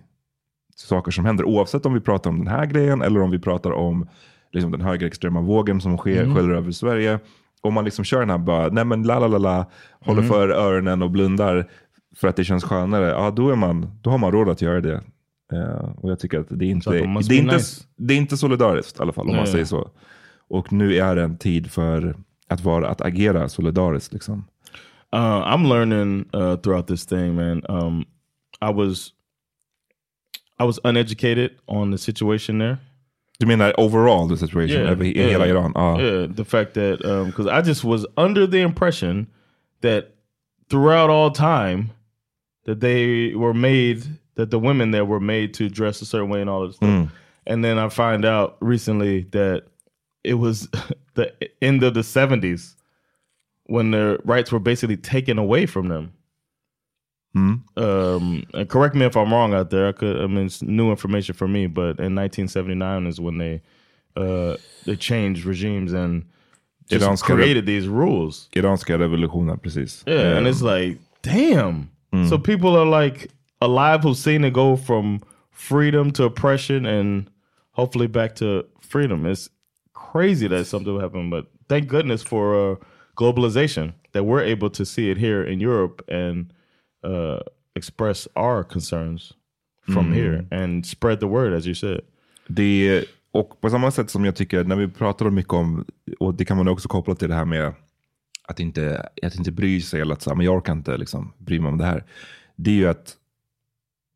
saker 0.75 1.11
som 1.11 1.25
händer. 1.25 1.45
Oavsett 1.45 1.85
om 1.85 1.93
vi 1.93 1.99
pratar 1.99 2.29
om 2.29 2.37
den 2.37 2.47
här 2.47 2.65
grejen 2.65 3.01
eller 3.01 3.21
om 3.21 3.31
vi 3.31 3.39
pratar 3.39 3.71
om 3.71 4.07
liksom, 4.53 4.71
den 4.71 4.81
högerextrema 4.81 5.41
vågen 5.41 5.81
som 5.81 5.97
sker, 5.97 6.23
Mm. 6.23 6.35
sköljder 6.35 6.55
över 6.55 6.71
Sverige. 6.71 7.19
Om 7.61 7.73
man 7.73 7.85
liksom 7.85 8.05
kör 8.05 8.19
den 8.19 8.29
här 8.29 8.37
bara, 8.37 8.67
nej 8.69 8.85
men 8.85 9.03
la 9.03 9.19
la 9.19 9.27
la 9.27 9.37
la, 9.37 9.65
håller 9.99 10.21
Mm. 10.21 10.29
för 10.31 10.49
öronen 10.49 11.01
och 11.01 11.11
blundar 11.11 11.69
för 12.15 12.27
att 12.27 12.35
det 12.35 12.43
känns 12.43 12.63
skönare, 12.63 13.07
ja 13.09 13.31
då, 13.31 13.49
är 13.51 13.55
man, 13.55 13.99
då 14.01 14.09
har 14.09 14.17
man 14.17 14.31
råd 14.31 14.49
att 14.49 14.61
göra 14.61 14.81
det. 14.81 15.01
Eh, 15.53 15.89
och 15.97 16.11
jag 16.11 16.19
tycker 16.19 16.39
att 16.39 16.47
det 16.49 16.65
är 16.65 16.69
inte, 16.69 16.89
det 16.89 16.97
är 16.99 17.33
inte, 17.33 17.55
nice. 17.55 17.83
det 17.97 18.13
är 18.13 18.17
inte 18.17 18.37
solidariskt 18.37 18.99
i 18.99 19.01
alla 19.01 19.11
fall, 19.13 19.25
om 19.25 19.27
Nej, 19.31 19.37
man 19.37 19.45
säger 19.47 19.57
nej. 19.57 19.65
så. 19.65 19.89
Och 20.49 20.73
nu 20.73 20.95
är 20.95 21.15
det 21.15 21.23
en 21.23 21.37
tid 21.37 21.71
för 21.71 22.15
att, 22.47 22.61
vara, 22.63 22.89
att 22.89 23.01
agera 23.01 23.49
solidariskt. 23.49 24.13
Liksom. 24.13 24.45
Uh, 25.15 25.19
I'm 25.21 25.67
learning 25.67 26.25
uh, 26.35 26.55
throughout 26.55 26.87
this 26.87 27.05
thing, 27.05 27.35
man. 27.35 27.63
Um, 27.69 28.01
I 28.69 28.73
was 28.73 29.09
I 30.59 30.65
was 30.65 30.79
uneducated 30.83 31.49
on 31.65 31.91
the 31.91 31.97
situation 31.97 32.59
there. 32.59 32.77
Du 33.39 33.47
menar 33.47 33.73
overall 33.77 34.27
the 34.27 34.37
situation 34.37 34.85
i 34.85 35.13
hela 35.15 35.47
Iran? 35.47 35.73
Ja. 35.75 35.97
Yeah, 35.97 36.27
the 36.29 36.45
fact 36.45 36.75
that 36.75 36.99
because 37.25 37.47
I 37.47 37.61
just 37.61 37.83
was 37.83 38.05
under 38.15 38.47
the 38.47 38.59
impression 38.59 39.27
that 39.81 40.15
throughout 40.69 41.09
all 41.09 41.31
time 41.31 41.91
that 42.65 42.79
they 42.79 43.33
were 43.35 43.53
made 43.53 44.05
that 44.35 44.49
the 44.49 44.59
women 44.59 44.91
there 44.91 45.05
were 45.05 45.19
made 45.19 45.53
to 45.55 45.69
dress 45.69 46.01
a 46.01 46.05
certain 46.05 46.29
way 46.29 46.41
and 46.41 46.49
all 46.49 46.65
this 46.65 46.77
stuff. 46.77 46.89
Mm. 46.89 47.11
And 47.45 47.63
then 47.63 47.77
I 47.77 47.89
find 47.89 48.25
out 48.25 48.57
recently 48.61 49.23
that 49.31 49.63
it 50.23 50.35
was 50.35 50.67
the 51.13 51.33
end 51.61 51.83
of 51.83 51.93
the 51.93 52.01
70s 52.01 52.75
when 53.65 53.91
their 53.91 54.17
rights 54.23 54.51
were 54.51 54.59
basically 54.59 54.97
taken 54.97 55.37
away 55.37 55.65
from 55.65 55.89
them. 55.89 56.13
Mm. 57.35 57.61
Um, 57.77 58.43
and 58.53 58.69
correct 58.69 58.95
me 58.95 59.05
if 59.05 59.17
I'm 59.17 59.33
wrong 59.33 59.53
out 59.53 59.69
there. 59.71 59.87
I 59.87 59.91
could. 59.91 60.21
I 60.21 60.27
mean, 60.27 60.45
it's 60.45 60.61
new 60.61 60.91
information 60.91 61.33
for 61.33 61.47
me. 61.47 61.67
But 61.67 61.99
in 61.99 62.13
1979 62.15 63.07
is 63.07 63.19
when 63.19 63.37
they 63.39 63.61
uh, 64.15 64.57
they 64.85 64.95
changed 64.95 65.45
regimes 65.45 65.93
and 65.93 66.25
just 66.87 67.03
Iranska 67.03 67.35
created 67.35 67.65
these 67.65 67.87
rules. 67.87 68.49
Iranska 68.55 68.97
revolutionen, 68.99 69.61
precis. 69.61 70.03
Yeah, 70.05 70.37
and 70.37 70.45
Eh, 70.45 70.49
it's 70.49 70.61
like, 70.61 70.99
damn. 71.21 71.89
Mm. 72.13 72.29
So 72.29 72.37
people 72.37 72.77
are 72.77 72.85
like 72.85 73.31
alive 73.61 74.03
who've 74.03 74.17
seen 74.17 74.43
it 74.43 74.53
go 74.53 74.75
from 74.75 75.21
freedom 75.51 76.11
to 76.11 76.25
oppression 76.25 76.85
and 76.85 77.29
hopefully 77.71 78.07
back 78.07 78.35
to 78.35 78.65
freedom. 78.81 79.25
It's 79.25 79.49
crazy 79.93 80.47
that 80.47 80.65
something 80.65 80.99
happened, 80.99 81.31
but 81.31 81.47
thank 81.69 81.87
goodness 81.87 82.21
for 82.21 82.73
uh, 82.73 82.75
globalization 83.17 83.93
that 84.11 84.25
we're 84.25 84.43
able 84.43 84.69
to 84.69 84.85
see 84.85 85.09
it 85.09 85.17
here 85.17 85.43
in 85.43 85.59
Europe 85.59 86.03
and 86.07 86.53
uh, 87.05 87.39
express 87.75 88.27
our 88.35 88.63
concerns 88.63 89.33
from 89.93 90.05
Mm. 90.07 90.13
here 90.13 90.63
and 90.63 90.85
spread 90.85 91.19
the 91.19 91.25
word, 91.25 91.53
as 91.53 91.65
you 91.65 91.75
said. 91.75 92.01
Det, 92.47 93.03
och 93.31 93.61
på 93.61 93.69
samma 93.69 93.91
sätt 93.91 94.09
som 94.09 94.25
jag 94.25 94.35
tycker, 94.35 94.63
när 94.63 94.75
vi 94.75 94.87
pratar 94.87 95.29
mycket 95.29 95.53
om, 95.53 95.85
och 96.19 96.33
det 96.33 96.45
kan 96.45 96.57
man 96.57 96.67
också 96.67 96.87
koppla 96.87 97.15
till 97.15 97.29
det 97.29 97.35
här 97.35 97.45
med 97.45 97.73
att 98.47 98.59
inte, 98.59 99.09
att 99.23 99.35
inte 99.35 99.51
bry 99.51 99.81
sig, 99.81 100.01
eller 100.01 100.13
att 100.13 100.21
så, 100.21 100.35
men 100.35 100.45
jag 100.45 100.55
orkar 100.55 100.73
inte 100.73 100.97
liksom, 100.97 101.33
bry 101.37 101.59
mig 101.59 101.69
om 101.69 101.77
det 101.77 101.85
här. 101.85 102.03
Det 102.55 102.71
är 102.71 102.75
ju 102.75 102.87
att 102.87 103.15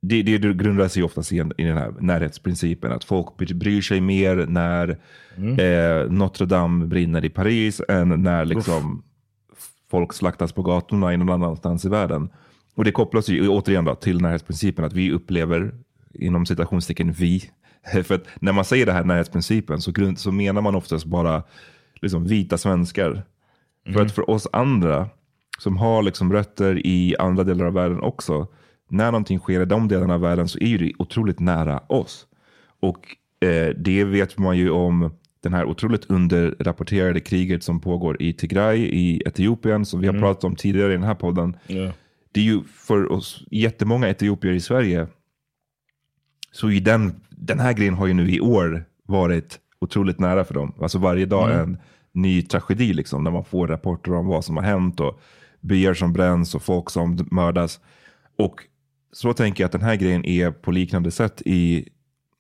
det, 0.01 0.23
det 0.23 0.37
grundar 0.53 0.87
sig 0.87 1.03
oftast 1.03 1.31
i, 1.31 1.35
i 1.35 1.63
den 1.63 1.77
här 1.77 1.93
närhetsprincipen. 1.99 2.91
Att 2.91 3.03
folk 3.03 3.27
bry- 3.37 3.53
bryr 3.55 3.81
sig 3.81 4.01
mer 4.01 4.45
när 4.49 4.89
eh, 5.59 6.11
Notre 6.11 6.45
Dame 6.45 6.85
brinner 6.85 7.25
i 7.25 7.29
Paris 7.29 7.81
än 7.89 8.09
när 8.23 8.45
liksom, 8.45 9.03
folk 9.89 10.13
slaktas 10.13 10.51
på 10.51 10.61
gatorna 10.63 11.13
i 11.13 11.17
någon 11.17 11.29
annanstans 11.29 11.85
i 11.85 11.89
världen. 11.89 12.29
Och 12.77 12.83
det 12.83 12.91
kopplas 12.91 13.29
ju 13.29 13.47
återigen 13.47 13.85
då, 13.85 13.95
till 13.95 14.21
närhetsprincipen. 14.21 14.85
Att 14.85 14.93
vi 14.93 15.11
upplever, 15.11 15.71
inom 16.13 16.45
citationstecken 16.45 17.11
vi, 17.11 17.43
för 18.03 18.21
när 18.39 18.51
man 18.51 18.65
säger 18.65 18.85
det 18.85 18.91
här 18.91 19.03
närhetsprincipen 19.03 19.81
så, 19.81 19.91
grund, 19.91 20.19
så 20.19 20.31
menar 20.31 20.61
man 20.61 20.75
oftast 20.75 21.05
bara 21.05 21.43
liksom, 22.01 22.27
vita 22.27 22.57
svenskar. 22.57 23.23
För 23.93 24.01
att 24.01 24.11
för 24.11 24.29
oss 24.29 24.47
andra 24.53 25.09
som 25.59 25.77
har 25.77 26.03
liksom 26.03 26.33
rötter 26.33 26.87
i 26.87 27.15
andra 27.19 27.43
delar 27.43 27.65
av 27.65 27.73
världen 27.73 28.01
också, 28.01 28.47
när 28.89 29.11
någonting 29.11 29.39
sker 29.39 29.61
i 29.61 29.65
de 29.65 29.87
delarna 29.87 30.13
av 30.13 30.21
världen 30.21 30.47
så 30.47 30.59
är 30.59 30.77
det 30.77 30.91
otroligt 30.99 31.39
nära 31.39 31.79
oss. 31.87 32.27
Och 32.79 33.15
eh, 33.47 33.69
det 33.75 34.03
vet 34.03 34.37
man 34.37 34.57
ju 34.57 34.69
om 34.69 35.11
den 35.43 35.53
här 35.53 35.65
otroligt 35.65 36.05
underrapporterade 36.05 37.19
kriget 37.19 37.63
som 37.63 37.79
pågår 37.79 38.21
i 38.21 38.33
Tigray 38.33 38.79
i 38.79 39.21
Etiopien, 39.25 39.85
som 39.85 39.99
vi 39.99 40.07
har 40.07 40.13
Mm. 40.13 40.21
pratat 40.21 40.43
om 40.43 40.55
tidigare 40.55 40.91
i 40.91 40.95
den 40.95 41.03
här 41.03 41.15
podden. 41.15 41.57
Yeah. 41.67 41.93
Det 42.37 42.41
är 42.41 42.45
ju 42.45 42.63
för 42.63 43.11
oss 43.11 43.43
jättemånga 43.51 44.09
etiopier 44.09 44.53
i 44.53 44.59
Sverige, 44.59 45.07
så 46.51 46.71
i 46.71 46.79
den, 46.79 47.15
den 47.29 47.59
här 47.59 47.73
grejen 47.73 47.93
har 47.93 48.07
ju 48.07 48.13
nu 48.13 48.29
i 48.31 48.39
år 48.39 48.85
varit 49.07 49.59
otroligt 49.81 50.19
nära 50.19 50.45
för 50.45 50.53
dem. 50.53 50.73
Alltså 50.81 50.97
varje 50.97 51.25
dag 51.25 51.51
Mm. 51.51 51.61
en 51.63 51.77
ny 52.11 52.41
tragedi, 52.41 52.93
liksom, 52.93 53.23
när 53.23 53.31
man 53.31 53.45
får 53.45 53.67
rapporter 53.67 54.13
om 54.13 54.27
vad 54.27 54.45
som 54.45 54.57
har 54.57 54.63
hänt 54.63 54.99
och 54.99 55.19
byar 55.61 55.93
som 55.93 56.13
bränns 56.13 56.55
och 56.55 56.61
folk 56.63 56.89
som 56.89 57.27
mördas. 57.31 57.79
Och 58.37 58.55
så 59.11 59.33
tänker 59.33 59.63
jag 59.63 59.65
att 59.65 59.71
den 59.71 59.81
här 59.81 59.95
grejen 59.95 60.25
är 60.25 60.51
på 60.51 60.71
liknande 60.71 61.11
sätt 61.11 61.41
i 61.45 61.87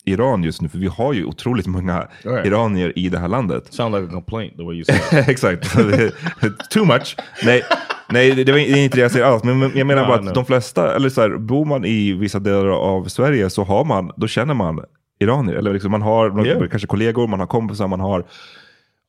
Iran 0.05 0.43
just 0.43 0.61
nu, 0.61 0.69
för 0.69 0.77
vi 0.77 0.87
har 0.87 1.13
ju 1.13 1.25
otroligt 1.25 1.67
många 1.67 2.07
Right. 2.23 2.45
iranier 2.47 2.93
i 2.99 3.09
det 3.09 3.19
här 3.19 3.27
landet. 3.27 3.73
Sound 3.73 3.95
like 3.95 4.07
a 4.07 4.11
complaint 4.11 4.57
the 4.57 4.63
way 4.63 4.75
you 4.75 4.83
said. 5.09 5.29
Exakt. 5.29 5.71
Too 6.69 6.85
much. 6.85 7.15
Nej, 7.45 7.63
nej 8.09 8.31
det, 8.35 8.43
det 8.43 8.51
var- 8.51 8.59
inte 8.77 8.97
det 8.97 9.01
jag 9.01 9.11
säger 9.11 9.25
alls. 9.25 9.43
Men 9.43 9.71
jag 9.75 9.87
menar 9.87 10.07
bara 10.07 10.19
att 10.19 10.33
de 10.33 10.45
flesta, 10.45 10.95
eller 10.95 11.09
så 11.09 11.21
här, 11.21 11.37
bor 11.37 11.65
man 11.65 11.85
i 11.85 12.13
vissa 12.13 12.39
delar 12.39 12.67
av 12.67 13.05
Sverige 13.05 13.49
så 13.49 13.63
har 13.63 13.85
man, 13.85 14.11
då 14.17 14.27
känner 14.27 14.53
man 14.53 14.83
iranier. 15.19 15.55
Eller 15.55 15.73
liksom 15.73 15.91
man 15.91 16.01
har 16.01 16.29
man 16.29 16.45
Yeah. 16.45 16.67
kanske 16.69 16.87
kollegor, 16.87 17.27
man 17.27 17.39
har 17.39 17.47
kompisar, 17.47 17.87
man 17.87 17.99
har... 17.99 18.25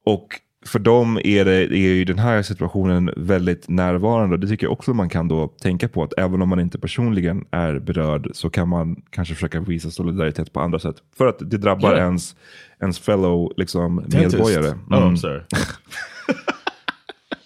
Och 0.07 0.27
för 0.67 0.79
dem 0.79 1.19
är, 1.25 1.45
det, 1.45 1.53
är 1.61 1.95
ju 1.95 2.05
den 2.05 2.19
här 2.19 2.43
situationen 2.43 3.11
väldigt 3.17 3.69
närvarande. 3.69 4.37
Det 4.37 4.47
tycker 4.49 4.67
jag 4.67 4.73
också 4.73 4.95
man 4.95 5.09
kan 5.09 5.29
då 5.29 5.49
tänka 5.49 5.89
på. 5.89 6.03
Att 6.03 6.13
även 6.19 6.43
om 6.43 6.49
man 6.49 6.61
inte 6.61 6.79
personligen 6.79 7.45
är 7.51 7.79
berörd 7.79 8.29
så 8.33 8.51
kan 8.51 8.69
man 8.69 8.97
kanske 9.11 9.35
försöka 9.35 9.61
visa 9.61 9.91
solidaritet 9.91 10.53
på 10.53 10.61
andra 10.61 10.79
sätt. 10.79 10.97
För 11.19 11.27
att 11.27 11.39
det 11.39 11.59
drabbar 11.59 11.91
Yeah. 11.93 12.05
ens, 12.05 12.37
ens 12.81 12.99
fellow 12.99 13.53
liksom, 13.57 13.97
Dentist. 14.07 14.33
medborgare. 14.37 14.69
Oh, 14.91 15.11
I'm 15.11 15.17
sorry. 15.17 15.41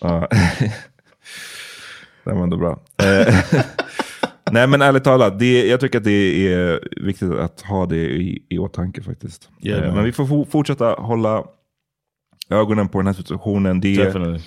Det 2.25 2.33
var 2.33 2.43
ändå 2.43 2.57
bra. 2.57 2.81
Eh, 3.03 3.35
Nej 4.51 4.67
men 4.67 4.83
ärligt 4.83 5.05
talat, 5.05 5.39
det, 5.39 5.67
jag 5.67 5.81
tycker 5.81 5.99
att 5.99 6.05
det 6.05 6.53
är 6.53 6.89
viktigt 7.05 7.31
att 7.33 7.61
ha 7.61 7.87
det 7.87 7.97
i, 8.11 8.47
i 8.49 8.59
åtanke 8.59 9.03
faktiskt. 9.03 9.49
Yeah, 9.63 9.89
Eh, 9.89 9.95
men 9.95 10.05
vi 10.05 10.13
får 10.13 10.27
for, 10.27 10.45
fortsätta 10.45 10.93
hålla 10.93 11.45
ögonen 12.51 12.89
på 12.89 12.99
den 12.99 13.07
här 13.07 13.15
situationen. 13.15 13.81
Det 13.81 13.95
är, 13.97 14.05
Definitely. 14.05 14.41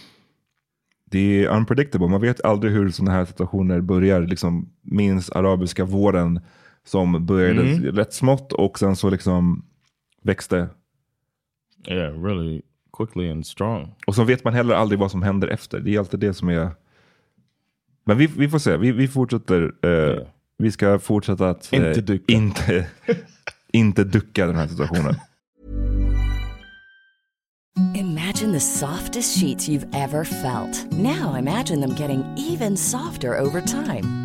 det 1.11 1.45
är 1.45 1.47
unpredictable. 1.49 2.07
Man 2.07 2.21
vet 2.21 2.45
aldrig 2.45 2.73
hur 2.73 2.89
sådana 2.89 3.11
här 3.11 3.26
situationer 3.26 3.82
börjar. 3.82 4.21
Liksom, 4.21 4.69
minns 4.82 5.30
arabiska 5.30 5.86
våren 5.86 6.39
som 6.86 7.26
började 7.26 7.63
Mhm. 7.63 7.84
rätt 7.95 8.13
smått 8.13 8.53
och 8.53 8.80
sen 8.80 8.95
så 8.95 9.09
liksom 9.09 9.65
växte. 10.23 10.69
Yeah, 11.88 12.23
really 12.23 12.61
quickly 12.97 13.32
and 13.32 13.45
strong. 13.45 13.95
Och 14.07 14.15
så 14.15 14.23
vet 14.23 14.43
man 14.43 14.53
heller 14.53 14.76
aldrig 14.76 14.99
vad 14.99 15.11
som 15.11 15.23
händer 15.23 15.47
efter. 15.47 15.80
Det 15.80 15.95
är 15.95 15.99
alltid 15.99 16.19
det 16.19 16.34
som 16.34 16.49
är... 16.49 16.69
Men 18.05 18.17
vi, 18.17 18.27
vi 18.27 18.49
får 18.49 18.59
se. 18.59 18.77
Vi, 18.77 18.91
vi 18.91 19.07
fortsätter. 19.07 19.71
eh, 19.85 20.27
Vi 20.57 20.71
ska 20.71 20.99
fortsätta 20.99 21.49
att 21.49 21.73
eh, 21.73 21.79
Inte 21.87 22.01
ducka. 22.01 22.33
inte, 22.33 22.87
inte 23.73 24.03
ducka 24.03 24.45
den 24.47 24.55
här 24.55 24.67
situationen. 24.67 25.15
Imagine 27.95 28.53
the 28.53 28.59
softest 28.59 29.39
sheets 29.41 29.69
you've 29.69 29.87
ever 29.93 30.23
felt. 30.23 30.91
Now 30.91 31.35
imagine 31.39 31.81
them 31.81 31.95
getting 31.99 32.23
even 32.37 32.77
softer 32.77 33.39
over 33.41 33.61
time. 33.61 34.24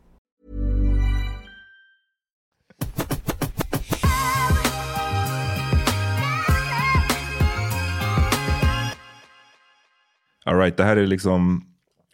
All 10.45 10.57
right, 10.57 10.77
det 10.77 10.83
här 10.83 10.97
är 10.97 11.07
liksom 11.07 11.65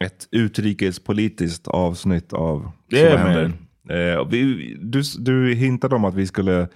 ett 0.04 0.28
utrikespolitiskt 0.30 1.68
avsnitt 1.68 2.32
av 2.32 2.70
Yeah, 2.92 3.18
händer. 3.18 3.52
Eh, 3.88 4.28
vi, 4.28 4.76
du, 4.80 5.02
du 5.18 5.54
hintade 5.54 5.94
om 5.94 6.04
att 6.04 6.14
vi 6.14 6.26
skulle 6.26 6.68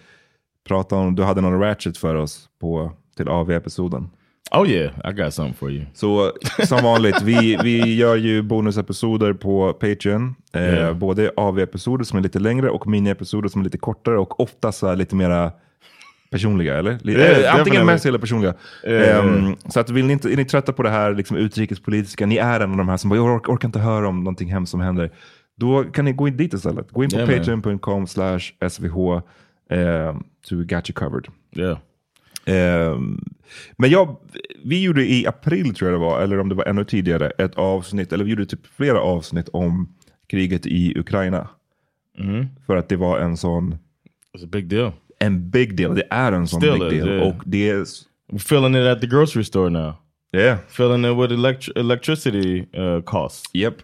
prata 0.68 0.96
om, 0.96 1.14
du 1.14 1.22
hade 1.22 1.40
någon 1.40 1.60
ratchet 1.60 1.98
för 1.98 2.14
oss 2.14 2.48
på, 2.60 2.92
till 3.16 3.28
AV-episoden. 3.28 4.10
Oh 4.50 4.70
yeah, 4.70 5.10
I 5.10 5.12
got 5.12 5.34
something 5.34 5.54
for 5.54 5.70
you. 5.70 5.84
Så 5.94 6.32
som 6.64 6.82
vanligt, 6.82 7.22
vi, 7.22 7.58
vi 7.62 7.94
gör 7.94 8.16
ju 8.16 8.42
bonusepisoder 8.42 9.32
på 9.32 9.72
Patreon. 9.72 10.34
Eh, 10.52 10.62
Yeah. 10.62 10.96
Både 10.96 11.30
AV-episoder 11.36 12.04
som 12.04 12.18
är 12.18 12.22
lite 12.22 12.38
längre 12.38 12.70
och 12.70 12.86
mini-episoder 12.86 13.48
som 13.48 13.60
är 13.60 13.64
lite 13.64 13.78
kortare 13.78 14.18
och 14.18 14.40
ofta 14.40 14.72
så 14.72 14.94
lite 14.94 15.16
mera 15.16 15.52
personliga, 16.32 16.78
eller? 16.78 17.18
Eh, 17.44 17.54
antingen 17.54 17.86
mest 17.86 18.06
eller 18.06 18.18
personliga. 18.18 18.54
Ehm, 18.84 19.56
så 19.68 19.80
att 19.80 19.90
vill 19.90 20.06
ni 20.06 20.12
inte, 20.12 20.32
är 20.32 20.36
ni 20.36 20.44
trötta 20.44 20.72
på 20.72 20.82
det 20.82 20.90
här 20.90 21.14
liksom, 21.14 21.36
utrikespolitiska, 21.36 22.26
ni 22.26 22.36
är 22.36 22.60
en 22.60 22.70
av 22.70 22.76
de 22.76 22.88
här 22.88 22.96
som 22.96 23.10
bara, 23.10 23.16
jag 23.16 23.34
ork, 23.34 23.48
orkar 23.48 23.68
inte 23.68 23.78
höra 23.78 24.08
om 24.08 24.18
någonting 24.18 24.52
hemskt 24.52 24.70
som 24.70 24.80
händer. 24.80 25.10
Då 25.56 25.84
kan 25.84 26.04
ni 26.04 26.12
gå 26.12 26.28
in 26.28 26.36
dit 26.36 26.54
istället. 26.54 26.90
Gå 26.90 27.04
in 27.04 27.10
på 27.10 27.16
Yeah, 27.16 27.38
patreon.com 27.38 28.06
slash 28.06 28.40
svh 28.68 29.22
eh, 29.70 30.16
to 30.48 30.54
get 30.68 30.90
you 30.90 30.94
covered. 30.94 31.28
Yeah. 31.56 31.78
Ehm, 32.44 33.24
men 33.76 33.90
jag, 33.90 34.16
vi 34.64 34.82
gjorde 34.82 35.12
i 35.12 35.26
april 35.26 35.74
tror 35.74 35.90
jag 35.90 36.00
det 36.00 36.04
var, 36.04 36.20
eller 36.20 36.40
om 36.40 36.48
det 36.48 36.54
var 36.54 36.64
ännu 36.64 36.84
tidigare, 36.84 37.30
ett 37.30 37.54
avsnitt, 37.54 38.12
eller 38.12 38.24
vi 38.24 38.30
gjorde 38.30 38.46
typ 38.46 38.66
flera 38.66 39.00
avsnitt 39.00 39.48
om 39.52 39.94
kriget 40.28 40.66
i 40.66 40.98
Ukraina. 40.98 41.48
Mhm. 42.18 42.46
För 42.66 42.76
att 42.76 42.88
det 42.88 42.96
var 42.96 43.18
en 43.18 43.36
sån... 43.36 43.78
It's 44.36 44.44
a 44.44 44.48
big 44.52 44.68
deal. 44.68 44.92
En 45.22 45.50
big 45.50 45.76
deal. 45.76 45.94
Det 45.94 46.06
är 46.10 46.32
en 46.32 46.46
sån 46.48 46.60
Still 46.60 46.78
big 46.78 46.92
is, 46.92 47.04
deal. 47.04 47.08
yeah. 47.08 47.28
Och 47.28 47.42
det 47.46 47.70
är... 47.70 47.76
We're 48.32 48.36
feeling 48.38 48.74
it 48.76 48.86
at 48.86 49.00
the 49.00 49.06
grocery 49.06 49.44
store 49.44 49.70
now. 49.70 49.92
Yeah. 50.36 50.58
Feeling 50.68 51.04
it 51.12 51.18
with 51.18 51.32
elect 51.32 51.68
electricity 51.76 52.66
uh, 52.78 53.02
costs. 53.02 53.42
Yep. 53.54 53.74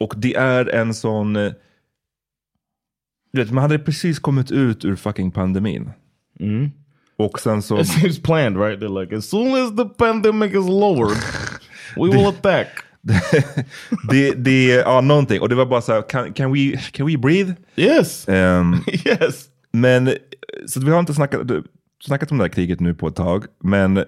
Och 0.00 0.14
det 0.16 0.34
är 0.34 0.74
en 0.74 0.94
sån... 0.94 1.36
eh, 1.36 1.52
Du 3.32 3.42
vet, 3.44 3.50
man 3.52 3.62
hade 3.62 3.78
precis 3.78 4.18
kommit 4.18 4.50
ut 4.50 4.84
ur 4.84 4.96
fucking 4.96 5.30
pandemin. 5.30 5.90
Mm. 6.40 6.70
Och 7.18 7.40
sen 7.40 7.62
så... 7.62 7.80
It 7.80 7.86
seems 7.88 8.22
planned, 8.22 8.56
right? 8.60 8.80
They're 8.80 9.00
like, 9.00 9.16
as 9.16 9.28
soon 9.28 9.54
as 9.64 9.76
the 9.76 9.84
pandemic 9.84 10.50
is 10.50 10.68
lowered, 10.68 11.16
we 11.96 12.08
will 12.10 12.26
attack. 12.26 12.68
det, 14.10 14.32
det, 14.34 14.66
ja, 14.68 15.00
någonting. 15.00 15.40
Och 15.40 15.48
det 15.48 15.54
var 15.54 15.66
bara 15.66 15.80
så 15.80 15.92
här, 15.92 16.02
can, 16.02 16.32
can, 16.32 16.52
we, 16.52 16.76
can 16.92 17.06
we 17.06 17.16
breathe? 17.18 17.54
Yes. 17.76 18.28
Ehm, 18.28 18.74
yes. 19.06 19.48
Men, 19.80 20.10
så 20.66 20.80
vi 20.80 20.90
har 20.90 21.00
inte 21.00 21.14
snackat, 21.14 21.40
snackat 22.04 22.30
om 22.32 22.38
det 22.38 22.44
här 22.44 22.48
kriget 22.48 22.80
nu 22.80 22.94
på 22.94 23.08
ett 23.08 23.14
tag. 23.16 23.44
Men 23.60 24.04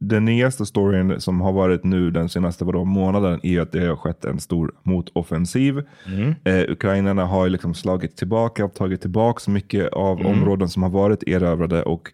den 0.00 0.24
nyaste 0.24 0.66
storyn 0.66 1.20
som 1.20 1.40
har 1.40 1.52
varit 1.52 1.84
nu 1.84 2.10
den 2.10 2.28
senaste 2.28 2.64
vadå, 2.64 2.84
månaden 2.84 3.40
är 3.42 3.60
att 3.60 3.72
det 3.72 3.86
har 3.86 3.96
skett 3.96 4.24
en 4.24 4.40
stor 4.40 4.72
motoffensiv. 4.82 5.82
Mm. 6.06 6.34
Eh, 6.44 6.70
Ukrainarna 6.72 7.24
har 7.26 7.48
liksom 7.48 7.74
slagit 7.74 8.16
tillbaka 8.16 8.64
och 8.64 8.74
tagit 8.74 9.00
tillbaka 9.00 9.40
så 9.40 9.50
mycket 9.50 9.92
av 9.92 10.20
Mm. 10.20 10.32
områden 10.32 10.68
som 10.68 10.82
har 10.82 10.90
varit 10.90 11.22
erövrade 11.22 11.82
och, 11.82 12.12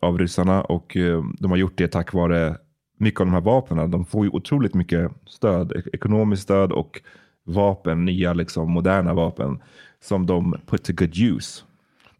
av 0.00 0.18
ryssarna. 0.18 0.62
Och 0.62 0.96
eh, 0.96 1.22
de 1.38 1.50
har 1.50 1.58
gjort 1.58 1.76
det 1.78 1.88
tack 1.88 2.12
vare 2.12 2.56
mycket 2.98 3.20
av 3.20 3.26
de 3.26 3.32
här 3.32 3.40
vapnen. 3.40 3.90
De 3.90 4.04
får 4.04 4.24
ju 4.24 4.30
otroligt 4.30 4.74
mycket 4.74 5.10
stöd, 5.26 5.72
ek- 5.72 5.88
ekonomiskt 5.92 6.42
stöd 6.42 6.72
och 6.72 7.00
vapen, 7.44 8.04
nya 8.04 8.32
liksom 8.32 8.70
moderna 8.72 9.14
vapen 9.14 9.58
som 10.04 10.26
de 10.26 10.56
put 10.66 10.84
to 10.84 10.92
good 10.96 11.16
use. 11.18 11.62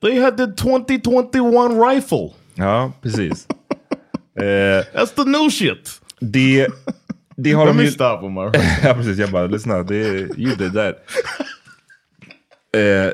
They 0.03 0.19
had 0.21 0.37
the 0.37 0.47
2021 0.47 1.79
rifle. 1.95 2.35
Ja, 2.55 2.93
precis. 3.03 3.47
eh, 4.41 4.45
That's 4.95 5.15
the 5.15 5.25
new 5.25 5.51
shit. 5.51 6.01
Det, 6.21 6.69
det 7.37 7.53
har 7.53 7.67
Let 7.67 7.75
de 7.75 7.79
me 7.79 7.85
ju... 7.85 7.91
stop 7.91 8.19
him. 8.23 8.39
all 8.39 8.51
right? 8.53 8.65
ja, 8.85 8.95
precis. 8.95 9.19
Jag 9.19 9.31
bara, 9.31 9.47
lyssna, 9.47 9.83
det, 9.83 10.05
you 10.39 10.57
did 10.57 10.73
that. 10.75 10.97
Eh, 12.77 13.13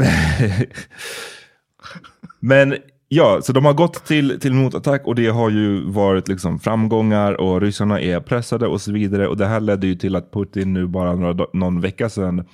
Men 2.40 2.76
ja, 3.08 3.40
så 3.42 3.52
de 3.52 3.64
har 3.64 3.72
gått 3.72 4.04
till, 4.04 4.40
till 4.40 4.52
motattack 4.52 5.06
och 5.06 5.14
det 5.14 5.28
har 5.28 5.50
ju 5.50 5.90
varit 5.90 6.28
liksom 6.28 6.58
framgångar 6.58 7.40
och 7.40 7.60
ryssarna 7.60 8.00
är 8.00 8.20
pressade 8.20 8.66
och 8.66 8.80
så 8.80 8.92
vidare. 8.92 9.28
Och 9.28 9.36
det 9.36 9.46
här 9.46 9.60
ledde 9.60 9.86
ju 9.86 9.94
till 9.94 10.16
att 10.16 10.32
Putin 10.32 10.72
nu 10.72 10.86
bara 10.86 11.14
några, 11.14 11.46
någon 11.52 11.80
vecka 11.80 12.08
sedan 12.08 12.44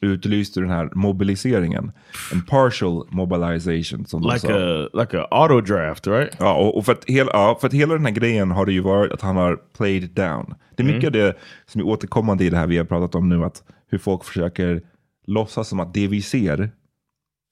utlyste 0.00 0.60
den 0.60 0.70
här 0.70 0.90
mobiliseringen. 0.94 1.92
En 2.32 2.42
partial 2.42 3.06
mobilization 3.10 4.06
som 4.06 4.22
de 4.22 4.28
Like 4.32 4.38
sa. 4.46 4.52
a 4.52 4.88
like 5.00 5.18
a 5.20 5.26
auto 5.30 5.60
draft, 5.60 6.06
right? 6.06 6.36
Ja, 6.38 6.54
och, 6.54 6.76
och 6.78 6.84
för, 6.84 6.92
att 6.92 7.04
hela, 7.04 7.30
ja, 7.32 7.58
för 7.60 7.66
att 7.66 7.72
hela 7.74 7.94
den 7.94 8.04
här 8.04 8.12
grejen 8.12 8.50
har 8.50 8.66
det 8.66 8.72
ju 8.72 8.80
varit 8.80 9.12
att 9.12 9.20
han 9.22 9.36
har 9.36 9.56
played 9.76 10.10
down. 10.10 10.54
Det 10.76 10.82
är 10.82 10.86
mycket 10.86 11.06
av 11.06 11.12
det 11.12 11.36
som 11.66 11.80
är 11.80 11.86
återkommande 11.86 12.44
i 12.44 12.50
det 12.50 12.56
här 12.56 12.66
vi 12.66 12.76
har 12.78 12.84
pratat 12.84 13.14
om 13.14 13.28
nu, 13.28 13.44
att 13.44 13.62
hur 13.90 13.98
folk 13.98 14.24
försöker 14.24 14.82
låtsas 15.26 15.68
som 15.68 15.80
att 15.80 15.94
det 15.94 16.08
vi 16.08 16.22
ser, 16.22 16.70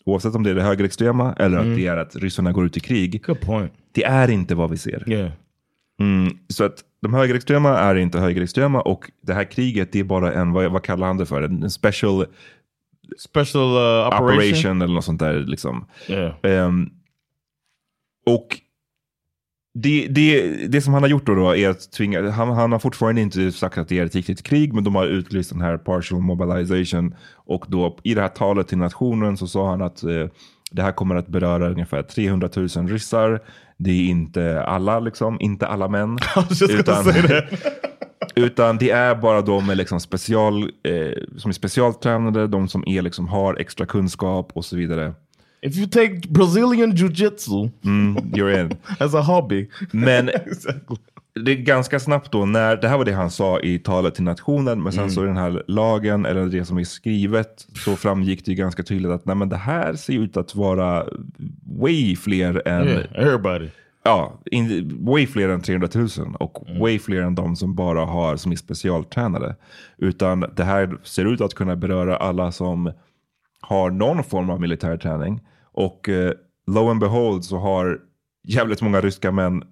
oavsett 0.06 0.34
om 0.34 0.42
det 0.42 0.50
är 0.50 0.54
det 0.54 0.62
högerextrema 0.62 1.32
eller 1.38 1.58
Mm. 1.58 1.70
att 1.70 1.76
det 1.78 1.86
är 1.86 1.96
att 1.96 2.16
ryssarna 2.16 2.52
går 2.52 2.66
ut 2.66 2.76
i 2.76 2.80
krig, 2.80 3.22
Good 3.26 3.40
point. 3.40 3.72
det 3.92 4.04
är 4.04 4.30
inte 4.30 4.54
vad 4.54 4.70
vi 4.70 4.76
ser. 4.76 5.10
Yeah. 5.10 5.30
Mm, 6.00 6.38
så 6.48 6.64
att 6.64 6.84
de 7.02 7.14
högerextrema 7.14 7.78
är 7.78 7.94
inte 7.94 8.18
högerextrema 8.18 8.80
och 8.80 9.10
det 9.20 9.34
här 9.34 9.44
kriget 9.44 9.92
det 9.92 10.00
är 10.00 10.04
bara 10.04 10.32
en, 10.32 10.52
vad, 10.52 10.72
vad 10.72 10.82
kallar 10.82 11.06
han 11.06 11.16
det 11.16 11.26
för? 11.26 11.42
En, 11.42 11.70
special, 11.70 12.26
Special 13.18 13.62
uh, 13.62 14.06
operation? 14.06 14.82
eller 14.82 14.94
något 14.94 15.04
sånt 15.04 15.20
där. 15.20 15.40
Liksom. 15.40 15.86
Yeah. 16.08 16.34
Ehm, 16.42 16.90
och 18.26 18.60
det, 19.74 20.06
det, 20.08 20.56
det 20.66 20.82
som 20.82 20.94
han 20.94 21.02
har 21.02 21.10
gjort 21.10 21.26
då, 21.26 21.34
då 21.34 21.56
är 21.56 21.68
att 21.68 21.92
tvinga, 21.92 22.30
han, 22.30 22.50
han 22.50 22.72
har 22.72 22.78
fortfarande 22.78 23.20
inte 23.20 23.52
sagt 23.52 23.78
att 23.78 23.88
det 23.88 23.98
är 23.98 24.06
ett 24.06 24.14
riktigt 24.14 24.42
krig, 24.42 24.74
men 24.74 24.84
de 24.84 24.94
har 24.94 25.06
utlyst 25.06 25.50
den 25.50 25.60
här 25.60 25.78
partial 25.78 26.20
mobilization. 26.20 27.14
Och 27.34 27.64
då 27.68 27.98
i 28.02 28.14
det 28.14 28.20
här 28.20 28.28
talet 28.28 28.68
till 28.68 28.78
nationen 28.78 29.36
så 29.36 29.46
sa 29.46 29.70
han 29.70 29.82
att 29.82 30.02
eh, 30.02 30.26
det 30.70 30.82
här 30.82 30.92
kommer 30.92 31.14
att 31.14 31.26
beröra 31.26 31.70
ungefär 31.70 32.02
300 32.02 32.48
000 32.56 32.68
ryssar. 32.68 33.40
Det 33.76 33.90
är 33.90 34.04
inte 34.04 34.62
alla, 34.62 35.00
liksom, 35.00 35.40
inte 35.40 35.66
alla 35.66 35.88
män. 35.88 36.18
say 36.50 36.82
that. 36.82 37.06
utan 38.34 38.78
det 38.78 38.90
är 38.90 39.14
bara 39.14 39.42
de 39.42 39.66
med 39.66 39.76
liksom 39.76 40.00
special, 40.00 40.62
eh, 40.62 41.22
som 41.36 41.48
är 41.48 41.52
specialtränade, 41.52 42.46
de 42.46 42.68
som 42.68 42.84
är 42.86 43.02
liksom 43.02 43.28
har 43.28 43.54
extra 43.60 43.86
kunskap 43.86 44.50
och 44.54 44.64
så 44.64 44.76
vidare. 44.76 45.14
If 45.62 45.76
you 45.76 45.86
take 45.86 46.20
Brazilian 46.28 46.92
jiu-jitsu 46.92 47.70
Mm, 47.84 48.16
you're 48.16 48.60
in. 48.60 48.76
as 48.98 49.14
a 49.14 49.20
hobby. 49.20 49.68
Men 49.92 50.30
det 51.44 51.52
är 51.52 51.56
ganska 51.56 52.00
snabbt 52.00 52.32
då, 52.32 52.44
när, 52.46 52.76
det 52.76 52.88
här 52.88 52.98
var 52.98 53.04
det 53.04 53.12
han 53.12 53.30
sa 53.30 53.60
i 53.60 53.78
talet 53.78 54.14
till 54.14 54.24
nationen, 54.24 54.82
men 54.82 54.92
sen 54.92 55.00
Mm. 55.02 55.10
så 55.14 55.24
i 55.24 55.26
den 55.26 55.36
här 55.36 55.62
lagen, 55.68 56.26
eller 56.26 56.46
det 56.46 56.64
som 56.64 56.78
är 56.78 56.84
skrivet, 56.84 57.66
så 57.84 57.96
framgick 57.96 58.44
det 58.44 58.50
ju 58.50 58.56
ganska 58.56 58.82
tydligt 58.82 59.10
att 59.12 59.24
nej, 59.26 59.36
men 59.36 59.48
det 59.48 59.56
här 59.56 59.94
ser 59.94 60.12
ut 60.12 60.36
att 60.36 60.54
vara 60.54 61.06
way 61.80 62.16
fler 62.16 62.68
än... 62.68 62.88
Yeah, 62.88 63.04
everybody. 63.14 63.68
Ja, 64.06 64.40
in, 64.50 64.96
way 65.04 65.26
fler 65.26 65.48
än 65.48 65.60
300 65.60 65.88
000 65.94 66.08
och 66.40 66.64
Mm. 66.68 66.80
way 66.80 66.98
fler 66.98 67.22
än 67.22 67.34
de 67.34 67.56
som 67.56 67.74
bara 67.74 68.04
har, 68.04 68.36
som 68.36 68.52
är 68.52 68.56
specialtränade. 68.56 69.56
Utan 69.98 70.44
det 70.56 70.64
här 70.64 70.96
ser 71.02 71.24
ut 71.24 71.40
att 71.40 71.54
kunna 71.54 71.76
beröra 71.76 72.16
alla 72.16 72.52
som 72.52 72.92
har 73.60 73.90
någon 73.90 74.24
form 74.24 74.50
av 74.50 74.60
militär 74.60 74.96
träning. 74.96 75.40
Och 75.72 76.08
eh, 76.08 76.32
lo 76.66 76.88
and 76.90 77.00
behold 77.00 77.44
så 77.44 77.58
har 77.58 77.98
jävligt 78.48 78.82
många 78.82 79.00
ryska 79.00 79.32
män 79.32 79.62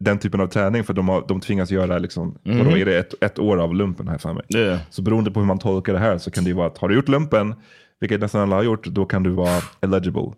den 0.00 0.18
typen 0.18 0.40
av 0.40 0.46
träning 0.46 0.84
för 0.84 0.94
de, 0.94 1.08
har, 1.08 1.24
de 1.28 1.40
tvingas 1.40 1.70
göra 1.70 1.98
liksom, 1.98 2.38
Mhm. 2.44 2.58
vadå, 2.58 2.76
är 2.78 2.84
det 2.84 2.98
ett, 2.98 3.14
ett 3.20 3.38
år 3.38 3.56
av 3.58 3.74
lumpen 3.74 4.08
här 4.08 4.18
för 4.18 4.32
mig. 4.32 4.42
Yeah. 4.54 4.78
Så 4.90 5.02
beroende 5.02 5.30
på 5.30 5.40
hur 5.40 5.46
man 5.46 5.58
tolkar 5.58 5.92
det 5.92 5.98
här 5.98 6.18
så 6.18 6.30
kan 6.30 6.44
det 6.44 6.48
ju 6.50 6.56
vara 6.56 6.66
att 6.66 6.78
har 6.78 6.88
du 6.88 6.94
gjort 6.94 7.08
lumpen, 7.08 7.54
vilket 8.00 8.20
nästan 8.20 8.40
alla 8.40 8.56
har 8.56 8.62
gjort, 8.62 8.86
då 8.86 9.04
kan 9.06 9.22
du 9.22 9.30
vara 9.30 9.60
eligible. 9.80 10.32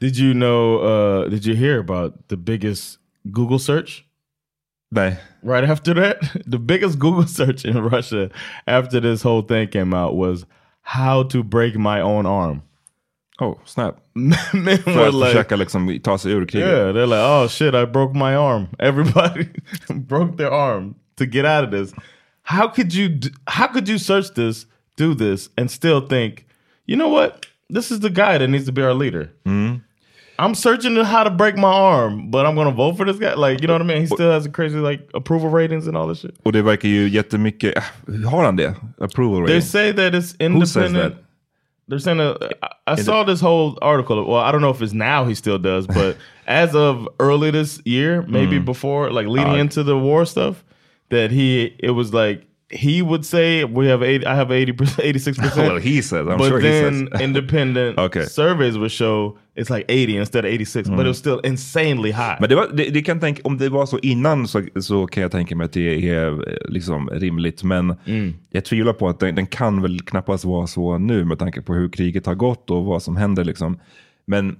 Did 0.00 0.16
you 0.18 0.32
know? 0.34 0.84
Uh, 0.84 1.30
did 1.30 1.46
you 1.46 1.56
hear 1.56 1.78
about 1.80 2.28
the 2.28 2.36
biggest 2.36 2.98
Google 3.24 3.58
search? 3.58 4.04
Nej. 4.90 5.16
Right 5.42 5.70
after 5.70 5.94
that, 5.94 6.32
the 6.52 6.58
biggest 6.58 6.98
Google 6.98 7.26
search 7.28 7.64
in 7.64 7.76
Russia 7.90 8.28
after 8.66 9.00
this 9.00 9.22
whole 9.24 9.42
thing 9.42 9.68
came 9.68 9.96
out 9.96 10.14
was 10.16 10.46
how 10.82 11.28
to 11.30 11.42
break 11.42 11.74
my 11.76 12.00
own 12.02 12.26
arm. 12.26 12.60
Oh, 13.40 13.58
snap. 13.64 13.96
Men 14.14 14.78
För 14.78 15.08
att 15.08 15.14
like, 15.14 15.26
försöka 15.26 15.56
liksom 15.56 15.98
ta 16.02 16.18
sig 16.18 16.32
ur 16.32 16.46
kriget. 16.46 16.68
yeah, 16.68 16.94
they're 16.94 17.06
like, 17.06 17.20
oh 17.20 17.48
shit, 17.48 17.74
I 17.74 17.86
broke 17.86 18.18
my 18.18 18.34
arm. 18.36 18.66
Everybody 18.78 19.48
broke 19.94 20.36
their 20.36 20.50
arm 20.50 20.94
to 21.16 21.26
get 21.26 21.44
out 21.44 21.64
of 21.64 21.70
this. 21.70 21.92
How 22.42 22.68
could 22.68 22.94
you? 22.94 23.20
How 23.46 23.66
could 23.66 23.88
you 23.88 23.98
search 23.98 24.34
this, 24.34 24.66
do 24.96 25.14
this, 25.14 25.50
and 25.56 25.70
still 25.70 26.00
think, 26.00 26.46
you 26.86 26.96
know 26.96 27.08
what? 27.08 27.46
This 27.74 27.90
is 27.90 28.00
the 28.00 28.10
guy 28.10 28.38
that 28.38 28.48
needs 28.48 28.66
to 28.66 28.72
be 28.72 28.82
our 28.82 28.94
leader. 28.94 29.30
Mm-hmm. 29.46 29.76
I'm 30.38 30.54
searching 30.54 30.96
how 30.96 31.24
to 31.24 31.30
break 31.30 31.56
my 31.56 31.72
arm, 31.72 32.30
but 32.30 32.46
I'm 32.46 32.54
gonna 32.56 32.70
vote 32.70 32.96
for 32.96 33.06
this 33.06 33.18
guy. 33.18 33.34
Like, 33.34 33.60
you 33.60 33.68
know 33.68 33.74
what 33.74 33.82
I 33.82 33.84
mean? 33.84 34.00
He 34.00 34.06
still 34.06 34.30
has 34.30 34.46
a 34.46 34.50
crazy 34.50 34.78
like 34.78 35.08
approval 35.14 35.50
ratings 35.50 35.86
and 35.86 35.96
all 35.96 36.08
this 36.08 36.20
shit. 36.20 36.34
Och 36.42 36.52
det 36.52 36.62
verkar 36.62 36.88
ju 36.88 37.08
jättemycket, 37.08 37.76
äh, 37.76 38.30
har 38.30 38.44
han 38.44 38.56
det? 38.56 38.74
Approval 38.98 39.42
ratings. 39.42 39.72
They 39.72 39.92
say 39.92 39.92
that 39.92 40.14
it's 40.14 40.34
independent. 40.38 40.52
Who 40.52 40.66
says 40.66 40.92
that? 40.92 41.12
They're 41.90 41.98
saying 41.98 42.20
a, 42.20 42.36
I, 42.62 42.68
I 42.86 42.94
saw 42.94 43.24
this 43.24 43.40
whole 43.40 43.76
article. 43.82 44.24
Well, 44.26 44.40
I 44.40 44.50
don't 44.52 44.60
know 44.62 44.70
if 44.70 44.80
it's 44.80 44.92
now 44.92 45.24
he 45.26 45.34
still 45.34 45.58
does, 45.58 45.86
but 46.00 46.16
as 46.46 46.74
of 46.74 47.08
early 47.18 47.50
this 47.50 47.80
year, 47.84 48.22
maybe 48.22 48.58
Mm. 48.58 48.64
before, 48.64 49.10
like 49.10 49.26
leading 49.26 49.52
Ah. 49.54 49.56
into 49.56 49.82
the 49.82 49.98
war 49.98 50.24
stuff, 50.24 50.64
that 51.10 51.30
he 51.30 51.74
it 51.80 51.90
was 51.90 52.14
like 52.14 52.46
he 52.72 53.02
would 53.02 53.24
say 53.26 53.64
we 53.64 53.88
have 53.88 54.02
eight. 54.02 54.24
I 54.26 54.34
have 54.34 54.50
eighty 54.54 54.72
percent, 54.72 55.00
eighty 55.08 55.18
six 55.18 55.38
percent. 55.42 55.68
Well, 55.72 55.80
he 55.80 56.02
says. 56.02 56.26
I'm 56.28 56.38
but 56.38 56.48
sure 56.48 56.60
he 56.60 56.68
then 56.68 57.08
says. 57.08 57.20
independent 57.28 57.98
Okay. 57.98 58.22
surveys 58.26 58.76
would 58.76 58.92
show 58.92 59.38
it's 59.56 59.70
like 59.70 59.84
eighty 59.88 60.16
instead 60.16 60.44
of 60.44 60.50
eighty 60.50 60.64
six, 60.64 60.88
but 60.88 61.00
it 61.00 61.06
was 61.08 61.18
still 61.18 61.40
insanely 61.44 62.10
high. 62.12 62.36
Men 62.40 62.48
det 62.48 62.54
var, 62.56 62.66
det, 62.72 62.90
det 62.90 63.02
kan 63.02 63.20
tänka, 63.20 63.40
om 63.44 63.58
det 63.58 63.68
var 63.68 63.86
så 63.86 63.98
innan 63.98 64.48
så, 64.48 64.62
så 64.80 65.06
kan 65.06 65.22
jag 65.22 65.32
tänka 65.32 65.56
mig 65.56 65.64
att 65.64 65.72
det 65.72 66.08
är 66.08 66.26
eh, 66.32 66.56
liksom 66.68 67.08
rimligt. 67.10 67.62
Men 67.62 67.94
Mm. 68.06 68.34
jag 68.50 68.64
tvivlar 68.64 68.92
på 68.92 69.08
att 69.08 69.20
den, 69.20 69.34
den 69.34 69.46
kan 69.46 69.82
väl 69.82 70.00
knappast 70.00 70.44
vara 70.44 70.66
så 70.66 70.98
nu 70.98 71.24
med 71.24 71.38
tanke 71.38 71.62
på 71.62 71.74
hur 71.74 71.88
kriget 71.88 72.26
har 72.26 72.34
gått 72.34 72.70
och 72.70 72.84
vad 72.84 73.02
som 73.02 73.16
händer. 73.16 73.44
Liksom. 73.44 73.78
Men 74.26 74.56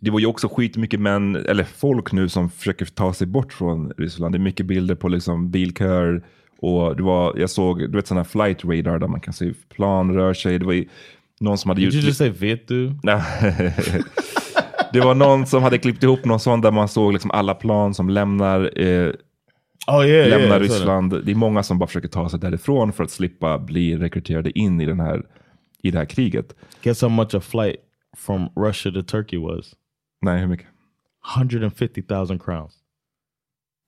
det 0.00 0.10
var 0.10 0.20
ju 0.20 0.26
också 0.26 0.48
skitmycket 0.48 1.00
män, 1.00 1.36
eller 1.36 1.64
folk 1.64 2.12
nu 2.12 2.28
som 2.28 2.50
försöker 2.50 2.84
ta 2.86 3.12
sig 3.14 3.26
bort 3.26 3.52
från 3.52 3.92
Ryssland. 3.98 4.34
Det 4.34 4.38
är 4.38 4.40
mycket 4.40 4.66
bilder 4.66 4.94
på 4.94 5.08
liksom 5.08 5.50
bilköer 5.50 6.22
och 6.62 6.96
det 6.96 7.02
var, 7.02 7.34
jag 7.36 7.50
såg 7.50 7.78
du 7.78 7.96
vet 7.96 8.06
sådana 8.06 8.24
flight 8.24 8.64
radar 8.64 8.98
där 8.98 9.08
man 9.08 9.20
kan 9.20 9.34
se 9.34 9.52
plan 9.68 10.14
rör 10.14 10.34
sig. 10.34 10.58
Det 10.58 10.66
var 10.66 10.72
ju 10.72 10.88
någon 11.40 11.58
som 11.58 11.68
hade 11.68 11.80
Did 11.80 11.92
you 11.92 11.96
gjort... 11.96 12.06
just 12.06 12.18
say 12.18 12.30
vet 12.30 12.68
du? 12.68 12.86
Det 14.92 15.00
var 15.00 15.14
någon 15.14 15.46
som 15.46 15.62
hade 15.62 15.78
klippt 15.78 16.02
ihop 16.02 16.24
någon 16.24 16.40
sån 16.40 16.60
där 16.60 16.70
man 16.70 16.88
såg 16.88 17.12
liksom 17.12 17.30
alla 17.30 17.54
plan 17.54 17.94
som 17.94 18.08
lämnar, 18.08 18.80
eh, 18.80 19.12
Oh 19.86 20.06
yeah, 20.06 20.28
lämnar 20.28 20.46
yeah. 20.46 20.60
Ryssland. 20.60 21.24
Det 21.24 21.30
är 21.30 21.34
många 21.34 21.62
som 21.62 21.78
bara 21.78 21.86
försöker 21.86 22.08
ta 22.08 22.28
sig 22.28 22.40
därifrån 22.40 22.92
för 22.92 23.04
att 23.04 23.10
slippa 23.10 23.58
bli 23.58 23.96
rekryterade 23.96 24.58
in 24.58 24.80
i, 24.80 24.86
den 24.86 25.00
här, 25.00 25.26
i 25.82 25.90
det 25.90 25.98
här 25.98 26.04
kriget. 26.04 26.54
Guess 26.82 27.02
how 27.02 27.08
much 27.08 27.34
a 27.34 27.40
flight 27.40 27.76
from 28.16 28.48
Russia 28.56 28.92
to 28.92 29.02
Turkey 29.02 29.38
was? 29.38 29.74
Nej, 30.22 30.40
hur 30.40 30.46
mycket? 30.46 30.66
150,000 31.36 32.38
crowns. 32.38 32.74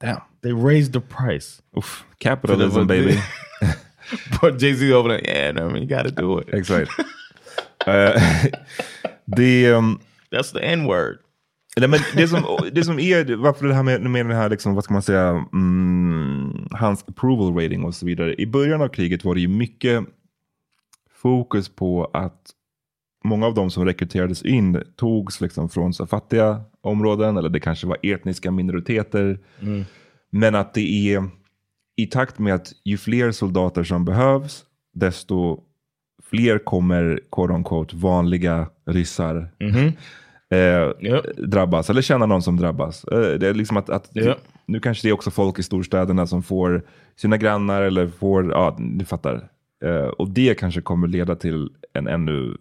Damn. 0.00 0.20
They 0.42 0.52
raised 0.52 0.92
the 0.92 1.00
price. 1.00 1.62
Oof. 1.76 2.04
Capitalism 2.18 2.86
baby. 2.86 3.18
But 4.40 4.58
Jay-Z 4.58 4.92
over 4.92 5.08
there, 5.08 5.22
yeah, 5.24 5.52
no, 5.52 5.68
I 5.68 5.72
mean, 5.72 5.82
you 5.82 5.88
got 5.88 6.02
to 6.02 6.10
do 6.10 6.38
it. 6.38 6.48
Exakt. 6.52 6.90
Eh, 7.86 8.22
det, 9.24 9.72
um, 9.72 10.00
That's 10.30 10.52
the 10.52 10.60
N-word. 10.60 11.18
Nej, 11.76 11.88
men 11.88 12.00
det, 12.16 12.28
som, 12.28 12.58
det 12.72 12.84
som 12.84 12.98
är, 12.98 13.36
varför 13.36 13.66
det 13.66 13.74
här 13.74 13.82
med, 13.82 14.00
med 14.00 14.26
den 14.26 14.36
här, 14.36 14.50
liksom, 14.50 14.74
vad 14.74 14.84
ska 14.84 14.92
man 14.92 15.02
säga, 15.02 15.46
mm, 15.52 16.68
hans 16.70 17.04
approval 17.08 17.54
rating 17.54 17.84
och 17.84 17.94
så 17.94 18.06
vidare. 18.06 18.34
I 18.34 18.46
början 18.46 18.82
av 18.82 18.88
kriget 18.88 19.24
var 19.24 19.34
det 19.34 19.40
ju 19.40 19.48
mycket 19.48 20.04
fokus 21.14 21.68
på 21.68 22.10
att 22.12 22.50
många 23.24 23.46
av 23.46 23.54
de 23.54 23.70
som 23.70 23.84
rekryterades 23.84 24.42
in 24.42 24.82
togs 24.96 25.40
liksom 25.40 25.68
från 25.68 25.94
så 25.94 26.06
fattiga 26.06 26.60
områden 26.80 27.36
eller 27.36 27.48
det 27.48 27.60
kanske 27.60 27.86
var 27.86 27.96
etniska 28.02 28.50
minoriteter. 28.50 29.38
Mm. 29.60 29.84
Men 30.32 30.54
att 30.54 30.74
det 30.74 31.14
är 31.14 31.28
i 31.96 32.06
takt 32.06 32.38
med 32.38 32.54
att 32.54 32.72
ju 32.84 32.96
fler 32.98 33.32
soldater 33.32 33.84
som 33.84 34.04
behövs, 34.04 34.64
desto 34.94 35.60
fler 36.22 36.58
kommer 36.58 37.20
quote 37.32 37.52
unquote, 37.54 37.96
vanliga 37.96 38.68
ryssar 38.86 39.50
Mhm. 39.60 39.92
eh, 40.50 41.20
drabbas, 41.46 41.90
eller 41.90 42.02
känna 42.02 42.26
någon 42.26 42.42
som 42.42 42.56
drabbas. 42.56 43.04
Eh, 43.04 43.38
det 43.38 43.48
är 43.48 43.54
liksom 43.54 43.76
att, 43.76 43.90
att 43.90 44.08
Ja. 44.12 44.36
Nu 44.66 44.80
kanske 44.80 45.06
det 45.08 45.10
är 45.10 45.14
också 45.14 45.30
folk 45.30 45.58
i 45.58 45.62
storstäderna 45.62 46.26
som 46.26 46.42
får 46.42 46.82
sina 47.16 47.36
grannar 47.36 47.82
eller 47.82 48.06
får, 48.08 48.50
ja 48.50 48.76
du 48.80 49.04
fattar. 49.04 49.48
Eh, 49.84 50.06
och 50.06 50.30
det 50.30 50.58
kanske 50.58 50.80
kommer 50.80 51.08
leda 51.08 51.36
till 51.36 51.70
en 51.92 52.08
ännu 52.08 52.56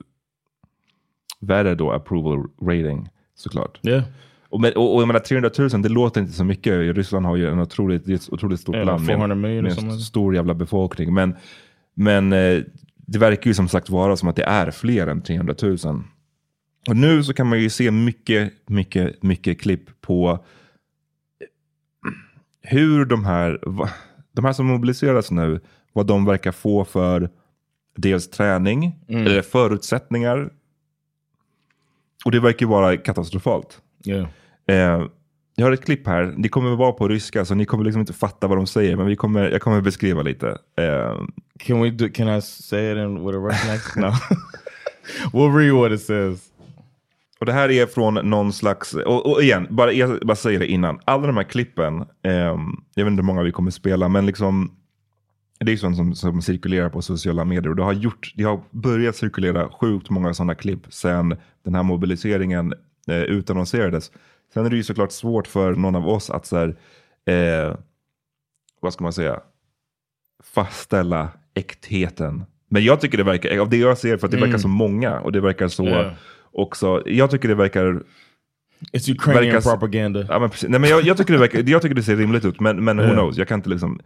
värre 1.40 1.76
då 1.76 1.92
approval 1.92 2.48
rating. 2.62 3.10
såklart. 3.36 3.80
Yeah. 3.88 4.04
Och, 4.52 4.62
med, 4.62 4.74
och, 4.74 4.96
och 4.96 5.02
jag 5.02 5.08
menar 5.08 5.20
300 5.20 5.50
000, 5.58 5.82
det 5.82 5.90
låter 5.90 6.22
inte 6.22 6.34
så 6.34 6.44
mycket. 6.44 6.96
Ryssland 6.96 7.26
har 7.26 7.36
ju 7.36 7.48
en 7.50 7.60
otroligt, 7.60 8.10
ett 8.10 8.30
otroligt 8.34 8.60
stort 8.60 8.76
land 8.76 9.02
med, 9.02 9.08
400 9.08 9.36
million 9.36 9.64
med 9.64 9.78
en 9.78 10.00
stor 10.00 10.36
jävla 10.36 10.54
befolkning. 10.54 11.14
Men, 11.14 11.36
men 11.94 12.34
eh, 12.34 12.62
det 12.96 13.20
verkar 13.20 13.48
ju 13.48 13.54
som 13.54 13.68
sagt 13.68 13.90
vara 13.90 14.18
som 14.18 14.30
att 14.30 14.36
det 14.36 14.44
är 14.44 14.72
fler 14.72 15.08
än 15.08 15.22
300 15.22 15.56
000. 15.62 15.78
Och 16.90 16.96
nu 16.96 17.24
så 17.24 17.34
kan 17.34 17.48
man 17.48 17.60
ju 17.60 17.70
se 17.70 17.92
mycket, 17.92 18.54
mycket, 18.68 19.24
mycket 19.24 19.62
klipp 19.62 20.02
på 20.02 20.46
hur 22.62 23.06
de 23.06 23.26
här, 23.26 23.60
de 24.34 24.46
här 24.46 24.54
som 24.54 24.66
mobiliseras 24.66 25.32
nu, 25.32 25.60
vad 25.94 26.08
de 26.08 26.26
verkar 26.26 26.52
få 26.52 26.86
för 26.86 27.30
dels 27.98 28.30
träning, 28.30 28.96
Mm. 29.08 29.26
eller 29.26 29.42
förutsättningar. 29.42 30.50
Och 32.26 32.32
det 32.32 32.40
verkar 32.40 32.66
ju 32.66 32.70
vara 32.70 32.98
katastrofalt. 32.98 33.82
Yeah. 34.06 34.28
Eh, 34.68 35.06
jag 35.56 35.66
har 35.66 35.72
ett 35.72 35.86
klipp 35.86 36.08
här, 36.08 36.34
det 36.38 36.50
kommer 36.50 36.76
vara 36.76 36.92
på 36.92 37.08
ryska 37.08 37.46
så 37.46 37.56
ni 37.56 37.66
kommer 37.66 37.84
liksom 37.84 38.00
inte 38.00 38.14
fatta 38.14 38.48
vad 38.48 38.58
de 38.58 38.68
säger, 38.68 38.96
men 38.96 39.06
vi 39.06 39.16
kommer, 39.16 39.50
jag 39.50 39.62
kommer 39.62 39.82
beskriva 39.82 40.22
lite. 40.22 40.48
Eh, 40.78 41.22
Can 41.60 41.82
we 41.82 41.90
do? 41.90 42.10
Can 42.14 42.38
I 42.38 42.42
say 42.42 42.92
it 42.92 42.98
in 42.98 43.26
with 43.26 43.38
a 43.38 43.42
Russian 43.42 43.76
accent? 43.76 43.96
No. 43.96 44.12
we'll 45.40 45.58
read 45.58 45.76
what 45.76 45.92
it 45.92 46.02
says. 46.02 46.52
Och 47.40 47.46
det 47.46 47.54
här 47.54 47.72
är 47.72 47.86
från 47.86 48.14
någon 48.14 48.54
slags, 48.54 48.94
och, 48.94 49.32
och 49.32 49.44
igen, 49.44 49.68
bara, 49.70 49.92
jag 49.92 50.20
bara 50.20 50.36
säger 50.36 50.60
det 50.60 50.68
innan. 50.68 51.00
Alla 51.06 51.28
de 51.28 51.38
här 51.38 51.44
klippen, 51.44 52.06
ehm, 52.24 52.84
jag 52.96 53.06
vet 53.06 53.12
inte 53.12 53.22
hur 53.22 53.28
många 53.28 53.44
vi 53.44 53.52
kommer 53.52 53.72
spela, 53.72 54.10
men 54.10 54.26
liksom 54.26 54.72
det 55.60 55.72
är 55.72 55.78
sånt 55.78 55.98
som, 55.98 56.16
som 56.16 56.42
cirkulerar 56.42 56.90
på 56.90 57.02
sociala 57.02 57.46
medier. 57.46 57.70
Och 57.70 57.76
det 57.76 57.84
har, 57.84 57.94
gjort, 57.94 58.34
det 58.36 58.44
har 58.44 58.62
börjat 58.72 59.16
cirkulera 59.16 59.70
sjukt 59.70 60.10
många 60.10 60.34
sådana 60.34 60.56
klipp 60.56 60.82
sen 60.90 61.38
den 61.64 61.76
här 61.76 61.84
mobiliseringen 61.84 62.74
eh, 63.08 63.22
utannonserades. 63.22 64.12
Sen 64.54 64.66
är 64.66 64.70
det 64.70 64.76
ju 64.76 64.84
såklart 64.84 65.12
svårt 65.12 65.48
för 65.48 65.76
någon 65.76 65.96
av 65.96 66.10
oss 66.10 66.30
att 66.30 66.46
så 66.46 66.58
här, 66.58 66.76
eh, 67.26 67.76
vad 68.82 68.94
ska 68.94 69.04
man 69.04 69.14
säga, 69.14 69.40
fastställa 70.44 71.30
äktheten. 71.54 72.44
Men 72.70 72.84
jag 72.84 73.02
tycker 73.02 73.18
det 73.18 73.24
verkar, 73.24 73.58
av 73.60 73.70
det 73.70 73.78
jag 73.78 73.98
ser, 73.98 74.18
för 74.18 74.28
att 74.28 74.32
det 74.32 74.38
Mm. 74.38 74.50
verkar 74.50 74.62
så 74.62 74.68
många 74.68 75.20
och 75.20 75.32
det 75.32 75.42
verkar 75.42 75.68
så 75.68 75.86
Yeah. 75.86 76.14
också, 76.52 77.04
jag 77.06 77.32
tycker 77.32 77.48
det 77.48 77.56
verkar 77.56 78.04
It's 78.94 79.12
Ukrainian 79.12 79.44
verkar- 79.56 79.72
propaganda. 79.72 80.26
Ja, 80.30 80.40
men 80.40 80.50
precis. 80.50 80.70
Nej, 80.70 80.80
men 80.80 80.90
jag, 80.90 81.02
jag, 81.02 81.18
tycker 81.18 81.34
det 81.34 81.40
verkar, 81.40 81.64
jag 81.68 81.82
tycker 81.82 81.96
det 81.96 82.04
ser 82.04 82.16
rimligt 82.16 82.46
ut, 82.46 82.60
men, 82.60 82.84
men 82.84 82.98
who 82.98 83.04
Yeah. 83.04 83.16
knows, 83.18 83.38
jag 83.38 83.48
kan 83.48 83.60
inte 83.60 83.70
liksom 83.70 84.00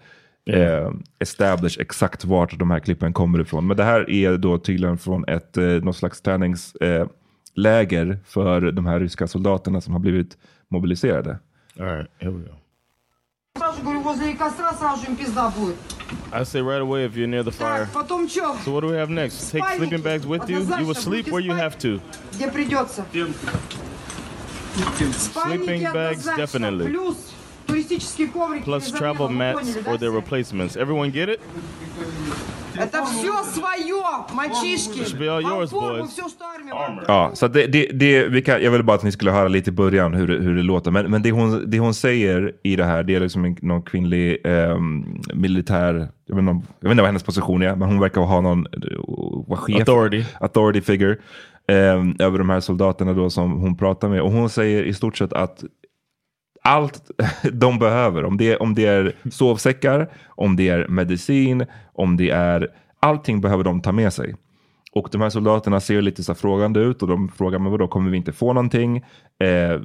eh, 0.50 0.92
establish 1.20 1.78
exakt 1.80 2.26
vart 2.26 2.60
de 2.60 2.72
här 2.72 2.80
klippen 2.80 3.14
kommer 3.14 3.40
ifrån. 3.42 3.68
Men 3.68 3.78
det 3.78 3.84
här 3.84 4.10
är 4.10 4.38
då 4.38 4.58
tydligen 4.58 4.98
från 4.98 5.26
ett, 5.28 5.58
eh, 5.58 5.64
något 5.66 5.96
slags 5.96 6.22
träningsläger 6.22 7.00
eh, 7.02 7.08
läger 7.56 8.20
för 8.26 8.72
de 8.72 8.86
här 8.86 9.00
ryska 9.00 9.28
soldaterna 9.28 9.82
som 9.82 9.94
har 9.94 10.00
blivit 10.00 10.38
mobiliserade. 10.70 11.40
I 16.34 16.46
say 16.46 16.62
right 16.62 16.82
away 16.82 17.06
if 17.06 17.16
you're 17.16 17.28
near 17.28 17.44
the 17.44 17.52
fire. 17.52 17.88
So 18.64 18.72
what 18.72 18.82
do 18.82 18.88
we 18.88 18.98
have 18.98 19.10
next? 19.10 19.52
Take 19.52 19.64
sleeping 19.78 20.02
bags 20.02 20.26
with 20.26 20.50
you. 20.50 20.60
You 20.60 20.86
will 20.86 20.96
sleep 20.96 21.28
where 21.28 21.42
you 21.42 21.54
have 21.54 21.78
to. 21.80 22.00
Sleeping 25.14 25.84
bags 25.94 26.26
definitely. 26.38 26.94
Plus 28.64 28.92
travel 28.92 29.30
mats 29.30 29.78
or 29.88 29.98
their 29.98 30.12
replacements. 30.12 30.76
Everyone 30.76 31.12
get 31.12 31.30
it? 31.30 31.42
Это 32.79 33.05
все 33.05 33.33
свое, 33.45 34.03
мальчишки. 34.35 35.01
Should 35.05 35.19
be 35.19 35.29
all 35.29 35.43
yours, 35.43 35.73
Вам 35.73 35.83
форму, 35.83 35.99
boys. 36.05 36.09
все, 36.11 36.29
что 36.29 36.45
армия 36.57 36.75
вам 36.75 37.01
Ja, 37.09 37.31
så 37.35 37.47
att 37.47 37.53
det, 37.53 37.67
det, 37.67 37.87
det, 37.93 38.29
vi 38.29 38.43
kan, 38.43 38.63
jag 38.63 38.71
ville 38.71 38.85
bara 38.85 38.97
att 38.97 39.03
ni 39.03 39.13
skulle 39.13 39.31
höra 39.31 39.49
lite 39.49 39.71
i 39.71 39.73
början 39.73 40.15
hur, 40.15 40.27
det- 40.27 40.39
hur 40.45 40.57
det 40.57 40.63
låter. 40.63 40.91
Men, 40.91 41.11
men 41.11 41.23
det, 41.23 41.31
hon, 41.31 41.71
det 41.71 41.79
hon 41.79 41.95
säger 41.95 42.53
i 42.63 42.77
det 42.77 42.85
här, 42.85 43.03
det 43.03 43.15
är 43.15 43.21
liksom 43.21 43.45
en, 43.45 43.57
någon 43.63 43.83
kvinnlig 43.83 44.39
ehm, 44.45 45.05
militär, 45.35 46.09
jag 46.27 46.35
vet, 46.35 46.41
inte, 46.43 46.51
om- 46.51 46.63
jag 46.81 46.89
vet 46.89 46.93
inte 46.93 47.03
vad 47.03 47.09
hennes 47.09 47.23
position 47.23 47.63
är, 47.63 47.77
men 47.77 47.89
hon 47.89 48.01
verkar 48.01 48.21
ha 48.21 48.41
någon 48.41 48.67
eh, 48.67 48.81
vara 49.49 49.61
chef, 49.61 49.79
Authority. 49.81 50.25
authority 50.41 50.81
figure 50.81 51.17
ehm, 51.69 52.17
över 52.19 52.39
de 52.39 52.51
här 52.51 52.61
soldaterna 52.61 53.13
då 53.13 53.31
som 53.31 53.53
hon 53.53 53.77
pratar 53.77 54.09
med. 54.09 54.21
Och 54.23 54.31
hon 54.33 54.49
säger 54.51 54.83
i 54.85 54.95
stort 54.95 55.17
sett 55.17 55.33
att 55.33 55.65
allt 56.66 57.12
de 57.52 57.80
behöver, 57.80 58.26
om 58.26 58.38
det, 58.38 58.58
om 58.58 58.76
det 58.76 58.86
är 58.86 59.16
sovsäckar, 59.32 60.10
om 60.28 60.56
det 60.56 60.70
är 60.70 60.88
medicin, 60.88 61.66
om 61.94 62.18
det 62.18 62.30
är 62.30 62.68
allting 63.00 63.42
behöver 63.42 63.64
de 63.64 63.82
ta 63.82 63.92
med 63.92 64.14
sig. 64.14 64.36
Och 64.92 65.10
de 65.12 65.22
här 65.22 65.30
soldaterna 65.30 65.80
ser 65.80 66.02
lite 66.02 66.24
så 66.24 66.36
frågande 66.36 66.80
ut 66.80 67.02
och 67.02 67.08
de 67.08 67.30
frågar 67.30 67.60
men 67.60 67.72
vadå, 67.72 67.88
kommer 67.88 68.12
vi 68.12 68.18
inte 68.18 68.34
få 68.34 68.54
någonting? 68.54 68.98
Eh, 69.40 69.82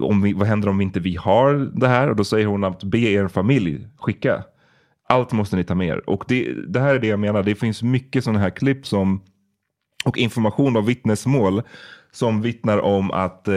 om 0.00 0.22
vi, 0.22 0.32
vad 0.32 0.48
händer 0.48 0.68
om 0.68 0.78
vi 0.78 0.84
inte 0.84 1.00
vi 1.00 1.16
har 1.16 1.70
det 1.74 1.88
här? 1.88 2.10
Och 2.10 2.16
då 2.16 2.24
säger 2.24 2.46
hon 2.46 2.64
att 2.64 2.84
be 2.84 2.98
er 2.98 3.28
familj 3.28 3.88
skicka. 3.98 4.44
Allt 5.08 5.32
måste 5.32 5.56
ni 5.56 5.64
ta 5.64 5.74
med 5.74 5.88
er. 5.88 6.10
Och 6.10 6.24
det, 6.28 6.52
det 6.68 6.80
här 6.80 6.94
är 6.94 6.98
det 6.98 7.06
jag 7.06 7.20
menar, 7.20 7.42
det 7.42 7.54
finns 7.54 7.82
mycket 7.82 8.24
sådana 8.24 8.38
här 8.38 8.50
klipp 8.50 8.86
som 8.86 9.20
och 10.04 10.18
information 10.18 10.76
och 10.76 10.88
vittnesmål 10.88 11.62
som 12.12 12.42
vittnar 12.42 12.78
om 12.78 13.10
att 13.10 13.48
eh, 13.48 13.54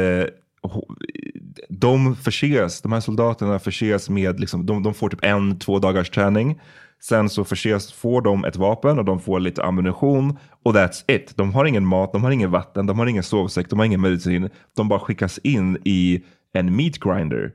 de 1.70 2.16
förses, 2.16 2.82
de 2.82 2.92
här 2.92 3.00
soldaterna 3.00 3.60
förses 3.60 4.10
med, 4.10 4.40
liksom, 4.40 4.66
de, 4.66 4.84
de 4.84 4.94
får 4.94 5.10
typ 5.10 5.24
en, 5.24 5.60
två 5.60 5.80
dagars 5.80 6.10
träning. 6.10 6.60
Sen 7.02 7.30
så 7.30 7.44
förses, 7.44 7.94
får 7.94 8.22
de 8.22 8.46
ett 8.46 8.56
vapen 8.56 9.00
och 9.00 9.06
de 9.06 9.20
får 9.20 9.40
lite 9.40 9.64
ammunition 9.64 10.38
och 10.64 10.74
that's 10.74 11.04
it. 11.08 11.38
De 11.38 11.54
har 11.54 11.66
ingen 11.66 11.86
mat, 11.86 12.12
de 12.12 12.24
har 12.24 12.32
ingen 12.32 12.52
vatten, 12.52 12.86
de 12.86 13.00
har 13.00 13.06
ingen 13.06 13.24
sovsäck, 13.24 13.70
de 13.70 13.80
har 13.80 13.86
ingen 13.86 14.02
medicin. 14.02 14.50
De 14.76 14.88
bara 14.90 15.00
skickas 15.00 15.38
in 15.38 15.78
i 15.86 16.24
en 16.54 16.76
meat 16.76 17.00
grinder. 17.00 17.52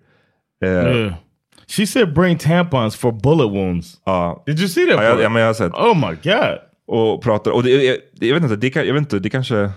Eh, 0.64 0.70
Yeah. 0.70 1.14
She 1.68 1.86
said 1.86 2.14
bring 2.14 2.38
tampons 2.38 2.96
for 2.96 3.12
bullet 3.12 3.50
wounds. 3.50 4.00
Ja. 4.04 4.42
Did 4.46 4.58
you 4.58 4.68
see 4.68 4.86
that? 4.86 4.96
Ja, 4.96 5.02
jag, 5.02 5.20
ja, 5.20 5.28
men 5.28 5.42
jag 5.42 5.48
har 5.48 5.54
sett. 5.54 5.72
Oh 5.72 5.94
my 5.94 6.16
god. 6.22 6.58
Och 6.86 7.22
pratar, 7.22 7.50
och 7.50 7.62
det, 7.62 7.70
jag, 7.70 7.96
jag 8.20 8.34
vet 8.34 8.42
inte, 8.42 8.56
det, 8.56 8.74
jag 8.74 8.94
vet 8.94 9.00
inte, 9.00 9.18
det 9.18 9.30
kanske... 9.30 9.70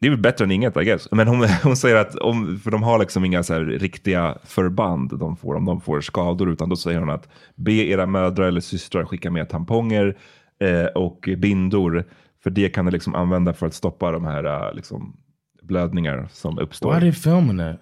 Det 0.00 0.06
är 0.06 0.10
väl 0.10 0.20
bättre 0.20 0.44
än 0.44 0.50
inget 0.50 0.76
I 0.76 0.84
guess. 0.84 1.08
Men 1.10 1.28
hon, 1.28 1.48
hon 1.62 1.76
säger 1.76 1.96
att, 1.96 2.14
om, 2.14 2.60
för 2.64 2.70
de 2.70 2.82
har 2.82 2.98
liksom 2.98 3.24
inga 3.24 3.42
så 3.42 3.54
här 3.54 3.60
riktiga 3.60 4.38
förband 4.44 5.18
de 5.18 5.36
får 5.36 5.54
om 5.54 5.64
de 5.64 5.80
får 5.80 6.00
skador, 6.00 6.50
utan 6.50 6.68
då 6.68 6.76
säger 6.76 7.00
hon 7.00 7.10
att 7.10 7.28
be 7.54 7.72
era 7.72 8.06
mödrar 8.06 8.46
eller 8.46 8.60
systrar 8.60 9.04
skicka 9.04 9.30
med 9.30 9.48
tamponger 9.48 10.16
eh, 10.60 10.84
och 10.84 11.28
bindor, 11.38 12.04
för 12.42 12.50
det 12.50 12.68
kan 12.68 12.84
ni 12.84 12.90
liksom 12.90 13.14
använda 13.14 13.52
för 13.52 13.66
att 13.66 13.74
stoppa 13.74 14.12
de 14.12 14.24
här 14.24 14.44
eh, 14.44 14.74
liksom, 14.74 15.16
blödningar 15.62 16.28
som 16.32 16.58
uppstår. 16.58 16.90
Why 16.90 16.96
are 16.96 17.00
they 17.00 17.12
filming 17.12 17.58
that? 17.58 17.80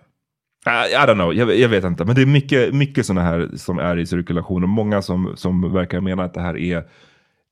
I, 0.67 0.95
I 0.95 1.07
don't 1.07 1.15
know, 1.15 1.35
jag, 1.35 1.59
jag 1.59 1.69
vet 1.69 1.85
inte. 1.85 2.05
Men 2.05 2.15
det 2.15 2.23
är 2.23 2.27
mycket, 2.27 2.75
mycket 2.75 3.07
sådana 3.07 3.23
här 3.27 3.51
som 3.57 3.79
är 3.79 3.99
i 3.99 4.07
cirkulation 4.07 4.63
och 4.63 4.69
många 4.69 5.03
som, 5.03 5.33
som 5.37 5.73
verkar 5.73 6.01
mena 6.01 6.25
att 6.25 6.35
det 6.35 6.41
här 6.41 6.57
är 6.57 6.85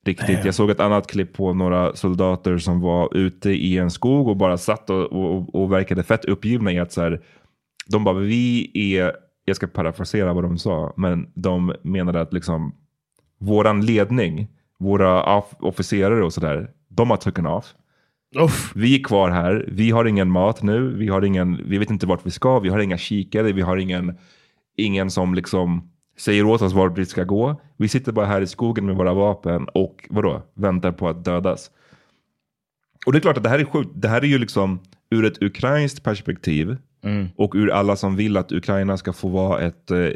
riktigt. 0.05 0.45
Jag 0.45 0.55
såg 0.55 0.69
ett 0.69 0.79
annat 0.79 1.07
klipp 1.07 1.33
på 1.33 1.53
några 1.53 1.95
soldater 1.95 2.57
som 2.57 2.81
var 2.81 3.17
ute 3.17 3.49
i 3.49 3.77
en 3.77 3.91
skog 3.91 4.27
och 4.27 4.37
bara 4.37 4.57
satt 4.57 4.89
och, 4.89 5.11
och, 5.11 5.55
och 5.55 5.71
verkade 5.71 6.03
fett 6.03 6.25
uppgivna 6.25 6.71
i 6.71 6.79
att 6.79 6.91
så 6.91 7.01
här, 7.01 7.21
de 7.87 8.03
bara, 8.03 8.15
vi 8.15 8.71
är, 8.73 9.11
jag 9.45 9.55
ska 9.55 9.67
parafrasera 9.67 10.33
vad 10.33 10.43
de 10.43 10.57
sa, 10.57 10.93
men 10.97 11.27
de 11.33 11.73
menade 11.83 12.21
att 12.21 12.33
liksom 12.33 12.75
våran 13.39 13.85
ledning, 13.85 14.47
våra 14.79 15.23
off- 15.23 15.55
officerare 15.59 16.23
och 16.23 16.33
sådär, 16.33 16.69
de 16.87 17.09
har 17.09 17.17
taken 17.17 17.45
off. 17.45 17.73
Vi 18.75 18.99
är 18.99 19.03
kvar 19.03 19.29
här, 19.29 19.65
vi 19.71 19.91
har 19.91 20.05
ingen 20.05 20.31
mat 20.31 20.63
nu, 20.63 20.95
vi, 20.95 21.07
har 21.07 21.21
ingen, 21.21 21.61
vi 21.69 21.77
vet 21.77 21.89
inte 21.89 22.07
vart 22.07 22.25
vi 22.25 22.31
ska, 22.31 22.59
vi 22.59 22.69
har 22.69 22.79
inga 22.79 22.97
kikare, 22.97 23.51
vi 23.51 23.61
har 23.61 23.77
ingen, 23.77 24.17
ingen 24.77 25.11
som 25.11 25.35
liksom 25.35 25.90
säger 26.21 26.45
åt 26.45 26.61
oss 26.61 26.73
vart 26.73 26.97
vi 26.97 27.05
ska 27.05 27.23
gå. 27.23 27.61
Vi 27.77 27.87
sitter 27.87 28.11
bara 28.11 28.25
här 28.25 28.41
i 28.41 28.47
skogen 28.47 28.85
med 28.85 28.95
våra 28.95 29.13
vapen 29.13 29.67
och 29.73 30.07
vadå, 30.09 30.41
väntar 30.53 30.91
på 30.91 31.09
att 31.09 31.25
dödas. 31.25 31.71
Och 33.05 33.11
det 33.11 33.17
är 33.17 33.21
klart 33.21 33.37
att 33.37 33.43
det 33.43 33.49
här 33.49 33.59
är 33.59 33.65
sjukt. 33.65 33.89
Det 33.95 34.07
här 34.07 34.21
är 34.21 34.25
ju 34.27 34.37
liksom 34.37 34.79
ur 35.09 35.25
ett 35.25 35.41
ukrainskt 35.43 36.03
perspektiv 36.03 36.77
Mm. 37.03 37.27
och 37.35 37.51
ur 37.55 37.71
alla 37.71 37.95
som 37.95 38.15
vill 38.15 38.37
att 38.37 38.51
Ukraina 38.51 38.97
ska 38.97 39.13
få 39.13 39.27
vara 39.27 39.59
ett, 39.61 39.91
eh, 39.91 40.07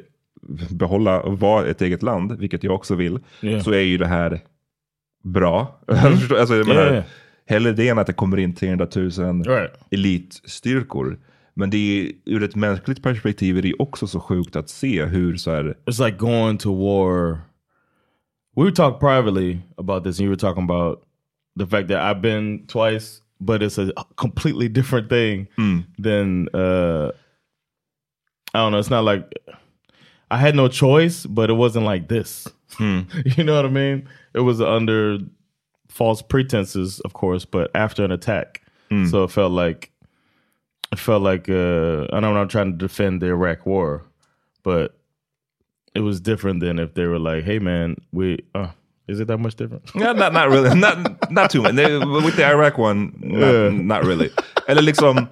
behålla 0.70 1.24
vara 1.24 1.66
ett 1.66 1.82
eget 1.82 2.04
land, 2.04 2.32
vilket 2.40 2.64
jag 2.64 2.76
också 2.76 2.96
vill, 2.96 3.20
Yeah. 3.42 3.62
så 3.64 3.72
är 3.72 3.80
ju 3.80 3.98
det 3.98 4.08
här 4.08 4.40
bra. 5.24 5.80
Mm. 5.88 6.14
Alltså, 6.40 6.56
jag 6.56 6.68
menar, 6.68 6.92
yeah. 6.92 7.04
Hellre 7.48 7.72
det 7.72 7.90
än 7.90 8.00
att 8.00 8.08
det 8.08 8.14
kommer 8.14 8.38
in 8.38 8.54
300 8.56 8.88
000 8.96 9.12
Right. 9.44 9.72
elitstyrkor. 9.92 11.20
Men 11.56 11.70
det 11.70 11.78
är, 11.78 12.12
ur 12.26 12.44
ett 12.44 12.56
mänskligt 12.56 13.04
perspektiv 13.04 13.58
är 13.58 13.62
det 13.62 13.74
också 13.80 14.08
så 14.08 14.20
sjukt 14.20 14.56
att 14.56 14.70
se 14.70 15.06
hur 15.06 15.38
så 15.38 15.52
här, 15.52 15.78
It's 15.86 16.06
like 16.06 16.18
going 16.18 16.58
to 16.58 16.74
war. 16.76 17.40
We 18.56 18.72
talked 18.72 19.00
privately 19.00 19.58
about 19.78 20.04
this, 20.04 20.20
and 20.20 20.26
you 20.26 20.30
were 20.30 20.40
talking 20.40 20.64
about 20.64 21.04
the 21.60 21.66
fact 21.68 21.88
that 21.90 21.98
I've 22.00 22.22
been 22.22 22.68
twice, 22.68 23.22
but 23.40 23.62
it's 23.62 23.78
a 23.96 24.06
completely 24.16 24.70
different 24.70 25.10
thing 25.10 25.48
than 26.04 26.48
uh 26.54 27.12
I 28.54 28.58
don't 28.58 28.72
know. 28.72 28.80
It's 28.80 28.90
not 28.90 29.04
like 29.04 29.24
I 30.32 30.38
had 30.38 30.56
no 30.56 30.68
choice, 30.70 31.26
but 31.26 31.50
it 31.50 31.54
wasn't 31.54 31.86
like 31.86 32.08
this. 32.08 32.48
you 33.38 33.44
know 33.44 33.56
what 33.56 33.66
I 33.66 33.70
mean? 33.70 34.08
It 34.34 34.40
was 34.42 34.62
under 34.62 35.20
false 35.90 36.22
pretenses, 36.22 37.02
of 37.02 37.14
course, 37.14 37.46
but 37.46 37.70
after 37.76 38.04
an 38.06 38.12
attack, 38.12 38.62
so 39.10 39.24
it 39.24 39.32
felt 39.32 39.52
like 39.52 39.92
it 40.92 41.00
felt 41.00 41.22
like 41.24 41.50
uh, 41.50 42.08
I 42.14 42.20
know 42.20 42.30
I'm 42.30 42.34
not 42.36 42.50
trying 42.50 42.72
to 42.72 42.78
defend 42.78 43.22
the 43.22 43.28
Iraq 43.28 43.66
War, 43.66 44.04
but 44.64 44.96
it 45.94 46.02
was 46.02 46.20
different 46.22 46.60
than 46.60 46.80
if 46.80 46.94
they 46.94 47.06
were 47.06 47.20
like, 47.20 47.44
"Hey, 47.44 47.60
man, 47.60 47.96
we." 48.12 48.40
Uh, 48.54 48.68
is 49.08 49.20
it 49.20 49.28
that 49.28 49.38
much 49.38 49.56
different? 49.56 49.84
Yeah, 49.96 50.14
not, 50.14 50.34
not 50.34 50.50
really. 50.50 50.74
Not, 50.80 51.32
not 51.32 51.52
too 51.52 51.62
much. 51.62 51.76
They- 51.76 51.98
With 52.00 52.36
the 52.38 52.44
Iraq 52.46 52.78
one, 52.80 53.14
not, 53.22 53.40
Yeah. 53.54 53.70
not 53.70 54.04
really. 54.04 54.30
Eller 54.68 54.82
liksom, 54.82 55.28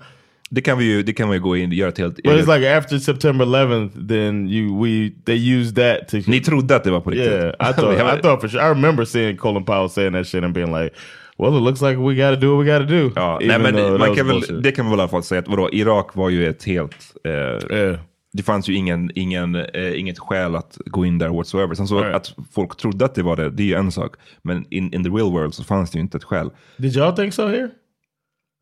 det 0.51 0.62
kan 0.62 0.78
vi 0.78 0.86
ju, 0.86 1.04
det 1.04 1.14
kan 1.14 1.30
vi 1.30 1.39
gå 1.39 1.58
in 1.58 1.70
och 1.70 1.74
göra 1.76 1.89
ett 1.89 1.97
helt 1.97 2.16
But 2.24 2.34
it's 2.39 2.47
like 2.58 2.78
after 2.78 2.99
September 2.99 3.45
11th, 3.45 4.08
then 4.08 4.47
you 4.47 4.84
we 4.84 5.12
they 5.26 5.36
used 5.60 5.76
that 5.76 6.08
to. 6.10 6.18
Ni 6.32 6.39
trodde 6.39 6.76
att 6.76 6.84
det 6.84 6.91
var 6.91 6.99
på 7.01 7.10
riktigt? 7.10 7.32
Yeah, 7.32 7.70
I 7.70 7.74
thought 7.74 8.18
I 8.18 8.22
thought 8.22 8.41
for 8.41 8.47
sure. 8.47 8.62
I 8.62 8.70
remember 8.70 9.06
seeing 9.06 9.38
Colin 9.38 9.66
Powell 9.66 9.89
saying 9.89 10.14
that 10.14 10.28
shit 10.28 10.43
and 10.43 10.54
being 10.54 10.72
like, 10.72 10.95
"Well, 11.38 11.58
it 11.58 11.64
looks 11.64 11.82
like 11.82 11.96
we 11.96 12.16
got 12.16 12.40
to 12.40 12.46
do 12.46 12.56
what 12.58 12.66
we 12.66 12.78
got 12.80 12.88
to 12.90 12.94
do." 12.96 13.12
Ja, 13.16 13.40
nej, 13.42 13.60
men 13.60 13.98
man 14.00 14.16
kan 14.16 14.28
väl, 14.28 14.62
det 14.62 14.72
kan 14.72 14.86
vi 14.86 14.90
väl 14.92 15.00
i 15.00 15.02
alla 15.02 15.10
fall 15.10 15.24
säga 15.24 15.40
att 15.40 15.48
vadå, 15.48 15.70
Irak 15.72 16.16
var 16.16 16.30
ju 16.30 16.48
ett 16.48 16.64
helt... 16.64 16.96
Eh, 17.26 18.00
Det 18.36 18.44
fanns 18.44 18.68
ju 18.70 18.74
ingen, 18.76 19.12
ingen, 19.16 19.56
eh, 19.56 20.00
inget 20.00 20.20
skäl 20.20 20.56
att 20.56 20.78
gå 20.86 21.06
in 21.06 21.18
där 21.18 21.30
whatsoever. 21.30 21.76
Sen 21.76 21.88
så 21.88 22.00
Right. 22.00 22.16
att 22.16 22.34
folk 22.54 22.78
trodde 22.78 23.06
att 23.06 23.16
det 23.16 23.24
var 23.24 23.36
det, 23.36 23.50
det 23.50 23.64
är 23.64 23.68
ju 23.68 23.74
en 23.74 23.92
sak. 23.92 24.16
Men 24.42 24.66
in, 24.70 24.94
in 24.94 25.04
the 25.04 25.10
real 25.10 25.32
world 25.32 25.54
så 25.54 25.64
fanns 25.64 25.92
det 25.92 25.98
ju 25.98 26.02
inte 26.02 26.18
ett 26.18 26.24
skäl. 26.24 26.50
Did 26.78 26.92
y'all 26.98 27.16
think 27.16 27.34
so 27.34 27.48
here? 27.48 27.70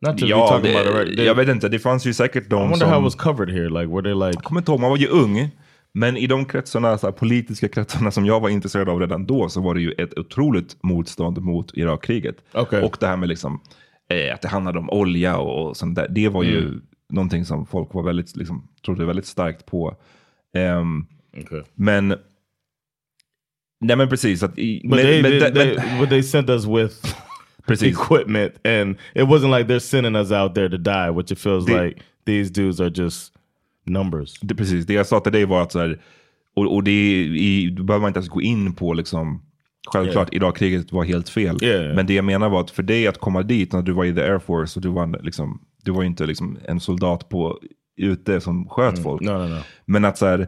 Not 0.08 0.18
to 0.18 0.26
be 0.26 0.30
Ja, 0.30 0.48
talking 0.48 0.72
det, 0.74 0.80
about 0.80 0.88
it, 0.92 1.08
right? 1.08 1.20
They- 1.20 1.24
jag 1.26 1.36
vet 1.36 1.50
inte, 1.50 1.70
det 1.70 1.80
fanns 1.80 2.06
ju 2.06 2.14
säkert 2.14 2.44
I 2.46 2.50
de 2.50 2.60
wonder 2.62 2.78
som... 2.78 2.90
how 2.90 2.98
it 3.00 3.04
was 3.04 3.16
covered 3.16 3.50
here. 3.54 3.70
Like, 3.70 3.86
were 3.94 4.02
they 4.02 4.14
like? 4.14 4.32
Jag 4.38 4.44
kommer 4.44 4.62
inte 4.62 4.72
ihåg, 4.72 4.80
man 4.80 4.90
var 4.90 4.98
ju 4.98 5.08
ung. 5.08 5.50
Men 5.94 6.18
i 6.18 6.28
de 6.28 6.46
kretsarna, 6.46 6.98
så 6.98 7.08
här, 7.08 7.12
politiska 7.12 7.68
kretsarna 7.68 8.12
som 8.12 8.26
jag 8.26 8.40
var 8.40 8.50
intresserad 8.50 8.90
av 8.90 9.00
redan 9.00 9.26
då 9.26 9.50
så 9.50 9.62
var 9.62 9.76
det 9.76 9.82
ju 9.82 9.92
ett 9.92 10.18
otroligt 10.20 10.78
motstånd 10.84 11.38
mot 11.42 11.78
Irakkriget. 11.78 12.36
Okej. 12.54 12.82
Och 12.84 12.98
det 13.00 13.08
här 13.08 13.18
med 13.18 13.30
liksom, 13.30 13.62
eh, 14.10 14.34
att 14.34 14.42
det 14.42 14.48
handlade 14.48 14.80
om 14.80 14.90
olja 14.90 15.38
och, 15.38 15.68
och 15.70 15.78
sånt 15.78 15.96
där. 15.96 16.08
Det 16.10 16.30
var 16.30 16.44
ju 16.44 16.58
Mm. 16.58 16.82
någonting 17.10 17.46
som 17.46 17.66
folk 17.66 17.94
var 17.94 18.04
väldigt, 18.04 18.36
liksom, 18.36 18.68
trodde 18.86 19.06
väldigt 19.06 19.26
starkt 19.26 19.66
på. 19.66 19.96
Ehm, 20.58 21.06
Okay. 21.38 21.62
Men, 21.76 22.08
nej 23.82 23.96
men 23.98 24.10
precis. 24.10 24.44
Att 24.44 24.58
i, 24.60 24.82
But 24.84 24.90
men, 24.90 25.00
they, 25.00 25.22
men, 25.22 25.32
they, 25.32 25.42
men- 25.42 25.54
they, 25.54 26.00
but 26.00 26.10
they 26.10 26.24
sent 26.24 26.50
us 26.50 26.66
with 26.66 27.16
Precis. 27.68 27.88
equipment, 27.98 28.68
and 28.68 28.96
it 29.16 29.24
wasn't 29.24 29.58
like 29.58 29.74
they're 29.74 29.80
sending 29.80 30.16
us 30.16 30.32
out 30.32 30.56
there 30.56 30.70
to 30.70 30.78
die, 30.78 31.10
which 31.12 31.32
it 31.32 31.40
feels 31.40 31.66
Det- 31.66 31.84
like 31.86 32.02
these 32.26 32.50
dudes 32.54 32.80
are 32.80 32.90
just 33.04 33.34
numbers. 33.86 34.40
Det, 34.42 34.56
precis, 34.56 34.86
det 34.86 34.94
jag 34.94 35.08
sa 35.08 35.20
till 35.20 35.32
dig 35.32 35.46
var 35.46 35.62
att 35.62 35.72
så 35.72 35.80
här, 35.80 36.02
och, 36.56 36.76
och 36.76 36.84
det 36.84 36.92
i, 37.24 37.70
då 37.70 37.84
behöver 37.84 38.02
man 38.02 38.10
inte 38.10 38.18
ens 38.18 38.30
gå 38.30 38.42
in 38.42 38.74
på 38.74 38.94
liksom, 38.94 39.42
självklart 39.94 40.34
Irakkriget 40.34 40.92
var 40.92 41.04
helt 41.04 41.30
fel. 41.30 41.64
Yeah. 41.64 41.96
Men 41.96 42.06
det 42.06 42.14
jag 42.14 42.26
menar 42.26 42.50
var 42.50 42.62
att 42.62 42.72
för 42.72 42.84
dig 42.84 43.08
att 43.08 43.18
komma 43.18 43.44
dit 43.44 43.74
när 43.74 43.82
du 43.82 43.92
var 43.92 44.06
i 44.06 44.14
the 44.14 44.22
air 44.22 44.40
force 44.40 44.80
och 44.80 44.84
du 44.84 44.90
var, 44.90 45.24
liksom, 45.24 45.62
du 45.84 45.92
var 45.92 46.04
inte 46.04 46.26
liksom 46.26 46.58
en 46.68 46.80
soldat 46.80 47.30
på 47.30 47.60
ute 47.98 48.42
som 48.42 48.68
sköt 48.70 49.04
folk. 49.04 49.22
Mm. 49.22 49.34
No, 49.34 49.48
no, 49.48 49.56
no. 49.56 49.62
Men 49.86 50.06
att 50.06 50.18
så 50.18 50.26
här, 50.26 50.48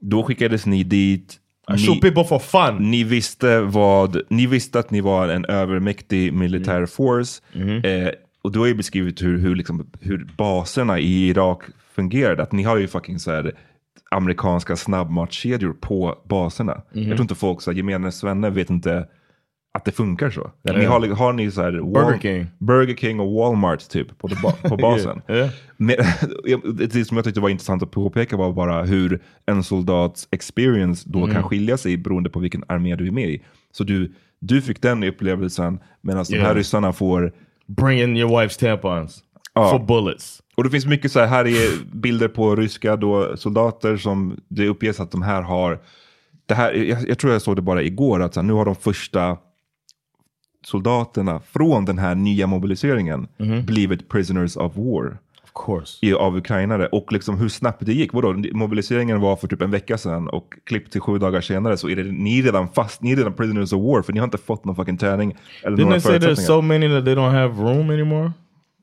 då 0.00 0.22
skickades 0.22 0.66
ni 0.66 0.84
dit. 0.84 1.38
I 1.74 1.78
shoot 1.78 2.00
people 2.00 2.24
for 2.24 2.38
fun. 2.38 2.90
Ni 2.90 3.04
visste, 3.04 3.60
vad, 3.60 4.20
ni 4.30 4.46
visste 4.46 4.78
att 4.78 4.90
ni 4.90 5.00
var 5.00 5.28
en 5.28 5.44
övermäktig 5.44 6.32
militär 6.32 6.76
Mm. 6.76 6.86
force. 6.86 7.42
Mm-hmm. 7.52 8.06
Eh, 8.06 8.12
och 8.42 8.52
du 8.52 8.58
har 8.58 8.66
ju 8.66 8.74
beskrivit 8.74 9.22
hur, 9.22 9.38
hur, 9.38 9.54
liksom, 9.56 9.90
hur 10.00 10.26
baserna 10.36 10.98
i 10.98 11.28
Irak 11.28 11.62
fungerade. 11.94 12.42
Att 12.42 12.52
ni 12.52 12.62
har 12.62 12.76
ju 12.76 12.88
fucking 12.88 13.18
så 13.18 13.30
här, 13.30 13.52
amerikanska 14.10 14.76
snabbmatskedjor 14.76 15.72
på 15.72 16.18
baserna. 16.28 16.82
Mhm. 16.92 17.02
Jag 17.02 17.10
tror 17.16 17.20
inte 17.20 17.34
folk, 17.34 17.62
så 17.62 17.70
här, 17.70 17.76
gemene 17.76 18.12
svenne 18.12 18.50
vet 18.50 18.70
inte 18.70 19.06
att 19.74 19.84
det 19.84 19.92
funkar 19.92 20.30
så. 20.30 20.50
Ja. 20.62 20.72
Ni 20.76 20.84
har, 20.84 21.06
har 21.08 21.32
ni 21.32 21.50
så 21.50 21.62
här, 21.62 21.72
Burger 21.72 22.18
King. 22.18 22.46
Burger 22.58 22.94
King 22.96 23.20
och 23.20 23.32
Walmart 23.32 23.88
typ 23.88 24.18
på, 24.18 24.28
på 24.68 24.76
basen. 24.76 25.22
Yeah, 25.28 25.38
yeah. 25.40 25.50
Men, 25.76 25.96
det 26.88 27.04
som 27.04 27.16
jag 27.16 27.24
tyckte 27.24 27.40
var 27.40 27.48
intressant 27.48 27.82
att 27.82 27.90
påpeka 27.90 28.36
var 28.36 28.52
bara 28.52 28.84
hur 28.84 29.20
en 29.46 29.62
soldats 29.62 30.28
experience 30.30 31.08
då 31.10 31.18
Mm. 31.18 31.34
kan 31.34 31.42
skilja 31.42 31.76
sig 31.76 31.96
beroende 31.96 32.30
på 32.30 32.40
vilken 32.40 32.64
armé 32.68 32.96
du 32.96 33.06
är 33.06 33.10
med 33.10 33.28
i. 33.30 33.42
Så 33.72 33.84
du, 33.84 34.12
du 34.40 34.62
fick 34.62 34.82
den 34.82 35.02
upplevelsen 35.04 35.78
medan 36.00 36.24
de 36.28 36.36
här 36.36 36.44
Yeah. 36.44 36.56
ryssarna 36.56 36.92
får 36.92 37.32
Bring 37.66 38.00
in 38.00 38.16
your 38.16 38.30
wife's 38.30 38.58
tampons 38.58 39.22
for 39.54 39.78
bullets. 39.78 40.42
Och 40.56 40.64
det 40.64 40.70
finns 40.70 40.86
mycket 40.86 41.12
så 41.12 41.20
här, 41.20 41.26
här 41.26 41.46
är 41.46 41.84
bilder 41.94 42.28
på 42.28 42.56
ryska 42.56 42.96
då, 42.96 43.36
soldater 43.36 43.96
som 43.96 44.40
det 44.48 44.68
uppges 44.68 45.00
att 45.00 45.10
de 45.10 45.22
här 45.22 45.42
har, 45.42 45.78
det 46.46 46.54
här, 46.54 46.72
jag, 46.72 47.08
jag 47.08 47.18
tror 47.18 47.32
jag 47.32 47.42
såg 47.42 47.56
det 47.56 47.62
bara 47.62 47.82
igår, 47.82 48.22
att 48.22 48.34
så 48.34 48.40
här, 48.40 48.46
nu 48.46 48.52
har 48.52 48.64
de 48.64 48.74
första 48.74 49.36
soldaterna 50.64 51.40
från 51.40 51.84
den 51.84 51.98
här 51.98 52.14
nya 52.14 52.46
mobiliseringen 52.46 53.28
blivit 53.66 54.08
prisoners 54.08 54.56
of 54.56 54.76
war. 54.76 55.18
I, 56.00 56.14
av 56.14 56.36
ukrainare. 56.36 56.86
Och 56.86 57.12
liksom 57.12 57.38
hur 57.38 57.48
snabbt 57.48 57.86
det 57.86 57.92
gick. 57.92 58.12
Vadå? 58.12 58.32
Mobiliseringen 58.52 59.20
var 59.20 59.36
för 59.36 59.48
typ 59.48 59.62
en 59.62 59.70
vecka 59.70 59.98
sedan 59.98 60.28
och 60.28 60.54
klipp 60.64 60.90
till 60.90 61.00
sju 61.00 61.18
dagar 61.18 61.40
senare 61.40 61.76
så 61.76 61.88
är 61.88 61.96
det, 61.96 62.02
ni 62.02 62.38
är 62.38 62.42
redan 62.42 62.68
fast, 62.68 63.02
ni 63.02 63.12
är 63.12 63.16
redan 63.16 63.32
prisoners 63.32 63.72
of 63.72 63.82
war 63.82 64.02
för 64.02 64.12
ni 64.12 64.18
har 64.18 64.24
inte 64.24 64.38
fått 64.38 64.64
någon 64.64 64.76
fucking 64.76 64.98
träning. 64.98 65.36
Eller 65.62 65.76
Didn't 65.76 65.84
några 65.84 66.00
they 66.00 66.20
say 66.20 66.28
there's 66.28 66.46
so 66.46 66.60
many 66.60 66.88
that 66.88 67.04
they 67.04 67.14
don't 67.14 67.30
have 67.32 67.62
room 67.62 67.90
anymore? 67.90 68.32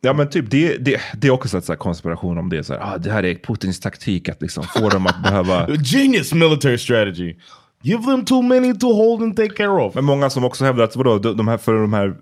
Ja 0.02 0.14
men 0.14 0.30
typ 0.30 0.52
det, 0.52 0.78
det, 0.78 1.02
det 1.18 1.28
är 1.28 1.32
också 1.32 1.58
en 1.58 1.62
så 1.62 1.76
konspiration 1.76 2.38
om 2.38 2.50
det. 2.50 2.64
Så 2.64 2.74
här, 2.74 2.94
ah, 2.94 2.98
det 2.98 3.12
här 3.12 3.26
är 3.26 3.36
Putins 3.36 3.80
taktik 3.80 4.30
att 4.30 4.42
liksom 4.42 4.64
få 4.64 4.90
dem 4.90 5.08
att 5.08 5.24
behöva... 5.24 5.68
Genius 5.84 6.34
military 6.34 6.78
strategy. 6.78 7.36
Give 7.82 8.04
them 8.04 8.26
too 8.26 8.42
many 8.42 8.74
to 8.74 8.94
hold 8.94 9.22
and 9.22 9.36
take 9.36 9.50
care 9.50 9.84
of. 9.84 9.96
Men 9.96 10.06
många 10.06 10.30
som 10.30 10.44
också 10.44 10.66
hävdar 10.66 10.84
att 10.84 10.96
vadå, 10.96 11.18
de 11.18 11.38
de 11.38 11.48
här, 11.48 11.58
för 11.58 11.74
de 11.74 11.94
här 11.94 12.16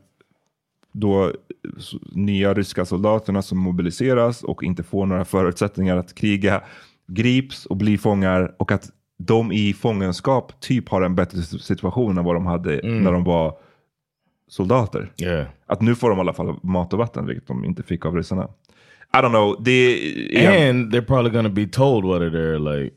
då, 1.00 1.32
s- 1.78 1.92
nya 2.12 2.54
ryska 2.54 2.86
soldaterna 2.86 3.42
som 3.42 3.58
mobiliseras 3.58 4.44
och 4.44 4.64
inte 4.64 4.84
får 4.84 5.06
några 5.06 5.26
förutsättningar 5.26 5.98
att 5.98 6.16
kriga 6.16 6.62
grips 7.08 7.66
och 7.66 7.78
blir 7.78 7.98
fångar 7.98 8.56
och 8.60 8.72
att 8.72 8.90
de 9.18 9.52
i 9.52 9.74
fångenskap 9.74 10.60
typ 10.62 10.90
har 10.90 11.02
en 11.02 11.16
bättre 11.16 11.42
situation 11.42 12.18
än 12.18 12.24
vad 12.24 12.36
de 12.36 12.46
hade 12.46 12.80
Mm. 12.80 13.04
när 13.04 13.12
de 13.12 13.24
var 13.24 13.58
soldater. 14.48 15.12
Yeah. 15.22 15.46
Att 15.66 15.82
nu 15.82 15.96
får 15.96 16.10
de 16.10 16.18
i 16.18 16.22
alla 16.22 16.34
fall 16.34 16.60
mat 16.64 16.94
och 16.94 17.00
vatten, 17.00 17.26
vilket 17.26 17.48
de 17.48 17.66
inte 17.66 17.84
fick 17.84 18.06
av 18.06 18.16
ryssarna. 18.16 18.48
I 19.14 19.18
don't 19.18 19.30
know. 19.30 19.68
Igen, 19.68 20.70
And 20.70 20.94
they're 20.94 21.06
probably 21.06 21.32
gonna 21.32 21.50
be 21.50 21.66
told 21.68 22.06
whether 22.06 22.30
they're 22.30 22.60
like, 22.82 22.96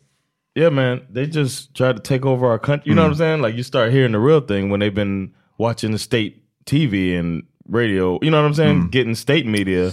yeah, 0.55 0.73
man, 0.73 1.01
they 1.15 1.25
just 1.25 1.75
tried 1.77 1.97
to 1.97 2.03
take 2.03 2.25
over 2.27 2.47
our 2.47 2.59
country. 2.59 2.83
You 2.91 2.95
know 2.95 3.05
what 3.05 3.13
I'm 3.13 3.19
saying? 3.19 3.43
Like 3.43 3.55
you 3.55 3.63
start 3.65 3.93
hearing 3.93 4.13
the 4.13 4.19
real 4.19 4.41
thing 4.41 4.71
when 4.71 4.81
they've 4.81 4.95
been 4.95 5.31
watching 5.59 5.93
the 5.93 5.99
state 5.99 6.35
TV 6.65 7.19
and 7.21 7.43
radio. 7.73 8.19
You 8.23 8.31
know 8.31 8.43
what 8.43 8.51
I'm 8.51 8.55
saying? 8.55 8.91
Getting 8.93 9.17
state 9.17 9.47
media, 9.47 9.93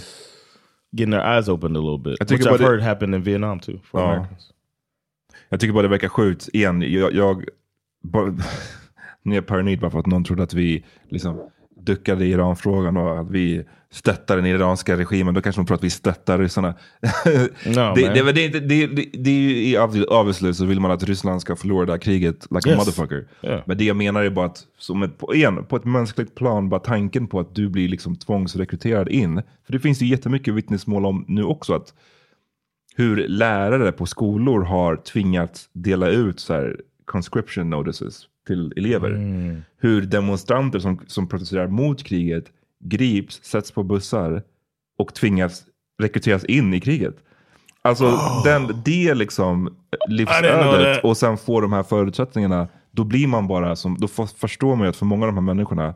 getting 0.96 1.10
their 1.10 1.38
eyes 1.38 1.48
opened 1.48 1.76
a 1.76 1.80
little 1.80 1.98
bit, 1.98 2.18
think 2.28 2.30
which 2.40 2.46
I've 2.46 2.54
it- 2.64 2.68
heard 2.68 2.82
happened 2.82 3.14
in 3.14 3.22
Vietnam 3.22 3.60
too 3.60 3.78
for 3.84 4.00
Ja. 4.00 4.06
Americans. 4.12 4.52
Jag 5.48 5.60
tycker 5.60 5.72
bara 5.74 5.82
det 5.82 5.88
verkar 5.88 6.08
sjukt. 6.08 6.48
Igen, 6.52 6.82
jag, 6.92 7.12
jag 7.14 7.44
bara, 8.02 8.26
nu 9.22 9.32
är 9.32 9.34
jag 9.34 9.46
paranoid 9.46 9.80
bara 9.80 9.90
för 9.90 9.98
att 9.98 10.06
någon 10.06 10.24
trodde 10.24 10.42
att 10.42 10.54
vi 10.54 10.84
liksom 11.08 11.40
duckade 11.80 12.24
i 12.26 12.30
Iranfrågan 12.30 12.96
och 12.96 13.20
att 13.20 13.30
vi 13.30 13.64
stöttar 13.92 14.36
den 14.36 14.46
iranska 14.46 14.96
regimen. 14.96 15.34
Då 15.34 15.40
kanske 15.40 15.60
de 15.62 15.66
tror 15.66 15.74
att 15.76 15.84
vi 15.84 15.90
stöttar 15.90 16.38
ryssarna. 16.38 16.68
No, 17.66 17.94
det, 17.94 17.94
det, 17.94 18.18
är 18.18 18.38
inte- 18.38 18.60
det, 18.60 18.86
det, 18.86 19.08
det 19.12 19.30
är 19.30 19.96
ju 19.96 20.04
obviously 20.04 20.54
så 20.54 20.64
vill 20.64 20.80
man 20.80 20.90
att 20.90 21.02
Ryssland 21.02 21.40
ska 21.40 21.56
förlora 21.56 21.86
det 21.86 21.92
här 21.92 21.98
kriget 21.98 22.46
like 22.50 22.70
a 22.70 22.72
Yes. 22.72 22.78
motherfucker. 22.78 23.28
Yeah. 23.42 23.62
Men 23.66 23.78
det 23.78 23.84
jag 23.84 23.96
menar 23.96 24.22
är 24.22 24.30
bara 24.30 24.46
att, 24.46 24.62
som 24.78 25.02
ett, 25.02 25.18
på, 25.18 25.34
igen, 25.34 25.64
på 25.64 25.76
ett 25.76 25.84
mänskligt 25.84 26.34
plan, 26.34 26.68
bara 26.68 26.80
tanken 26.80 27.26
på 27.26 27.40
att 27.40 27.54
du 27.54 27.68
blir 27.68 27.88
liksom 27.88 28.16
tvångsrekryterad 28.16 29.08
in. 29.08 29.42
För 29.66 29.72
det 29.72 29.78
finns 29.80 30.02
ju 30.02 30.06
jättemycket 30.06 30.54
vittnesmål 30.54 31.06
om 31.06 31.24
nu 31.28 31.44
också 31.44 31.74
att 31.74 31.94
hur 32.96 33.28
lärare 33.28 33.92
på 33.92 34.06
skolor 34.06 34.62
har 34.62 34.96
tvingats 34.96 35.68
dela 35.72 36.08
ut 36.08 36.40
så 36.40 36.54
här 36.54 36.80
conscription 37.04 37.70
notices 37.70 38.22
till 38.46 38.72
elever. 38.76 39.10
Mm. 39.10 39.62
Hur 39.80 40.02
demonstranter 40.02 40.78
som, 40.78 41.00
som 41.06 41.28
protesterar 41.28 41.66
mot 41.68 42.04
kriget 42.04 42.44
grips, 42.80 43.44
sätts 43.44 43.72
på 43.72 43.82
bussar 43.82 44.42
och 44.98 45.14
tvingas 45.14 45.64
rekryteras 46.02 46.44
in 46.44 46.74
i 46.74 46.80
kriget. 46.80 47.16
Alltså 47.82 48.18
den, 48.44 48.82
det 48.84 49.14
liksom 49.14 49.76
livsödet 50.08 51.04
och 51.04 51.16
sen 51.16 51.36
får 51.38 51.62
de 51.62 51.72
här 51.72 51.82
förutsättningarna. 51.82 52.68
Då 52.90 53.04
blir 53.04 53.26
man 53.26 53.46
bara 53.48 53.76
som, 53.76 53.96
då 53.98 54.08
förstår 54.08 54.76
man 54.76 54.84
ju 54.84 54.88
att 54.90 54.96
för 54.96 55.06
många 55.06 55.22
av 55.22 55.28
de 55.28 55.34
här 55.34 55.54
människorna 55.54 55.94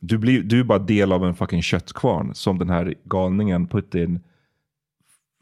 du, 0.00 0.18
blir, 0.18 0.42
du 0.42 0.60
är 0.60 0.64
bara 0.64 0.78
del 0.78 1.12
av 1.12 1.24
en 1.24 1.34
fucking 1.34 1.62
köttkvarn 1.62 2.34
som 2.34 2.58
den 2.58 2.70
här 2.70 2.94
galningen 3.04 3.66
Putin 3.66 4.20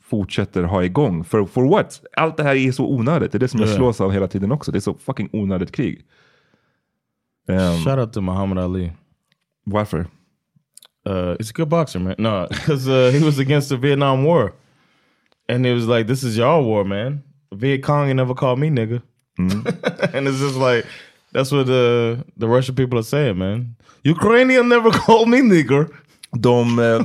fortsätter 0.02 0.62
ha 0.62 0.84
igång. 0.84 1.24
För 1.24 1.44
for 1.44 1.64
what? 1.70 2.02
Allt 2.16 2.36
det 2.36 2.42
här 2.42 2.54
är 2.54 2.72
så 2.72 2.86
onödigt. 2.86 3.32
Det 3.32 3.38
är 3.38 3.40
det 3.40 3.48
som 3.48 3.60
jag 3.60 3.68
Ja. 3.68 3.74
slås 3.76 4.00
av 4.00 4.12
hela 4.12 4.28
tiden 4.28 4.52
också. 4.52 4.72
Det 4.72 4.78
är 4.78 4.80
så 4.80 4.94
fucking 4.94 5.28
onödigt 5.32 5.72
krig. 5.72 6.04
Um, 7.48 7.84
Shout 7.84 7.98
out 7.98 8.12
to 8.12 8.20
Muhammad 8.20 8.58
Ali. 8.58 8.92
Varför? 9.64 10.06
Uh, 11.06 11.36
he's 11.38 11.50
a 11.50 11.52
good 11.52 11.68
boxer, 11.68 11.98
man. 12.00 12.14
No, 12.18 12.46
because 12.50 12.88
uh, 12.88 13.10
he 13.12 13.24
was 13.24 13.38
against 13.38 13.68
the 13.68 13.76
Vietnam 13.76 14.24
War, 14.24 14.52
and 15.48 15.66
it 15.66 15.72
was 15.74 15.86
like, 15.86 16.06
"This 16.06 16.22
is 16.22 16.36
your 16.36 16.62
war, 16.62 16.84
man. 16.84 17.22
Viet 17.54 17.82
Cong 17.82 18.08
ain't 18.08 18.16
never 18.16 18.34
called 18.34 18.58
me 18.58 18.68
nigga." 18.70 19.02
and 19.38 20.26
it's 20.28 20.38
just 20.40 20.56
like 20.56 20.84
that's 21.32 21.52
what 21.52 21.66
the 21.66 22.24
the 22.36 22.48
Russian 22.48 22.74
people 22.74 22.98
are 22.98 23.04
saying, 23.04 23.38
man. 23.38 23.76
Ukrainian 24.04 24.68
never 24.68 24.90
called 25.06 25.28
me 25.28 25.40
nigger. 25.42 25.88
De, 26.32 26.78
eh, 26.78 27.00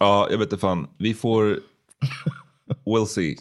ja 0.00 0.26
jag 0.30 0.38
vet 0.38 0.46
inte 0.52 0.56
fan. 0.58 0.86
Vi 0.98 1.14
får 1.14 1.58
we'll 2.86 3.06
see. 3.06 3.36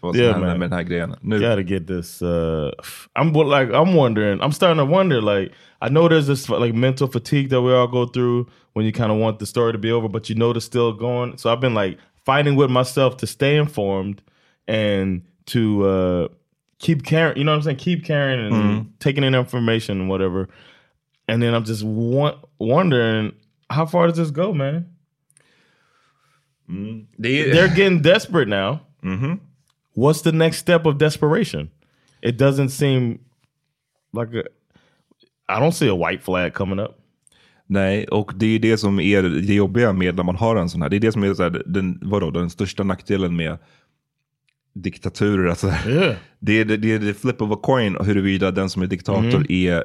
Vad 0.00 0.14
som 0.14 0.24
Yeah, 0.24 0.32
händer 0.32 0.48
man. 0.48 0.58
med 0.58 0.70
den 0.70 0.76
här 0.76 0.82
grejen. 0.82 1.14
Nu, 1.20 1.38
Gotta 1.40 1.62
get 1.62 1.86
this. 1.86 2.22
Uh, 2.22 2.70
I'm 3.18 3.32
like 3.60 3.72
I'm 3.72 3.94
wondering. 3.94 4.40
I'm 4.40 4.52
starting 4.52 4.78
to 4.78 4.84
wonder. 4.84 5.20
Like 5.20 5.52
I 5.84 5.88
know 5.88 6.08
there's 6.08 6.26
this 6.28 6.48
like 6.48 6.74
mental 6.74 7.08
fatigue 7.08 7.48
that 7.50 7.60
we 7.60 7.72
all 7.72 7.88
go 7.88 8.06
through 8.06 8.46
when 8.74 8.86
you 8.86 8.92
kind 8.92 9.10
of 9.12 9.18
want 9.18 9.38
the 9.38 9.46
story 9.46 9.72
to 9.72 9.78
be 9.78 9.90
over, 9.90 10.08
but 10.08 10.28
you 10.28 10.34
know 10.36 10.50
it's 10.52 10.64
still 10.64 10.92
going. 10.92 11.36
So 11.38 11.50
I've 11.52 11.60
been 11.60 11.74
like 11.74 11.98
fighting 12.24 12.54
with 12.56 12.70
myself 12.70 13.16
to 13.18 13.26
stay 13.26 13.56
informed 13.56 14.22
and 14.68 15.22
to 15.46 15.60
uh, 15.88 16.28
keep 16.78 17.04
caring. 17.04 17.36
You 17.36 17.44
know 17.44 17.50
what 17.52 17.56
I'm 17.56 17.62
saying? 17.62 17.76
Keep 17.78 18.04
caring 18.04 18.40
and 18.46 18.54
Mhm. 18.54 18.86
taking 19.00 19.24
in 19.24 19.34
information 19.34 20.00
and 20.00 20.08
whatever. 20.08 20.48
And 21.28 21.42
then 21.42 21.52
I'm 21.54 21.64
just 21.64 21.82
wa- 21.84 22.38
wondering 22.58 23.32
how 23.68 23.86
far 23.86 24.06
does 24.06 24.16
this 24.18 24.30
go, 24.30 24.52
man? 24.54 24.86
det 27.18 27.28
är, 27.40 27.52
They're 27.52 27.74
getting 27.74 28.00
desperate 28.02 28.48
now. 28.48 28.80
Mhm. 29.02 29.40
What's 29.94 30.22
the 30.22 30.32
next 30.32 30.58
step 30.58 30.86
of 30.86 30.96
desperation? 30.98 31.70
It 32.22 32.36
doesn't 32.38 32.68
seem 32.70 33.18
like 34.12 34.32
a. 34.34 34.44
I 35.58 35.60
don't 35.60 35.70
see 35.72 35.88
a 35.90 36.08
white 36.08 36.22
flag 36.24 36.52
coming 36.54 36.78
up. 36.78 36.90
Nej, 37.66 38.08
och 38.08 38.32
det 38.36 38.46
är 38.46 38.58
det 38.58 38.78
som 38.78 39.00
är 39.00 39.22
det 39.22 39.54
jobbiga 39.54 39.92
med 39.92 40.16
när 40.16 40.22
man 40.22 40.36
har 40.36 40.56
en 40.56 40.68
sån 40.68 40.82
här. 40.82 40.88
Det 40.88 40.96
är 40.96 41.00
det 41.00 41.12
som 41.12 41.22
är 41.22 41.34
så 41.34 41.42
här, 41.42 41.62
den, 41.66 41.98
vadå, 42.02 42.30
den 42.30 42.50
största 42.50 42.82
nackdelen 42.82 43.36
med 43.36 43.58
diktaturer. 44.74 45.48
Alltså, 45.48 45.66
Yeah. 45.88 46.14
det, 46.38 46.60
är, 46.60 46.64
det 46.64 46.92
är 46.92 46.98
the 46.98 47.14
flip 47.14 47.42
of 47.42 47.50
a 47.52 47.58
coin 47.62 47.96
huruvida 48.00 48.50
den 48.50 48.70
som 48.70 48.82
är 48.82 48.86
diktator 48.86 49.34
Mm. 49.36 49.46
är 49.48 49.84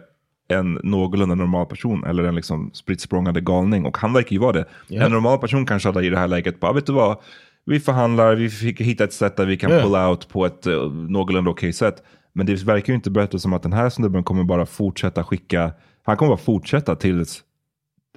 en 0.50 0.80
någorlunda 0.84 1.36
normal 1.36 1.66
person 1.66 2.04
eller 2.04 2.24
en 2.24 2.36
liksom 2.36 2.70
spritt 2.74 3.06
galning. 3.42 3.86
Och 3.86 3.98
han 3.98 4.14
verkar 4.14 4.32
ju 4.32 4.38
vara 4.38 4.52
det. 4.54 4.66
Ja. 4.88 5.04
En 5.06 5.12
normal 5.12 5.38
person 5.40 5.66
kanske 5.66 5.90
hade 5.90 6.06
i 6.06 6.10
det 6.10 6.18
här 6.18 6.28
läget 6.28 6.60
bara, 6.60 6.74
vet 6.74 6.86
du 6.86 6.94
vad? 6.94 7.18
Vi 7.66 7.80
förhandlar, 7.80 8.36
vi 8.36 8.50
fick 8.50 8.82
hitta 8.82 9.04
ett 9.04 9.14
sätt 9.14 9.36
där 9.38 9.46
vi 9.46 9.58
kan 9.58 9.72
Ja. 9.72 9.82
pull 9.82 9.96
out 9.96 10.30
på 10.30 10.46
ett 10.46 10.68
uh, 10.68 10.94
någorlunda 10.94 11.52
okej 11.52 11.74
sätt. 11.74 12.04
Men 12.38 12.46
det 12.46 12.64
verkar 12.64 12.94
ju 12.94 12.96
inte 12.96 13.12
berätta 13.12 13.40
som 13.40 13.54
att 13.54 13.64
den 13.64 13.74
här 13.74 13.90
snubben 13.90 14.24
kommer 14.24 14.44
bara 14.44 14.66
fortsätta 14.66 15.24
skicka, 15.24 15.74
han 16.04 16.18
kommer 16.18 16.30
bara 16.30 16.38
fortsätta 16.38 16.96
tills, 16.96 17.44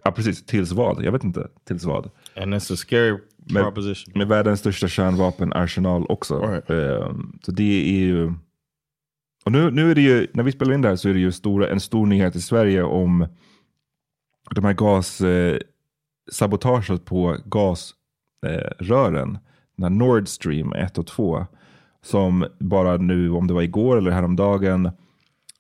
ja 0.04 0.12
precis, 0.12 0.46
tills 0.46 0.72
vad? 0.72 1.04
Jag 1.04 1.12
vet 1.12 1.24
inte, 1.24 1.48
tills 1.64 1.84
vad. 1.84 2.10
And 2.36 2.54
that's 2.54 2.72
a 2.72 2.76
scary 2.76 3.18
Med, 3.36 3.62
proposition. 3.62 4.12
med 4.16 4.28
världens 4.28 4.60
största 4.60 4.88
kärnvapenarsenal 4.88 6.06
också. 6.08 6.38
Right. 6.38 6.70
Ehm, 6.70 7.38
så 7.42 7.52
det 7.52 7.90
är 7.90 8.00
ju... 8.00 8.32
Och 9.44 9.52
nu, 9.52 9.70
nu 9.70 9.90
är 9.90 9.94
det 9.94 10.00
ju, 10.00 10.26
när 10.32 10.42
vi 10.42 10.52
spelar 10.52 10.74
in 10.74 10.82
det 10.82 10.88
här 10.88 10.96
så 10.96 11.08
är 11.08 11.14
det 11.14 11.20
ju 11.20 11.32
stora, 11.32 11.68
en 11.68 11.80
stor 11.80 12.06
nyhet 12.06 12.36
i 12.36 12.40
Sverige 12.40 12.82
om 12.82 13.26
de 14.50 14.64
här 14.64 14.72
gassabotaget 14.72 15.62
eh, 15.62 16.32
sabotaget 16.32 17.04
på 17.04 17.36
gasrören. 17.44 19.38
Eh, 19.82 19.90
Nord 19.90 20.28
Stream 20.28 20.72
1 20.72 20.98
och 20.98 21.06
2. 21.06 21.46
Som 22.03 22.46
bara 22.59 22.96
nu, 22.96 23.30
om 23.30 23.46
det 23.46 23.55
var 23.55 23.62
igår 23.62 23.98
eller 23.98 24.11
häromdagen, 24.11 24.86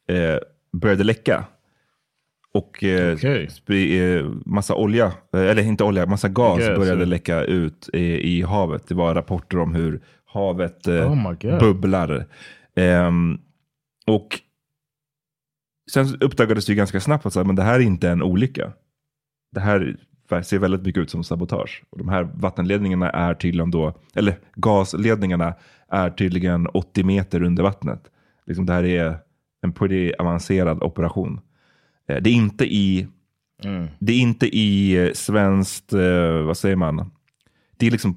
eh, 0.08 0.38
började 0.72 1.04
läcka. 1.04 1.44
Och 2.52 2.84
eh, 2.84 3.14
Okej. 3.14 3.48
spri- 3.48 4.18
eh, 4.18 4.30
massa 4.46 4.74
olja, 4.74 5.12
eh, 5.32 5.40
eller 5.40 5.62
inte 5.62 5.84
olja, 5.84 6.06
massa 6.06 6.28
gas 6.28 6.58
Gas, 6.58 6.78
började 6.78 7.00
ja. 7.00 7.06
läcka 7.06 7.44
ut 7.44 7.88
i, 7.92 8.36
i 8.38 8.42
havet. 8.42 8.88
Det 8.88 8.94
var 8.94 9.14
rapporter 9.14 9.58
om 9.58 9.74
hur 9.74 10.00
havet 10.24 10.86
eh, 10.86 11.12
Oh 11.12 11.58
bubblar. 11.58 12.26
Ehm, 12.74 13.38
och 14.06 14.40
sen 15.92 16.16
uppdagades 16.20 16.66
det 16.66 16.74
ganska 16.74 17.00
snabbt 17.00 17.26
att 17.26 17.32
så 17.32 17.44
men 17.44 17.56
det 17.56 17.62
här 17.62 17.74
är 17.74 17.80
inte 17.80 18.08
en 18.08 18.22
olycka. 18.22 18.72
Det 19.52 19.60
här 19.60 19.96
ser 20.42 20.58
väldigt 20.58 20.82
mycket 20.82 21.00
ut 21.02 21.10
som 21.10 21.24
sabotage. 21.24 21.82
Och 21.90 21.98
de 21.98 22.08
här 22.08 22.28
vattenledningarna 22.34 23.10
är 23.10 23.34
tydligen 23.34 23.70
då, 23.70 23.94
eller 24.14 24.38
gasledningarna 24.54 25.54
är 25.88 26.10
tydligen 26.10 26.66
80 26.66 27.04
meter 27.04 27.42
under 27.42 27.62
vattnet. 27.62 28.00
Liksom 28.46 28.66
det 28.66 28.72
här 28.72 28.84
är 28.84 29.18
en 29.62 29.72
pretty 29.72 30.12
avancerad 30.12 30.82
operation. 30.82 31.40
Eh, 32.08 32.16
Det 32.22 32.30
är 32.30 32.34
inte 32.34 32.64
i, 32.74 33.06
Mm. 33.64 33.88
det 33.98 34.12
är 34.12 34.18
inte 34.20 34.46
i 34.56 34.96
eh, 35.06 35.12
svenskt, 35.12 35.92
eh, 35.92 36.42
vad 36.46 36.56
säger 36.56 36.76
man? 36.76 37.10
Det 37.76 37.86
är 37.86 37.90
liksom 37.90 38.16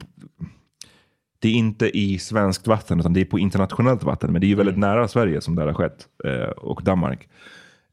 det 1.40 1.48
är 1.50 1.54
inte 1.54 1.98
i 1.98 2.20
svenskt 2.20 2.68
vatten 2.68 3.00
utan 3.00 3.14
det 3.14 3.22
är 3.22 3.26
på 3.26 3.40
internationellt 3.40 4.04
vatten. 4.04 4.32
Men 4.32 4.42
det 4.42 4.48
är 4.48 4.50
ju 4.50 4.56
väldigt 4.56 4.78
nära 4.78 5.08
Sverige 5.08 5.42
som 5.42 5.56
det 5.56 5.62
här 5.62 5.68
har 5.68 5.74
skett. 5.74 6.08
Och 6.58 6.84
Danmark. 6.84 7.30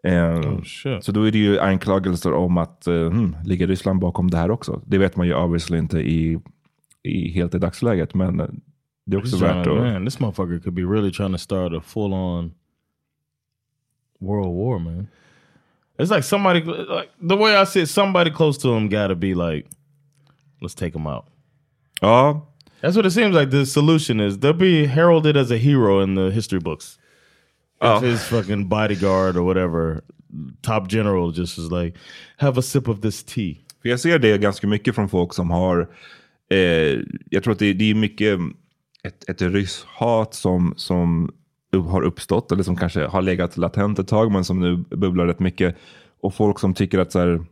Eh, 0.02 0.40
Oh, 0.40 1.00
så 1.00 1.12
då 1.12 1.22
är 1.22 1.30
det 1.30 1.38
ju 1.38 1.60
anklagelser 1.60 2.32
om 2.32 2.58
att 2.58 2.86
eh, 2.86 2.94
hmm, 2.94 3.36
ligger 3.44 3.66
Ryssland 3.66 4.00
bakom 4.00 4.30
det 4.30 4.36
här 4.36 4.50
också. 4.50 4.82
Det 4.86 4.98
vet 4.98 5.16
man 5.16 5.26
ju 5.26 5.34
obviously 5.34 5.78
inte 5.78 5.98
i, 5.98 6.38
i 7.02 7.30
helt 7.30 7.54
i 7.54 7.58
dagsläget. 7.58 8.14
Men 8.14 8.36
det 9.06 9.16
är 9.16 9.18
också 9.18 9.36
He's 9.36 9.40
värt 9.40 9.66
att... 9.66 9.76
man, 9.76 10.04
this 10.04 10.20
motherfucker 10.20 10.58
could 10.60 10.74
be 10.74 10.82
really 10.82 11.12
trying 11.12 11.32
to 11.32 11.38
start 11.38 11.72
a 11.72 11.80
full 11.84 12.12
on 12.12 12.54
world 14.20 14.56
war, 14.56 14.78
man. 14.78 15.08
It's 15.98 16.10
like 16.10 16.22
somebody, 16.22 16.60
like 16.60 17.10
the 17.28 17.36
way 17.36 17.62
I 17.62 17.66
see 17.66 17.82
it, 17.82 17.90
somebody 17.90 18.30
close 18.30 18.60
to 18.60 18.76
him 18.76 18.88
got 18.88 19.08
to 19.08 19.14
be 19.14 19.34
like, 19.34 19.66
let's 20.62 20.74
take 20.74 20.94
him 20.94 21.06
out. 21.06 21.24
Ja, 22.00 22.40
That's 22.80 22.96
what 22.96 23.04
it 23.04 23.10
seems 23.10 23.34
like 23.34 23.50
the 23.50 23.66
solution 23.66 24.20
is. 24.20 24.38
They'll 24.38 24.54
be 24.54 24.86
heralded 24.86 25.36
as 25.36 25.50
a 25.50 25.58
hero 25.58 26.00
in 26.00 26.14
the 26.14 26.30
history 26.30 26.58
books. 26.58 26.98
Oh. 27.80 27.96
If 27.96 28.02
his 28.02 28.22
fucking 28.22 28.68
bodyguard 28.68 29.36
or 29.36 29.42
whatever, 29.42 30.02
top 30.62 30.88
general 30.88 31.32
just 31.32 31.58
is 31.58 31.70
like, 31.70 31.98
have 32.36 32.58
a 32.58 32.62
sip 32.62 32.88
of 32.88 33.00
this 33.00 33.24
tea. 33.24 33.58
För 33.82 33.88
jag 33.88 34.00
ser 34.00 34.18
det 34.18 34.38
ganska 34.38 34.66
mycket 34.66 34.94
från 34.94 35.08
folk 35.08 35.34
som 35.34 35.50
har, 35.50 35.90
eh, 36.50 37.00
jag 37.30 37.44
tror 37.44 37.52
att 37.52 37.58
det, 37.58 37.72
det 37.72 37.90
är 37.90 37.94
mycket 37.94 38.38
ett, 39.02 39.28
ett 39.28 39.42
rysshat 39.42 40.34
som, 40.34 40.74
som 40.76 41.32
har 41.72 42.02
uppstått, 42.02 42.52
eller 42.52 42.62
som 42.62 42.76
kanske 42.76 43.06
har 43.06 43.22
legat 43.22 43.56
latent 43.56 43.98
ett 43.98 44.08
tag, 44.08 44.32
men 44.32 44.44
som 44.44 44.60
nu 44.60 44.76
bubblar 44.76 45.26
rätt 45.26 45.40
mycket. 45.40 45.76
Och 46.20 46.34
folk 46.34 46.58
som 46.58 46.74
tycker 46.74 46.98
att 46.98 47.12
så 47.12 47.18
här, 47.18 47.44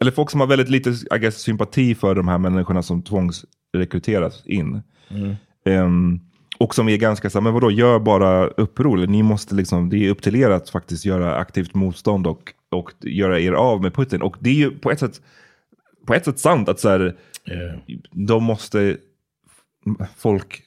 eller 0.00 0.10
folk 0.10 0.30
som 0.30 0.40
har 0.40 0.46
väldigt 0.46 0.68
lite 0.68 0.90
I 0.90 1.18
guess, 1.18 1.38
sympati 1.38 1.94
för 1.94 2.14
de 2.14 2.28
här 2.28 2.38
människorna 2.38 2.82
som 2.82 3.02
tvångsrekryteras 3.02 4.46
in. 4.46 4.82
Mm. 5.08 5.34
Ehm, 5.64 6.20
och 6.60 6.74
som 6.74 6.88
är 6.88 6.96
ganska 6.96 7.30
så 7.30 7.38
här, 7.38 7.42
men 7.42 7.52
vadå, 7.52 7.70
gör 7.70 7.98
bara 7.98 8.46
uppror. 8.46 9.06
Ni 9.06 9.22
måste 9.22 9.54
liksom, 9.54 9.88
det 9.90 10.06
är 10.06 10.10
upp 10.10 10.22
till 10.22 10.36
er 10.36 10.50
att 10.50 10.70
faktiskt 10.70 11.04
göra 11.04 11.34
aktivt 11.34 11.74
motstånd 11.74 12.26
och, 12.26 12.52
och 12.70 12.90
göra 13.00 13.40
er 13.40 13.52
av 13.52 13.82
med 13.82 13.94
Putin. 13.94 14.22
Och 14.22 14.36
det 14.40 14.50
är 14.50 14.54
ju 14.54 14.70
på 14.70 14.90
ett 14.90 15.00
sätt, 15.00 15.20
på 16.06 16.14
ett 16.14 16.24
sätt 16.24 16.38
sant 16.38 16.68
att 16.68 16.80
så 16.80 16.88
här, 16.88 17.16
Yeah. 17.48 17.78
de 18.10 18.44
måste, 18.44 18.96
folk 20.16 20.62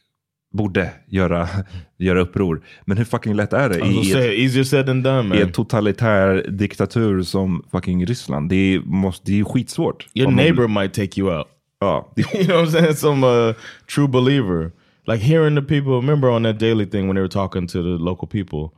borde 0.53 0.91
göra, 1.07 1.47
göra 1.97 2.21
uppror. 2.21 2.61
Men 2.85 2.97
hur 2.97 3.05
fucking 3.05 3.33
lätt 3.33 3.53
är 3.53 3.69
det 3.69 3.79
I 3.79 4.43
easier 4.43 4.63
said 4.63 4.85
than 4.85 5.03
done, 5.03 5.21
man. 5.23 5.37
i 5.37 5.41
en 5.41 5.51
totalitär 5.51 6.45
diktatur 6.49 7.21
som 7.21 7.65
fucking 7.71 8.05
Ryssland? 8.05 8.49
Det 8.49 8.55
är, 8.55 8.79
måste, 8.79 9.31
det 9.31 9.39
är 9.39 9.43
skitsvårt. 9.43 10.07
Your 10.13 10.31
neighbor 10.31 10.67
might 10.67 10.93
take 10.93 11.21
you 11.21 11.37
out. 11.37 11.47
Ja, 11.79 12.13
you 12.15 12.45
know 12.45 12.57
what 12.57 12.69
I'm 12.69 12.71
saying? 12.71 12.95
Some 12.95 13.27
uh, 13.27 13.55
true 13.95 14.07
believer. 14.07 14.71
Like 15.05 15.19
hearing 15.19 15.55
the 15.55 15.61
people, 15.61 15.95
remember 15.95 16.29
on 16.29 16.43
that 16.43 16.57
daily 16.57 16.85
thing 16.85 17.07
when 17.07 17.15
they 17.15 17.21
were 17.21 17.27
talking 17.27 17.67
to 17.67 17.81
the 17.81 18.03
local 18.03 18.27
people 18.27 18.73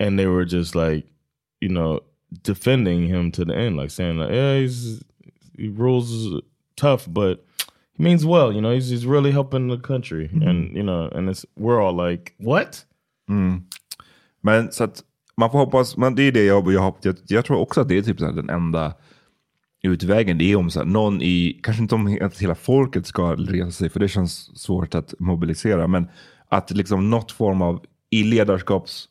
and 0.00 0.18
they 0.18 0.26
were 0.26 0.44
just 0.44 0.74
like, 0.74 1.04
you 1.60 1.68
know, 1.68 2.00
defending 2.42 3.06
him 3.06 3.30
to 3.32 3.44
the 3.44 3.54
end, 3.54 3.76
like 3.76 3.90
saying, 3.90 4.18
like, 4.18 4.30
yeah, 4.30 4.58
he's, 4.58 5.02
he 5.56 5.68
rules 5.68 6.40
tough, 6.76 7.06
but 7.08 7.44
he 7.94 8.02
means 8.02 8.24
well, 8.24 8.52
you 8.52 8.60
know, 8.60 8.72
he's, 8.72 8.88
he's 8.88 9.06
really 9.06 9.32
helping 9.32 9.68
the 9.68 9.78
country. 9.78 10.30
And, 10.32 10.76
you 10.76 10.82
know, 10.82 11.08
and 11.12 11.28
it's, 11.28 11.44
we're 11.56 11.80
all 11.80 11.92
like, 11.92 12.34
what? 12.38 12.84
Mm. 13.28 13.64
Men 14.42 14.72
så 14.72 14.84
att 14.84 15.02
man 15.36 15.50
får 15.50 15.58
hoppas, 15.58 15.96
men 15.96 16.14
det 16.14 16.22
är 16.22 16.32
det 16.32 16.44
jag, 16.44 16.72
jag. 16.72 16.94
Jag, 17.02 17.16
jag 17.26 17.44
tror 17.44 17.58
också 17.58 17.80
att 17.80 17.88
det 17.88 17.98
är 17.98 18.02
typ 18.02 18.18
så 18.18 18.30
den 18.32 18.50
enda 18.50 18.94
utvägen. 19.82 20.38
Det 20.38 20.52
är 20.52 20.56
om 20.56 20.70
så 20.70 20.78
här, 20.78 20.86
någon 20.86 21.22
i, 21.22 21.60
kanske 21.62 21.82
inte 21.82 21.94
om 21.94 22.18
att 22.22 22.38
hela 22.38 22.54
folket 22.54 23.06
ska 23.06 23.34
resa 23.34 23.70
sig, 23.70 23.90
för 23.90 24.00
det 24.00 24.08
känns 24.08 24.60
svårt 24.60 24.94
att 24.94 25.14
mobilisera. 25.18 25.86
Men 25.86 26.08
att 26.48 26.70
liksom 26.70 27.10
något 27.10 27.32
form 27.32 27.62
av, 27.62 27.84
i 28.10 28.22
ledarskaps 28.22 29.08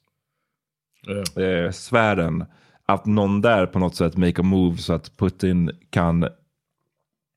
eh, 1.36 1.72
sfären, 1.72 2.46
att 2.86 3.06
någon 3.06 3.42
där 3.42 3.66
på 3.66 3.80
något 3.80 3.96
sätt 3.96 4.18
make 4.18 4.42
a 4.42 4.44
move 4.44 4.78
så 4.78 4.94
att 4.94 5.18
Putin 5.18 5.72
kan 5.90 6.28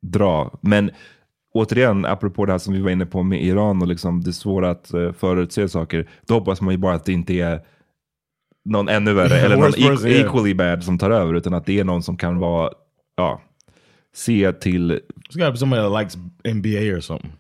dra. 0.02 0.58
Men 0.60 0.90
återigen, 1.54 2.04
apropå 2.04 2.46
det 2.46 2.52
här 2.52 2.58
som 2.58 2.74
vi 2.74 2.80
var 2.80 2.90
inne 2.90 3.06
på 3.06 3.22
med 3.22 3.44
Iran 3.44 3.82
och 3.82 3.88
liksom 3.88 4.20
det 4.20 4.32
svåra 4.32 4.70
att 4.70 4.94
uh, 4.94 5.12
förutse 5.12 5.68
saker. 5.68 6.08
Då 6.26 6.34
hoppas 6.34 6.60
man 6.60 6.74
ju 6.74 6.78
bara 6.78 6.94
att 6.94 7.04
det 7.04 7.12
inte 7.12 7.34
är 7.34 7.60
någon 8.64 8.88
ännu 8.88 9.12
värre 9.12 9.40
eller 9.44 9.56
någon 9.56 10.06
e- 10.06 10.20
equally 10.20 10.54
bad 10.54 10.84
som 10.84 10.98
tar 10.98 11.10
över. 11.10 11.34
Utan 11.34 11.54
att 11.54 11.66
det 11.66 11.80
är 11.80 11.84
någon 11.84 12.02
som 12.02 12.16
kan 12.16 12.38
vara, 12.38 12.70
ja, 13.20 13.40
se 14.12 14.52
till... 14.52 14.90
It's 14.90 15.36
got 15.36 15.46
to 15.46 15.52
be 15.52 15.58
somebody 15.58 15.82
that 15.82 15.92
likes 16.00 16.16
NBA 16.44 16.96
or 16.96 17.00
something. 17.00 17.32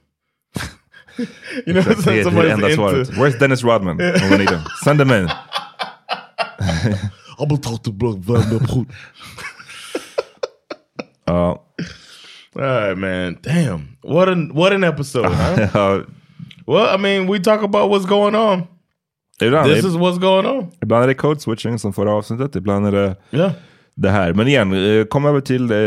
you 1.66 1.72
know, 1.74 1.80
Exakt, 1.80 2.04
det 2.04 2.20
är 2.20 2.42
det 2.42 2.52
enda 2.52 2.68
into- 2.68 2.74
svaret. 2.76 3.08
Where's 3.10 3.38
Dennis 3.38 3.64
Rodman? 3.64 3.98
Send 4.84 5.00
him 5.00 5.10
in. 5.10 5.28
I 7.38 7.46
will 7.48 7.58
talk 7.58 7.82
to 7.82 7.90
Vladimir 7.92 8.58
Putin. 8.60 8.86
Ja. 11.26 11.62
All 12.56 12.62
right, 12.62 12.98
man. 12.98 13.38
Damn. 13.42 13.96
What 14.02 14.28
an 14.28 14.50
what 14.54 14.72
an 14.72 14.84
episode, 14.84 15.32
huh? 15.32 16.02
Well, 16.66 16.94
I 16.94 16.96
mean, 16.98 17.26
we 17.26 17.40
talk 17.40 17.62
about 17.62 17.90
what's 17.90 18.06
going 18.06 18.34
on. 18.36 18.66
ibland, 19.40 19.66
This 19.74 19.84
is 19.84 19.96
what's 19.96 20.18
going 20.18 20.46
on. 20.46 20.70
ibland 20.82 21.02
är 21.04 21.08
det 21.08 21.14
code 21.14 21.40
switching 21.40 21.78
som 21.78 21.92
förra 21.92 22.12
avsnittet, 22.12 22.56
ibland 22.56 22.86
är 22.86 22.92
det 22.92 23.16
Yeah. 23.30 23.52
Det 23.94 24.10
här. 24.10 24.32
Men 24.32 24.48
igen, 24.48 24.98
eh, 24.98 25.04
kom 25.04 25.24
över 25.24 25.40
till 25.40 25.70
eh, 25.70 25.78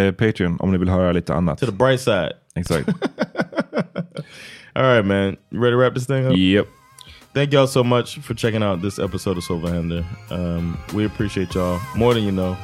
eh, 0.00 0.12
Patreon 0.12 0.56
om 0.60 0.72
ni 0.72 0.78
vill 0.78 0.88
höra 0.88 1.12
lite 1.12 1.34
annat. 1.34 1.58
To 1.58 1.66
the 1.66 1.72
bright 1.72 2.00
side. 2.00 2.32
Exakt. 2.54 2.88
All 4.74 4.82
right, 4.82 5.06
man. 5.06 5.36
You 5.50 5.60
ready 5.60 5.72
to 5.72 5.78
wrap 5.78 5.94
this 5.94 6.06
thing 6.06 6.26
up? 6.26 6.36
Yep. 6.36 6.66
Thank 7.34 7.52
y'all 7.52 7.66
so 7.66 7.84
much 7.84 8.18
for 8.20 8.34
checking 8.34 8.62
out 8.62 8.82
this 8.82 8.98
episode 8.98 9.36
of 9.36 9.44
Silverhander. 9.44 10.04
Um, 10.30 10.76
we 10.94 11.04
appreciate 11.04 11.54
y'all 11.54 11.80
more 11.96 12.14
than 12.14 12.24
you 12.24 12.32
know. 12.32 12.56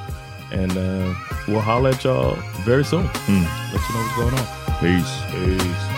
And 0.53 0.73
uh, 0.73 1.15
we'll 1.47 1.61
holler 1.61 1.91
at 1.91 2.05
y'all 2.05 2.37
very 2.65 2.85
soon. 2.85 3.05
Let 3.05 3.29
you 3.29 3.35
know 3.35 4.03
what's 4.03 4.17
going 4.17 4.35
on. 4.35 4.47
Peace. 4.81 5.13
Peace. 5.33 5.96